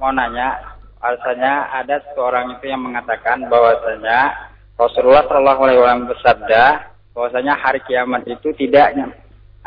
mau 0.00 0.08
nanya, 0.08 0.56
alasannya 1.04 1.54
ada 1.68 2.00
seorang 2.16 2.48
itu 2.56 2.72
yang 2.72 2.80
mengatakan 2.80 3.44
bahwasanya 3.52 4.32
Rasulullah 4.80 5.20
Shallallahu 5.28 5.60
Alaihi 5.68 5.78
Wasallam 5.84 6.08
bersabda 6.08 6.62
bahwasanya 7.12 7.52
hari 7.60 7.80
kiamat 7.84 8.24
itu 8.24 8.48
tidak 8.56 8.96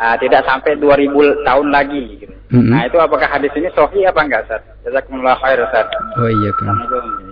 uh, 0.01 0.15
tidak 0.17 0.41
sampai 0.49 0.81
2000 0.81 1.45
tahun 1.45 1.67
lagi. 1.69 2.01
Gitu. 2.17 2.33
Mm-hmm. 2.33 2.73
Nah 2.73 2.81
itu 2.89 2.97
apakah 2.97 3.29
hadis 3.29 3.53
ini 3.53 3.69
sahih 3.77 4.09
apa 4.09 4.25
enggak 4.25 4.49
Ustaz? 4.49 4.65
Jazakumullah 4.81 5.37
khair 5.45 5.61
Ustaz. 5.61 5.85
Oh 6.17 6.25
iya 6.25 6.51
kan. 6.57 6.73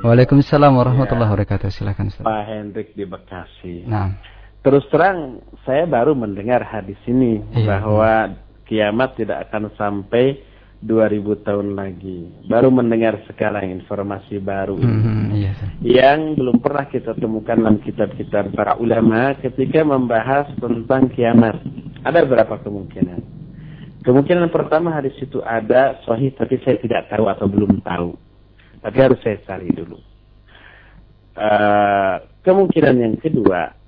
Waalaikumsalam 0.06 0.70
warahmatullahi 0.78 1.30
ya. 1.30 1.34
wabarakatuh. 1.34 1.74
Silakan 1.74 2.14
Ustaz. 2.14 2.22
Pak 2.30 2.42
Hendrik 2.46 2.94
di 2.94 3.10
Bekasi. 3.10 3.90
Nah. 3.90 4.14
Terus 4.62 4.86
terang 4.94 5.42
saya 5.66 5.90
baru 5.90 6.14
mendengar 6.14 6.62
hadis 6.62 6.98
ini 7.10 7.42
iya. 7.58 7.66
bahwa 7.66 8.38
kiamat 8.70 9.18
tidak 9.18 9.50
akan 9.50 9.74
sampai 9.74 10.38
2000 10.86 11.46
tahun 11.46 11.78
lagi. 11.78 12.30
Baru 12.46 12.70
mendengar 12.70 13.18
sekarang 13.26 13.70
informasi 13.74 14.38
baru 14.42 14.78
ini. 14.78 14.86
Mm-hmm, 14.86 15.26
iya, 15.34 15.54
yang 15.82 16.38
belum 16.38 16.62
pernah 16.62 16.90
kita 16.90 17.14
temukan 17.18 17.58
dalam 17.58 17.78
kitab-kitab 17.82 18.54
para 18.54 18.78
ulama 18.78 19.34
ketika 19.42 19.82
membahas 19.82 20.50
tentang 20.58 21.10
kiamat. 21.14 21.58
Ada 22.02 22.26
berapa 22.26 22.58
kemungkinan? 22.62 23.22
Kemungkinan 24.02 24.50
pertama 24.50 24.94
hadis 24.98 25.14
itu 25.22 25.42
ada 25.46 26.02
sahih 26.02 26.34
tapi 26.34 26.58
saya 26.66 26.82
tidak 26.82 27.10
tahu 27.14 27.30
atau 27.30 27.46
belum 27.46 27.82
tahu. 27.86 28.18
Tapi 28.82 28.98
harus 28.98 29.22
saya 29.22 29.38
cari 29.46 29.70
dulu. 29.70 29.98
Uh, 31.38 32.18
kemungkinan 32.42 32.98
yang 32.98 33.16
kedua 33.22 33.81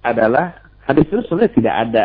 adalah 0.00 0.72
hadis 0.84 1.06
itu 1.08 1.20
sebenarnya 1.28 1.52
tidak 1.56 1.74
ada. 1.88 2.04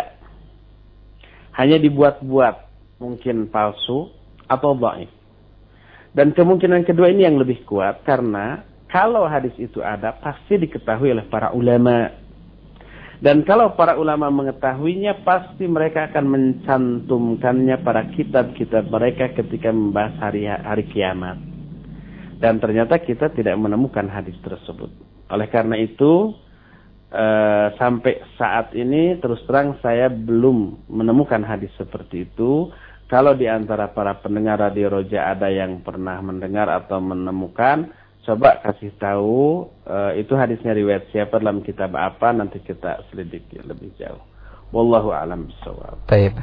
Hanya 1.55 1.79
dibuat-buat, 1.79 2.55
mungkin 2.99 3.47
palsu 3.47 4.11
atau 4.51 4.75
dhaif. 4.75 5.11
Dan 6.15 6.31
kemungkinan 6.31 6.87
kedua 6.87 7.11
ini 7.11 7.27
yang 7.27 7.35
lebih 7.35 7.67
kuat 7.67 8.03
karena 8.07 8.63
kalau 8.87 9.27
hadis 9.27 9.51
itu 9.59 9.83
ada 9.83 10.15
pasti 10.15 10.55
diketahui 10.55 11.11
oleh 11.11 11.27
para 11.27 11.51
ulama. 11.51 12.07
Dan 13.19 13.43
kalau 13.43 13.75
para 13.75 13.99
ulama 13.99 14.31
mengetahuinya 14.31 15.23
pasti 15.27 15.67
mereka 15.67 16.07
akan 16.11 16.25
mencantumkannya 16.27 17.79
pada 17.83 18.07
kitab-kitab 18.15 18.87
mereka 18.91 19.31
ketika 19.35 19.71
membahas 19.71 20.15
hari 20.19 20.47
hari 20.47 20.87
kiamat. 20.91 21.35
Dan 22.39 22.59
ternyata 22.59 22.99
kita 22.99 23.31
tidak 23.31 23.55
menemukan 23.55 24.07
hadis 24.11 24.35
tersebut. 24.43 24.91
Oleh 25.31 25.47
karena 25.51 25.79
itu 25.79 26.35
eh, 27.15 27.67
sampai 27.79 28.19
saat 28.35 28.75
ini 28.75 29.15
terus 29.23 29.39
terang 29.47 29.79
saya 29.79 30.11
belum 30.11 30.91
menemukan 30.91 31.47
hadis 31.47 31.71
seperti 31.79 32.27
itu 32.27 32.75
kalau 33.05 33.37
di 33.37 33.45
antara 33.45 33.93
para 33.93 34.17
pendengar 34.17 34.57
Radio 34.57 34.97
Roja 34.97 35.29
ada 35.29 35.45
yang 35.45 35.85
pernah 35.85 36.17
mendengar 36.25 36.65
atau 36.73 36.97
menemukan, 36.97 37.93
coba 38.25 38.57
kasih 38.65 38.97
tahu 38.97 39.69
uh, 39.85 40.09
itu 40.17 40.33
hadisnya 40.33 40.73
riwayat 40.73 41.13
siapa 41.13 41.37
dalam 41.37 41.61
kitab 41.61 41.93
apa 41.93 42.33
nanti 42.33 42.57
kita 42.65 43.05
selidiki 43.13 43.61
lebih 43.61 43.93
jauh. 44.01 44.25
Wallahu 44.73 45.13
a'lam 45.13 45.45
bishawab. 45.45 46.01
Baik. 46.09 46.33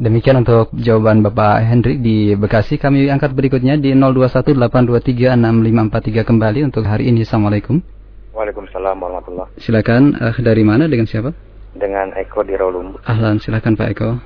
Demikian 0.00 0.40
untuk 0.40 0.72
jawaban 0.80 1.20
Bapak 1.20 1.60
Hendrik 1.60 2.00
di 2.00 2.32
Bekasi. 2.32 2.80
Kami 2.80 3.12
angkat 3.12 3.36
berikutnya 3.36 3.76
di 3.76 3.92
0218236543 3.92 6.24
kembali 6.24 6.64
untuk 6.64 6.88
hari 6.88 7.12
ini. 7.12 7.28
Assalamualaikum. 7.28 7.84
Waalaikumsalam 8.32 8.96
warahmatullahi 8.96 9.60
Silakan 9.60 10.16
uh, 10.16 10.32
dari 10.40 10.64
mana 10.64 10.88
dengan 10.88 11.04
siapa? 11.04 11.36
Dengan 11.76 12.16
Eko 12.16 12.40
di 12.44 12.56
Rolum. 12.56 12.96
Ahlan, 13.04 13.36
silakan 13.40 13.76
Pak 13.76 13.88
Eko. 13.92 14.16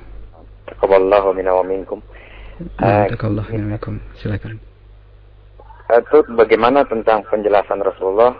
Taqabbalallahu 0.71 1.35
minna 1.35 1.55
wa 1.55 1.63
minkum. 1.63 1.99
Taqabbalallahu 2.79 3.51
minna 3.51 3.75
minkum. 3.75 3.99
Silakan. 4.19 4.59
Itu 5.87 6.23
bagaimana 6.35 6.83
tentang 6.87 7.23
penjelasan 7.27 7.79
Rasulullah 7.79 8.35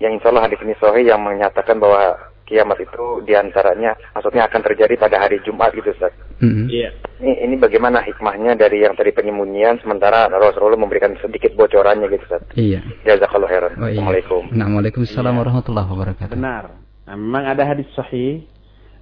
yang 0.00 0.16
insya 0.16 0.32
Allah 0.32 0.48
hadis 0.48 0.60
ini 0.64 0.76
sahih 0.76 1.08
yang 1.08 1.20
menyatakan 1.20 1.76
bahwa 1.76 2.16
kiamat 2.50 2.82
itu 2.82 3.22
di 3.22 3.38
antaranya 3.38 3.94
maksudnya 4.10 4.50
akan 4.50 4.60
terjadi 4.66 4.98
pada 4.98 5.22
hari 5.22 5.38
Jumat 5.46 5.70
gitu 5.70 5.94
Ustaz. 5.94 6.10
Mm-hmm. 6.42 6.66
Yeah. 6.66 6.90
Ini, 7.22 7.46
ini 7.46 7.54
bagaimana 7.62 8.02
hikmahnya 8.02 8.58
dari 8.58 8.82
yang 8.82 8.98
tadi 8.98 9.14
penyembunyian 9.14 9.78
sementara 9.78 10.26
Rasulullah 10.26 10.74
memberikan 10.74 11.14
sedikit 11.22 11.54
bocorannya 11.54 12.10
gitu 12.10 12.26
Ustaz. 12.26 12.42
Iya. 12.58 12.82
Jazakallahu 13.06 13.46
khairan. 13.46 13.72
Oh, 13.78 13.86
iya. 13.86 14.02
Assalamualaikum. 14.02 14.42
Nah, 14.50 14.66
Waalaikumsalam 14.66 15.30
iya. 15.30 15.40
warahmatullahi 15.46 15.88
wabarakatuh. 15.94 16.34
Benar. 16.34 16.64
Nah, 17.06 17.14
memang 17.14 17.44
ada 17.46 17.62
hadis 17.62 17.86
sahih 17.94 18.42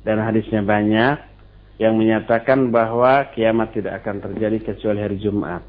dan 0.04 0.20
hadisnya 0.20 0.60
banyak 0.60 1.16
yang 1.78 1.94
menyatakan 1.94 2.74
bahwa 2.74 3.30
kiamat 3.32 3.72
tidak 3.72 4.02
akan 4.02 4.20
terjadi 4.20 4.74
kecuali 4.74 4.98
hari 5.00 5.16
Jumat. 5.22 5.62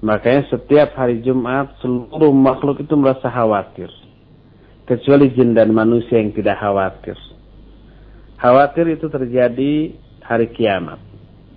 Makanya 0.00 0.48
setiap 0.52 0.96
hari 0.96 1.20
Jumat 1.24 1.80
seluruh 1.80 2.32
makhluk 2.32 2.80
itu 2.80 2.92
merasa 2.96 3.28
khawatir. 3.28 3.88
Kecuali 4.84 5.32
jin 5.32 5.56
dan 5.56 5.72
manusia 5.72 6.20
yang 6.20 6.36
tidak 6.36 6.60
khawatir. 6.60 7.16
Khawatir 8.36 8.92
itu 8.92 9.08
terjadi 9.08 9.96
hari 10.20 10.52
kiamat. 10.52 11.00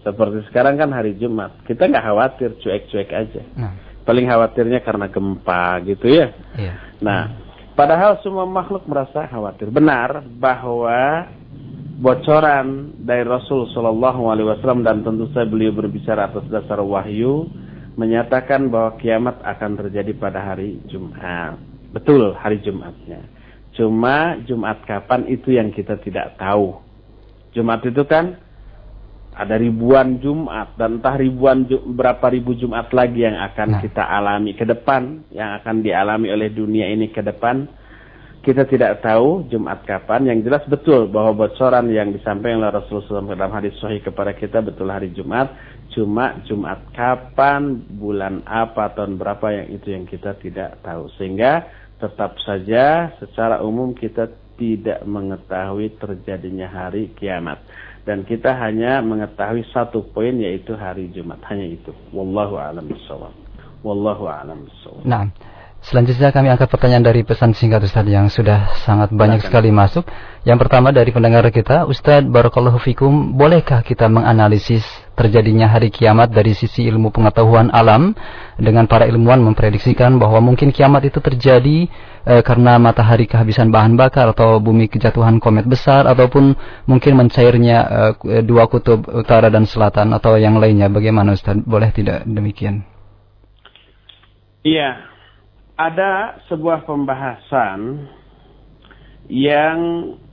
Seperti 0.07 0.47
sekarang 0.47 0.79
kan 0.79 0.95
hari 0.95 1.19
Jumat. 1.19 1.59
Kita 1.67 1.91
nggak 1.91 2.05
khawatir, 2.07 2.55
cuek-cuek 2.63 3.11
aja. 3.11 3.43
Nah. 3.59 3.75
Paling 4.07 4.23
khawatirnya 4.23 4.79
karena 4.87 5.11
gempa 5.11 5.83
gitu 5.83 6.07
ya. 6.07 6.31
Iya. 6.55 6.75
Nah, 7.03 7.27
padahal 7.75 8.23
semua 8.23 8.47
makhluk 8.47 8.87
merasa 8.87 9.27
khawatir. 9.27 9.67
Benar 9.67 10.23
bahwa 10.39 11.27
bocoran 11.99 12.95
dari 13.03 13.27
Rasul 13.27 13.67
Shallallahu 13.75 14.31
Alaihi 14.31 14.47
Wasallam 14.47 14.87
dan 14.87 15.03
tentu 15.03 15.27
saja 15.35 15.43
beliau 15.43 15.75
berbicara 15.75 16.31
atas 16.31 16.47
dasar 16.47 16.79
wahyu 16.79 17.51
menyatakan 17.97 18.69
bahwa 18.69 18.95
kiamat 19.01 19.41
akan 19.41 19.71
terjadi 19.75 20.13
pada 20.15 20.39
hari 20.39 20.79
Jumat. 20.87 21.57
Betul 21.97 22.37
hari 22.37 22.61
Jumatnya. 22.61 23.25
Cuma 23.73 24.37
Jumat 24.45 24.81
kapan 24.85 25.29
itu 25.29 25.53
yang 25.53 25.69
kita 25.73 26.01
tidak 26.01 26.37
tahu. 26.37 26.81
Jumat 27.53 27.81
itu 27.85 28.01
kan 28.05 28.37
ada 29.37 29.53
ribuan 29.57 30.17
Jumat 30.17 30.73
dan 30.81 30.97
entah 30.97 31.13
ribuan 31.13 31.65
berapa 31.69 32.25
ribu 32.33 32.57
Jumat 32.57 32.89
lagi 32.89 33.21
yang 33.21 33.37
akan 33.37 33.77
nah. 33.77 33.81
kita 33.81 34.01
alami 34.01 34.57
ke 34.57 34.65
depan, 34.65 35.29
yang 35.29 35.61
akan 35.61 35.85
dialami 35.85 36.33
oleh 36.33 36.49
dunia 36.49 36.89
ini 36.89 37.13
ke 37.13 37.21
depan 37.21 37.69
kita 38.47 38.63
tidak 38.63 39.03
tahu 39.03 39.43
Jumat 39.51 39.83
kapan. 39.83 40.23
Yang 40.23 40.47
jelas 40.47 40.63
betul 40.71 41.11
bahwa 41.11 41.35
bocoran 41.35 41.91
yang 41.91 42.15
disampaikan 42.15 42.63
oleh 42.63 42.79
Rasulullah 42.79 43.27
SAW 43.27 43.35
dalam 43.35 43.51
hadis 43.51 43.75
sahih 43.75 43.99
kepada 43.99 44.31
kita 44.31 44.63
betul 44.63 44.87
hari 44.87 45.11
Jumat. 45.11 45.51
Cuma 45.91 46.39
Jumat 46.47 46.79
kapan, 46.95 47.83
bulan 47.99 48.47
apa, 48.47 48.95
tahun 48.95 49.19
berapa 49.19 49.51
yang 49.51 49.67
itu 49.75 49.87
yang 49.91 50.07
kita 50.07 50.39
tidak 50.39 50.79
tahu. 50.79 51.11
Sehingga 51.19 51.67
tetap 51.97 52.37
saja 52.45 53.13
secara 53.17 53.61
umum 53.65 53.93
kita 53.93 54.29
tidak 54.57 55.05
mengetahui 55.05 55.93
terjadinya 56.01 56.65
hari 56.67 57.13
kiamat. 57.13 57.61
Dan 58.07 58.23
kita 58.23 58.55
hanya 58.55 59.03
mengetahui 59.03 59.67
satu 59.75 59.99
poin 60.15 60.33
yaitu 60.39 60.73
hari 60.79 61.11
Jumat. 61.11 61.43
Hanya 61.51 61.67
itu. 61.67 61.91
Wallahu 62.15 62.55
a'lam 62.55 62.87
bishawab. 62.87 63.35
Wallahu 63.83 64.31
a'lam 64.31 64.63
bishawab. 64.63 65.03
Nah, 65.03 65.27
Selanjutnya 65.87 66.35
kami 66.35 66.51
angkat 66.51 66.67
pertanyaan 66.67 66.99
dari 66.99 67.23
pesan 67.23 67.55
singkat 67.55 67.79
Ustaz 67.79 68.03
yang 68.03 68.27
sudah 68.27 68.75
sangat 68.83 69.07
banyak 69.07 69.39
sekali 69.39 69.71
masuk. 69.71 70.03
Yang 70.43 70.67
pertama 70.67 70.91
dari 70.91 71.15
pendengar 71.15 71.47
kita, 71.47 71.87
Ustaz 71.87 72.27
Barakallahu 72.27 72.75
Fikum, 72.75 73.31
bolehkah 73.31 73.79
kita 73.87 74.11
menganalisis 74.11 74.83
terjadinya 75.15 75.71
hari 75.71 75.87
kiamat 75.87 76.35
dari 76.35 76.51
sisi 76.51 76.83
ilmu 76.91 77.07
pengetahuan 77.15 77.71
alam 77.71 78.11
dengan 78.59 78.83
para 78.83 79.07
ilmuwan 79.07 79.39
memprediksikan 79.39 80.19
bahwa 80.19 80.43
mungkin 80.43 80.75
kiamat 80.75 81.07
itu 81.07 81.23
terjadi 81.23 81.87
eh, 82.27 82.43
karena 82.43 82.75
matahari 82.75 83.23
kehabisan 83.23 83.71
bahan 83.71 83.95
bakar 83.95 84.35
atau 84.35 84.59
bumi 84.59 84.91
kejatuhan 84.91 85.39
komet 85.39 85.71
besar 85.71 86.03
ataupun 86.03 86.51
mungkin 86.83 87.15
mencairnya 87.15 87.77
eh, 88.27 88.43
dua 88.43 88.67
kutub 88.67 89.07
utara 89.07 89.47
dan 89.47 89.63
selatan 89.63 90.11
atau 90.11 90.35
yang 90.35 90.59
lainnya. 90.59 90.91
Bagaimana 90.91 91.31
Ustaz? 91.31 91.55
Boleh 91.63 91.95
tidak 91.95 92.27
demikian? 92.27 92.83
Iya, 94.67 95.15
ada 95.77 96.41
sebuah 96.49 96.89
pembahasan 96.89 98.09
yang 99.29 99.79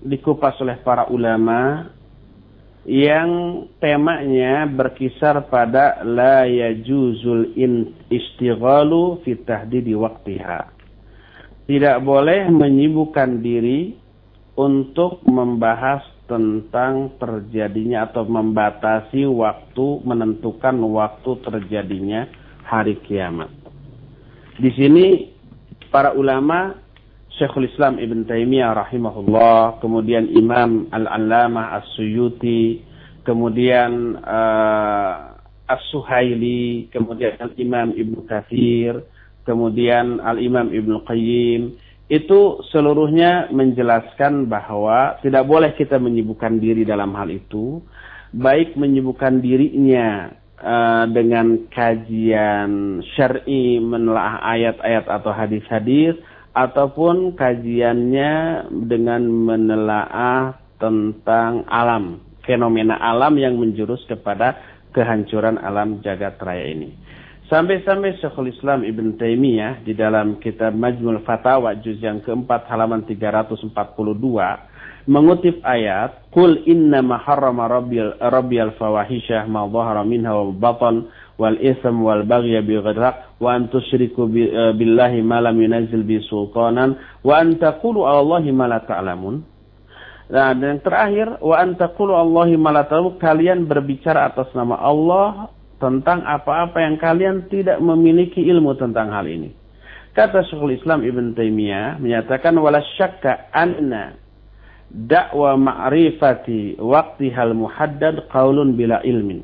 dikupas 0.00 0.56
oleh 0.64 0.80
para 0.80 1.04
ulama 1.12 1.92
yang 2.88 3.64
temanya 3.80 4.64
berkisar 4.68 5.44
pada 5.52 6.00
la 6.04 6.48
yajuzul 6.48 7.52
istighalu 8.08 9.20
fi 9.24 9.36
tahdidi 9.44 9.92
waqtiha. 9.92 10.72
Tidak 11.64 11.96
boleh 12.04 12.48
menyibukkan 12.48 13.40
diri 13.40 13.96
untuk 14.56 15.24
membahas 15.24 16.04
tentang 16.24 17.16
terjadinya 17.20 18.08
atau 18.08 18.24
membatasi 18.24 19.28
waktu 19.28 19.86
menentukan 20.04 20.76
waktu 20.92 21.30
terjadinya 21.40 22.28
hari 22.64 22.96
kiamat. 23.04 23.52
Di 24.60 24.70
sini 24.76 25.33
para 25.94 26.10
ulama 26.10 26.74
Syekhul 27.38 27.70
Islam 27.70 28.02
Ibn 28.02 28.26
Taimiyah 28.26 28.74
rahimahullah, 28.74 29.78
kemudian 29.78 30.26
Imam 30.26 30.90
Al-Allamah 30.90 31.78
As-Suyuti, 31.78 32.82
kemudian 33.22 34.18
uh, 34.18 35.38
As-Suhaili, 35.70 36.90
kemudian 36.90 37.38
Al-Imam 37.38 37.94
Ibn 37.94 38.26
Kathir, 38.26 39.06
kemudian 39.46 40.18
Al-Imam 40.18 40.74
Ibn 40.74 41.06
Qayyim, 41.06 41.78
itu 42.10 42.40
seluruhnya 42.74 43.54
menjelaskan 43.54 44.50
bahwa 44.50 45.22
tidak 45.22 45.46
boleh 45.46 45.78
kita 45.78 46.02
menyibukkan 46.02 46.58
diri 46.58 46.82
dalam 46.82 47.14
hal 47.14 47.30
itu, 47.30 47.78
baik 48.34 48.74
menyibukkan 48.74 49.38
dirinya 49.38 50.26
uh, 50.60 51.04
dengan 51.10 51.66
kajian 51.72 53.02
syar'i 53.14 53.80
menelaah 53.80 54.42
ayat-ayat 54.44 55.08
atau 55.08 55.32
hadis-hadis 55.34 56.14
ataupun 56.54 57.34
kajiannya 57.34 58.32
dengan 58.86 59.26
menelaah 59.26 60.54
tentang 60.78 61.66
alam, 61.66 62.22
fenomena 62.46 62.94
alam 63.00 63.34
yang 63.34 63.58
menjurus 63.58 64.06
kepada 64.06 64.58
kehancuran 64.94 65.58
alam 65.58 65.98
jagat 66.06 66.38
raya 66.38 66.70
ini. 66.70 66.94
Sampai-sampai 67.44 68.16
Syekhul 68.24 68.56
Islam 68.56 68.88
Ibn 68.88 69.20
Taimiyah 69.20 69.84
di 69.84 69.92
dalam 69.92 70.40
kitab 70.40 70.72
Majmul 70.72 71.20
Fatawa 71.28 71.76
juz 71.76 72.00
yang 72.00 72.24
keempat 72.24 72.64
halaman 72.72 73.04
342 73.04 73.68
mengutip 75.06 75.60
ayat 75.64 76.24
Qul 76.34 76.66
inna 76.66 76.98
ma 76.98 77.22
harrama 77.22 77.70
rabbil 77.70 78.18
rabbiyal 78.18 78.74
fawahisha 78.74 79.46
ma 79.46 79.68
dhahara 79.70 80.02
minha 80.02 80.34
wa 80.34 80.50
batan 80.50 81.06
wal 81.38 81.54
ism 81.62 82.02
wal 82.02 82.26
baghya 82.26 82.58
bi 82.62 82.74
ghadaq 82.74 83.38
wa 83.38 83.54
an 83.54 83.70
tusyriku 83.70 84.26
eh, 84.34 84.74
billahi 84.74 85.22
ma 85.22 85.38
lam 85.38 85.54
yunzil 85.60 86.02
bi 86.02 86.18
sultanan 86.26 86.98
wa 87.22 87.38
an 87.38 87.58
taqulu 87.58 88.02
Allahi 88.02 88.50
ma 88.50 88.66
la 88.66 88.82
ta'lamun 88.82 89.54
Nah, 90.24 90.56
dan 90.56 90.64
yang 90.64 90.80
terakhir 90.80 91.28
wa 91.44 91.52
an 91.60 91.76
taqulu 91.76 92.16
Allahi 92.16 92.56
ma 92.56 92.72
la 92.72 92.88
ta'lamun 92.88 93.20
kalian 93.20 93.68
berbicara 93.68 94.32
atas 94.32 94.48
nama 94.56 94.80
Allah 94.80 95.52
tentang 95.76 96.24
apa-apa 96.24 96.80
yang 96.80 96.96
kalian 96.96 97.36
tidak 97.52 97.76
memiliki 97.76 98.40
ilmu 98.40 98.72
tentang 98.80 99.12
hal 99.12 99.28
ini. 99.28 99.52
Kata 100.16 100.46
Syekhul 100.48 100.80
Islam 100.80 101.04
Ibn 101.04 101.36
Taimiyah 101.36 102.00
menyatakan 102.00 102.56
wala 102.56 102.80
syakka 102.96 103.52
anna 103.52 104.23
dakwa 104.94 105.58
ma'rifati 105.58 106.78
waktu 106.78 107.34
hal 107.34 107.58
muhaddad 107.58 108.30
qaulun 108.30 108.78
bila 108.78 109.02
ilmin. 109.02 109.42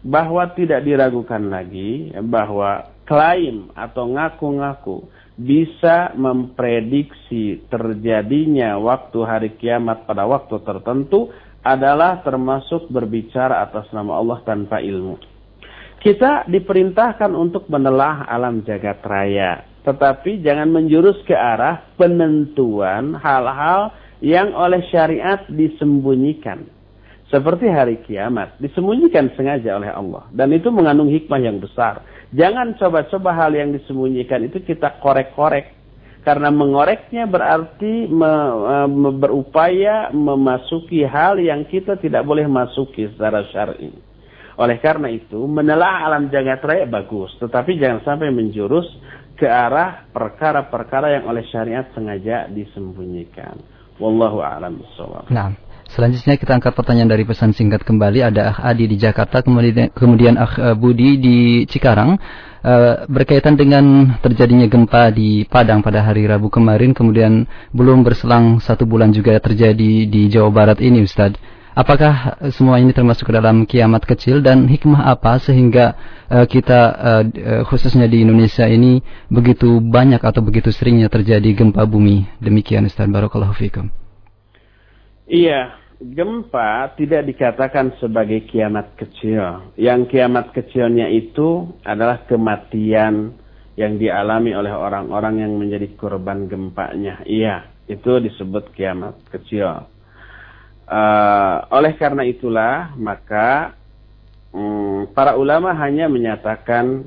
Bahwa 0.00 0.48
tidak 0.56 0.88
diragukan 0.88 1.52
lagi 1.52 2.14
bahwa 2.24 2.88
klaim 3.04 3.68
atau 3.76 4.08
ngaku-ngaku 4.08 4.96
bisa 5.36 6.16
memprediksi 6.16 7.68
terjadinya 7.68 8.80
waktu 8.80 9.18
hari 9.20 9.50
kiamat 9.60 10.08
pada 10.08 10.24
waktu 10.24 10.56
tertentu 10.64 11.28
adalah 11.60 12.24
termasuk 12.24 12.88
berbicara 12.88 13.60
atas 13.66 13.90
nama 13.92 14.16
Allah 14.16 14.40
tanpa 14.46 14.80
ilmu. 14.80 15.18
Kita 16.00 16.46
diperintahkan 16.46 17.34
untuk 17.34 17.66
menelah 17.66 18.30
alam 18.30 18.62
jagat 18.62 19.02
raya. 19.02 19.66
Tetapi 19.82 20.42
jangan 20.42 20.70
menjurus 20.70 21.18
ke 21.26 21.34
arah 21.34 21.82
penentuan 21.98 23.18
hal-hal 23.18 23.90
yang 24.20 24.52
oleh 24.56 24.80
syariat 24.88 25.44
disembunyikan. 25.48 26.64
Seperti 27.26 27.66
hari 27.66 27.98
kiamat, 28.06 28.54
disembunyikan 28.62 29.34
sengaja 29.34 29.74
oleh 29.74 29.90
Allah. 29.90 30.30
Dan 30.30 30.54
itu 30.54 30.70
mengandung 30.70 31.10
hikmah 31.10 31.42
yang 31.42 31.58
besar. 31.58 32.06
Jangan 32.30 32.78
coba-coba 32.78 33.34
hal 33.34 33.50
yang 33.54 33.74
disembunyikan 33.74 34.46
itu 34.46 34.62
kita 34.62 35.02
korek-korek. 35.02 35.74
Karena 36.22 36.50
mengoreknya 36.50 37.26
berarti 37.26 38.10
me, 38.10 38.32
me, 38.90 39.10
berupaya 39.14 40.10
memasuki 40.10 41.06
hal 41.06 41.38
yang 41.38 41.62
kita 41.70 41.98
tidak 42.02 42.26
boleh 42.26 42.50
masuki 42.50 43.06
secara 43.14 43.46
syar'i. 43.54 43.94
Oleh 44.58 44.78
karena 44.82 45.06
itu, 45.06 45.46
menelah 45.46 46.02
alam 46.02 46.26
jagat 46.26 46.66
raya 46.66 46.86
bagus. 46.86 47.30
Tetapi 47.38 47.78
jangan 47.78 48.02
sampai 48.02 48.34
menjurus 48.34 48.86
ke 49.38 49.46
arah 49.46 50.08
perkara-perkara 50.10 51.14
yang 51.14 51.24
oleh 51.30 51.46
syariat 51.46 51.86
sengaja 51.94 52.50
disembunyikan. 52.50 53.75
Wallahu 53.96 54.44
a'lam. 54.44 54.76
Nah, 55.32 55.56
selanjutnya 55.88 56.36
kita 56.36 56.52
angkat 56.60 56.76
pertanyaan 56.76 57.08
dari 57.08 57.24
pesan 57.24 57.56
singkat 57.56 57.80
kembali 57.80 58.28
ada 58.28 58.52
Akh 58.52 58.60
Adi 58.60 58.84
di 58.84 58.96
Jakarta 59.00 59.40
kemudian 59.40 59.88
kemudian 59.96 60.36
Akh 60.36 60.60
eh, 60.60 60.76
Budi 60.76 61.16
di 61.16 61.38
Cikarang 61.64 62.20
uh, 62.60 63.08
berkaitan 63.08 63.56
dengan 63.56 64.16
terjadinya 64.20 64.68
gempa 64.68 65.08
di 65.14 65.48
Padang 65.48 65.80
pada 65.80 66.04
hari 66.04 66.28
Rabu 66.28 66.52
kemarin 66.52 66.92
kemudian 66.92 67.48
belum 67.72 68.04
berselang 68.04 68.60
satu 68.60 68.84
bulan 68.84 69.16
juga 69.16 69.38
terjadi 69.40 70.04
di 70.04 70.22
Jawa 70.28 70.52
Barat 70.52 70.78
ini 70.84 71.00
Ustadz. 71.00 71.56
Apakah 71.76 72.40
semua 72.56 72.80
ini 72.80 72.96
termasuk 72.96 73.28
ke 73.28 73.36
dalam 73.36 73.68
kiamat 73.68 74.08
kecil 74.08 74.40
dan 74.40 74.64
hikmah 74.64 75.12
apa 75.12 75.36
sehingga 75.36 75.92
uh, 76.24 76.48
kita 76.48 76.80
uh, 76.96 77.22
khususnya 77.68 78.08
di 78.08 78.24
Indonesia 78.24 78.64
ini 78.64 79.04
begitu 79.28 79.76
banyak 79.84 80.24
atau 80.24 80.40
begitu 80.40 80.72
seringnya 80.72 81.12
terjadi 81.12 81.52
gempa 81.52 81.84
bumi? 81.84 82.24
Demikian 82.40 82.88
Ustaz 82.88 83.04
Barakallahu 83.12 83.52
fikum. 83.52 83.92
Iya, 85.28 85.76
gempa 86.00 86.96
tidak 86.96 87.28
dikatakan 87.28 87.92
sebagai 88.00 88.48
kiamat 88.48 88.96
kecil. 88.96 89.68
Yang 89.76 90.16
kiamat 90.16 90.56
kecilnya 90.56 91.12
itu 91.12 91.76
adalah 91.84 92.24
kematian 92.24 93.36
yang 93.76 94.00
dialami 94.00 94.56
oleh 94.56 94.72
orang-orang 94.72 95.44
yang 95.44 95.52
menjadi 95.60 95.92
korban 96.00 96.48
gempanya. 96.48 97.20
Iya, 97.28 97.68
itu 97.84 98.16
disebut 98.16 98.72
kiamat 98.72 99.20
kecil. 99.28 99.92
Uh, 100.86 101.66
oleh 101.74 101.98
karena 101.98 102.22
itulah 102.22 102.94
maka 102.94 103.74
um, 104.54 105.10
para 105.10 105.34
ulama 105.34 105.74
hanya 105.74 106.06
menyatakan 106.06 107.02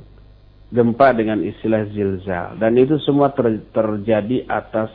gempa 0.68 1.16
dengan 1.16 1.40
istilah 1.40 1.88
zilzal 1.96 2.60
dan 2.60 2.76
itu 2.76 3.00
semua 3.08 3.32
ter 3.32 3.64
terjadi 3.72 4.44
atas 4.52 4.92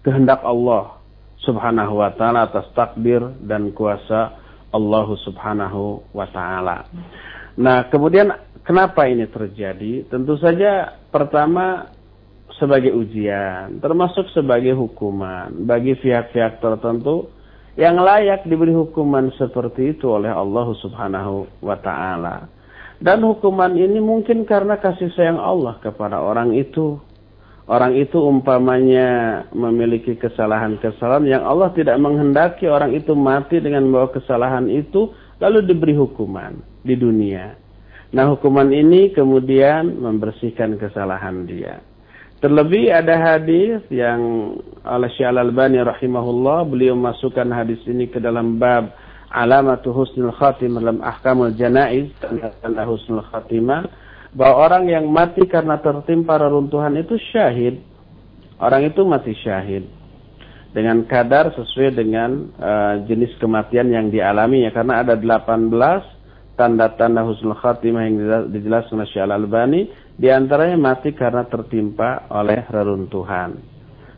kehendak 0.00 0.40
Allah 0.48 0.96
Subhanahu 1.44 2.00
wa 2.00 2.10
taala 2.16 2.48
atas 2.48 2.72
takdir 2.72 3.20
dan 3.44 3.70
kuasa 3.76 4.34
Allah 4.72 5.08
Subhanahu 5.20 6.08
wa 6.16 6.26
taala. 6.32 6.88
Nah, 7.60 7.86
kemudian 7.92 8.32
kenapa 8.64 9.06
ini 9.06 9.28
terjadi? 9.30 10.08
Tentu 10.08 10.40
saja 10.40 10.98
pertama 11.12 11.92
sebagai 12.56 12.96
ujian, 12.96 13.78
termasuk 13.78 14.32
sebagai 14.32 14.72
hukuman 14.72 15.52
bagi 15.68 15.94
pihak-pihak 16.00 16.64
tertentu 16.64 17.35
yang 17.76 18.00
layak 18.00 18.48
diberi 18.48 18.72
hukuman 18.72 19.28
seperti 19.36 19.92
itu 19.96 20.08
oleh 20.08 20.32
Allah 20.32 20.66
Subhanahu 20.80 21.60
wa 21.60 21.76
taala. 21.76 22.48
Dan 22.96 23.20
hukuman 23.20 23.76
ini 23.76 24.00
mungkin 24.00 24.48
karena 24.48 24.80
kasih 24.80 25.12
sayang 25.12 25.36
Allah 25.36 25.76
kepada 25.84 26.24
orang 26.24 26.56
itu. 26.56 26.96
Orang 27.66 27.98
itu 27.98 28.22
umpamanya 28.22 29.42
memiliki 29.50 30.14
kesalahan-kesalahan 30.14 31.26
yang 31.26 31.42
Allah 31.42 31.74
tidak 31.74 31.98
menghendaki 31.98 32.70
orang 32.70 32.94
itu 32.94 33.10
mati 33.12 33.58
dengan 33.58 33.90
membawa 33.90 34.14
kesalahan 34.14 34.70
itu 34.70 35.10
lalu 35.42 35.66
diberi 35.66 35.98
hukuman 35.98 36.62
di 36.86 36.94
dunia. 36.94 37.58
Nah 38.14 38.30
hukuman 38.30 38.70
ini 38.70 39.10
kemudian 39.10 39.98
membersihkan 39.98 40.78
kesalahan 40.78 41.42
dia. 41.42 41.82
Terlebih 42.36 42.92
ada 42.92 43.16
hadis 43.16 43.80
yang 43.88 44.20
oleh 44.84 45.08
Syekh 45.16 45.24
Al-Albani 45.24 45.80
rahimahullah 45.80 46.68
beliau 46.68 46.92
masukkan 46.92 47.48
hadis 47.48 47.80
ini 47.88 48.12
ke 48.12 48.20
dalam 48.20 48.60
bab 48.60 48.92
alamatu 49.32 49.88
husnul 49.88 50.36
khatimah 50.36 50.84
dalam 50.84 51.00
ahkamul 51.00 51.56
janaiz 51.56 52.12
tanda 52.20 52.84
husnul 52.84 53.24
khatimah 53.32 53.88
bahwa 54.36 54.68
orang 54.68 54.84
yang 54.84 55.08
mati 55.08 55.48
karena 55.48 55.80
tertimpa 55.80 56.36
reruntuhan 56.36 56.92
itu 57.00 57.16
syahid. 57.32 57.80
Orang 58.60 58.84
itu 58.84 59.00
mati 59.08 59.32
syahid 59.40 59.88
dengan 60.76 61.08
kadar 61.08 61.56
sesuai 61.56 61.96
dengan 61.96 62.52
uh, 62.60 63.00
jenis 63.08 63.32
kematian 63.40 63.88
yang 63.88 64.12
dialami 64.12 64.68
ya 64.68 64.76
karena 64.76 65.00
ada 65.00 65.16
18 65.16 65.72
tanda-tanda 66.56 67.22
husnul 67.22 67.56
khatimah 67.56 68.02
yang 68.08 68.16
dijelaskan 68.50 69.04
oleh 69.04 69.08
Syekh 69.12 69.24
Al-Albani 69.28 69.80
di 70.16 70.32
antaranya 70.32 70.80
mati 70.80 71.12
karena 71.12 71.44
tertimpa 71.44 72.24
oleh 72.32 72.64
reruntuhan. 72.72 73.76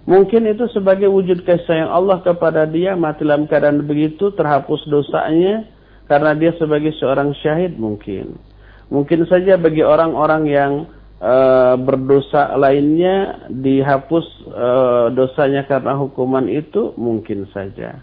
Mungkin 0.09 0.49
itu 0.49 0.64
sebagai 0.72 1.12
wujud 1.12 1.45
kasih 1.45 1.68
sayang 1.68 1.91
Allah 1.93 2.24
kepada 2.24 2.64
dia 2.64 2.97
mati 2.97 3.28
dalam 3.28 3.45
keadaan 3.45 3.84
begitu 3.84 4.32
terhapus 4.32 4.89
dosanya 4.89 5.68
karena 6.09 6.32
dia 6.32 6.57
sebagai 6.57 6.97
seorang 6.97 7.36
syahid 7.45 7.76
mungkin. 7.76 8.41
Mungkin 8.89 9.28
saja 9.28 9.61
bagi 9.61 9.84
orang-orang 9.84 10.43
yang 10.49 10.72
e, 11.20 11.34
berdosa 11.84 12.57
lainnya 12.57 13.45
dihapus 13.53 14.26
e, 14.49 14.68
dosanya 15.12 15.68
karena 15.68 15.93
hukuman 16.01 16.49
itu 16.49 16.97
mungkin 16.97 17.45
saja. 17.53 18.01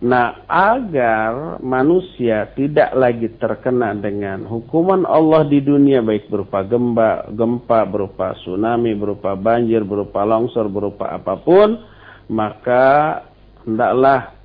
Nah, 0.00 0.48
agar 0.48 1.60
manusia 1.60 2.48
tidak 2.56 2.96
lagi 2.96 3.28
terkena 3.36 3.92
dengan 3.92 4.48
hukuman 4.48 5.04
Allah 5.04 5.44
di 5.44 5.60
dunia 5.60 6.00
baik 6.00 6.32
berupa 6.32 6.64
gempa, 6.64 7.28
gempa 7.36 7.84
berupa 7.84 8.32
tsunami, 8.40 8.96
berupa 8.96 9.36
banjir, 9.36 9.84
berupa 9.84 10.24
longsor, 10.24 10.72
berupa 10.72 11.12
apa 11.12 11.36
pun, 11.44 11.84
maka 12.32 13.20
hendaklah 13.68 14.40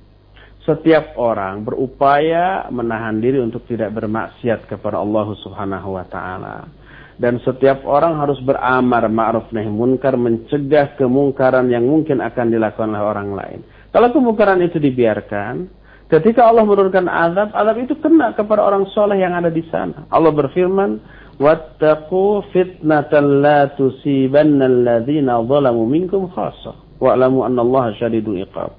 setiap 0.68 1.16
orang 1.16 1.64
berupaya 1.64 2.68
menahan 2.68 3.16
diri 3.16 3.40
untuk 3.40 3.64
tidak 3.64 3.96
bermaksiat 3.96 4.68
kepada 4.68 5.00
Allah 5.00 5.26
Subhanahu 5.40 5.96
wa 5.96 6.04
taala. 6.04 6.68
Dan 7.16 7.40
setiap 7.40 7.80
orang 7.88 8.20
harus 8.20 8.36
beramar 8.44 9.08
ma'ruf 9.08 9.48
nahi 9.56 9.72
munkar 9.72 10.20
mencegah 10.20 11.00
kemungkaran 11.00 11.72
yang 11.72 11.88
mungkin 11.88 12.20
akan 12.20 12.52
dilakukan 12.52 12.92
oleh 12.92 13.00
orang 13.08 13.30
lain. 13.32 13.60
Kalau 13.96 14.12
kemungkaran 14.12 14.60
itu 14.60 14.76
dibiarkan, 14.76 15.72
ketika 16.12 16.44
Allah 16.44 16.68
menurunkan 16.68 17.08
azab, 17.08 17.48
azab 17.56 17.76
itu 17.80 17.96
kena 17.96 18.36
kepada 18.36 18.60
orang 18.60 18.84
soleh 18.92 19.16
yang 19.16 19.32
ada 19.32 19.48
di 19.48 19.64
sana. 19.72 20.04
Allah 20.12 20.36
berfirman, 20.36 21.00
"Wattaqu 21.40 22.44
fitnatan 22.52 23.40
la 23.40 23.72
tusibanna 23.72 24.68
alladhina 24.68 25.40
zalamu 25.40 25.88
minkum 25.88 26.28
khassa, 26.28 26.76
wa'lamu 27.00 27.48
anna 27.48 27.64
Allah 27.64 27.96
syadidul 27.96 28.36
iqab." 28.44 28.76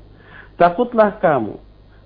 Takutlah 0.61 1.17
kamu 1.17 1.57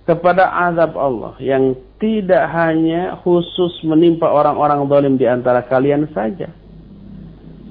kepada 0.07 0.47
azab 0.71 0.95
Allah 0.95 1.35
yang 1.43 1.75
tidak 1.99 2.47
hanya 2.47 3.19
khusus 3.27 3.75
menimpa 3.83 4.31
orang-orang 4.31 4.87
zalim 4.87 5.13
di 5.19 5.27
antara 5.27 5.67
kalian 5.67 6.07
saja. 6.15 6.47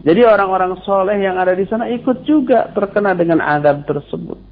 Jadi 0.04 0.20
orang-orang 0.20 0.84
soleh 0.84 1.16
yang 1.16 1.40
ada 1.40 1.56
di 1.56 1.64
sana 1.64 1.88
ikut 1.88 2.28
juga 2.28 2.68
terkena 2.76 3.16
dengan 3.16 3.40
azab 3.40 3.88
tersebut. 3.88 4.49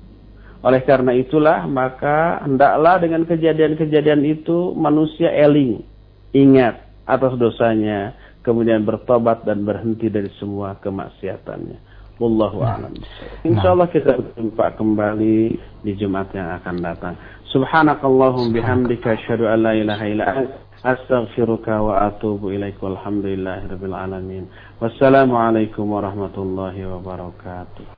Oleh 0.59 0.83
karena 0.83 1.15
itulah 1.15 1.71
maka 1.71 2.43
hendaklah 2.43 2.99
dengan 2.99 3.23
kejadian-kejadian 3.23 4.27
itu 4.27 4.75
manusia 4.75 5.31
eling, 5.31 5.87
ingat 6.35 6.83
atas 7.07 7.39
dosanya, 7.39 8.19
kemudian 8.43 8.83
bertobat 8.83 9.47
dan 9.47 9.63
berhenti 9.63 10.11
dari 10.11 10.29
semua 10.43 10.75
kemaksiatannya. 10.83 11.79
Wallahu 12.19 12.67
a'lam. 12.67 12.99
Insyaallah 13.47 13.87
kita 13.95 14.19
berjumpa 14.19 14.75
kembali 14.75 15.39
di 15.87 15.93
Jumat 15.95 16.35
yang 16.35 16.51
akan 16.59 16.77
datang. 16.83 17.15
Subhanakallahum 17.55 18.51
bihamdika 18.51 19.15
asyhadu 19.15 19.47
an 19.47 19.63
la 19.63 19.73
ilaha 19.79 20.05
illa 20.11 20.25
anta 20.27 20.59
astaghfiruka 20.83 21.79
wa 21.79 22.11
atubu 22.11 22.51
ilaik 22.51 22.83
walhamdulillahi 22.83 23.71
rabbil 23.71 23.95
alamin. 23.95 24.51
Wassalamualaikum 24.83 25.87
warahmatullahi 25.87 26.83
wabarakatuh. 26.91 27.97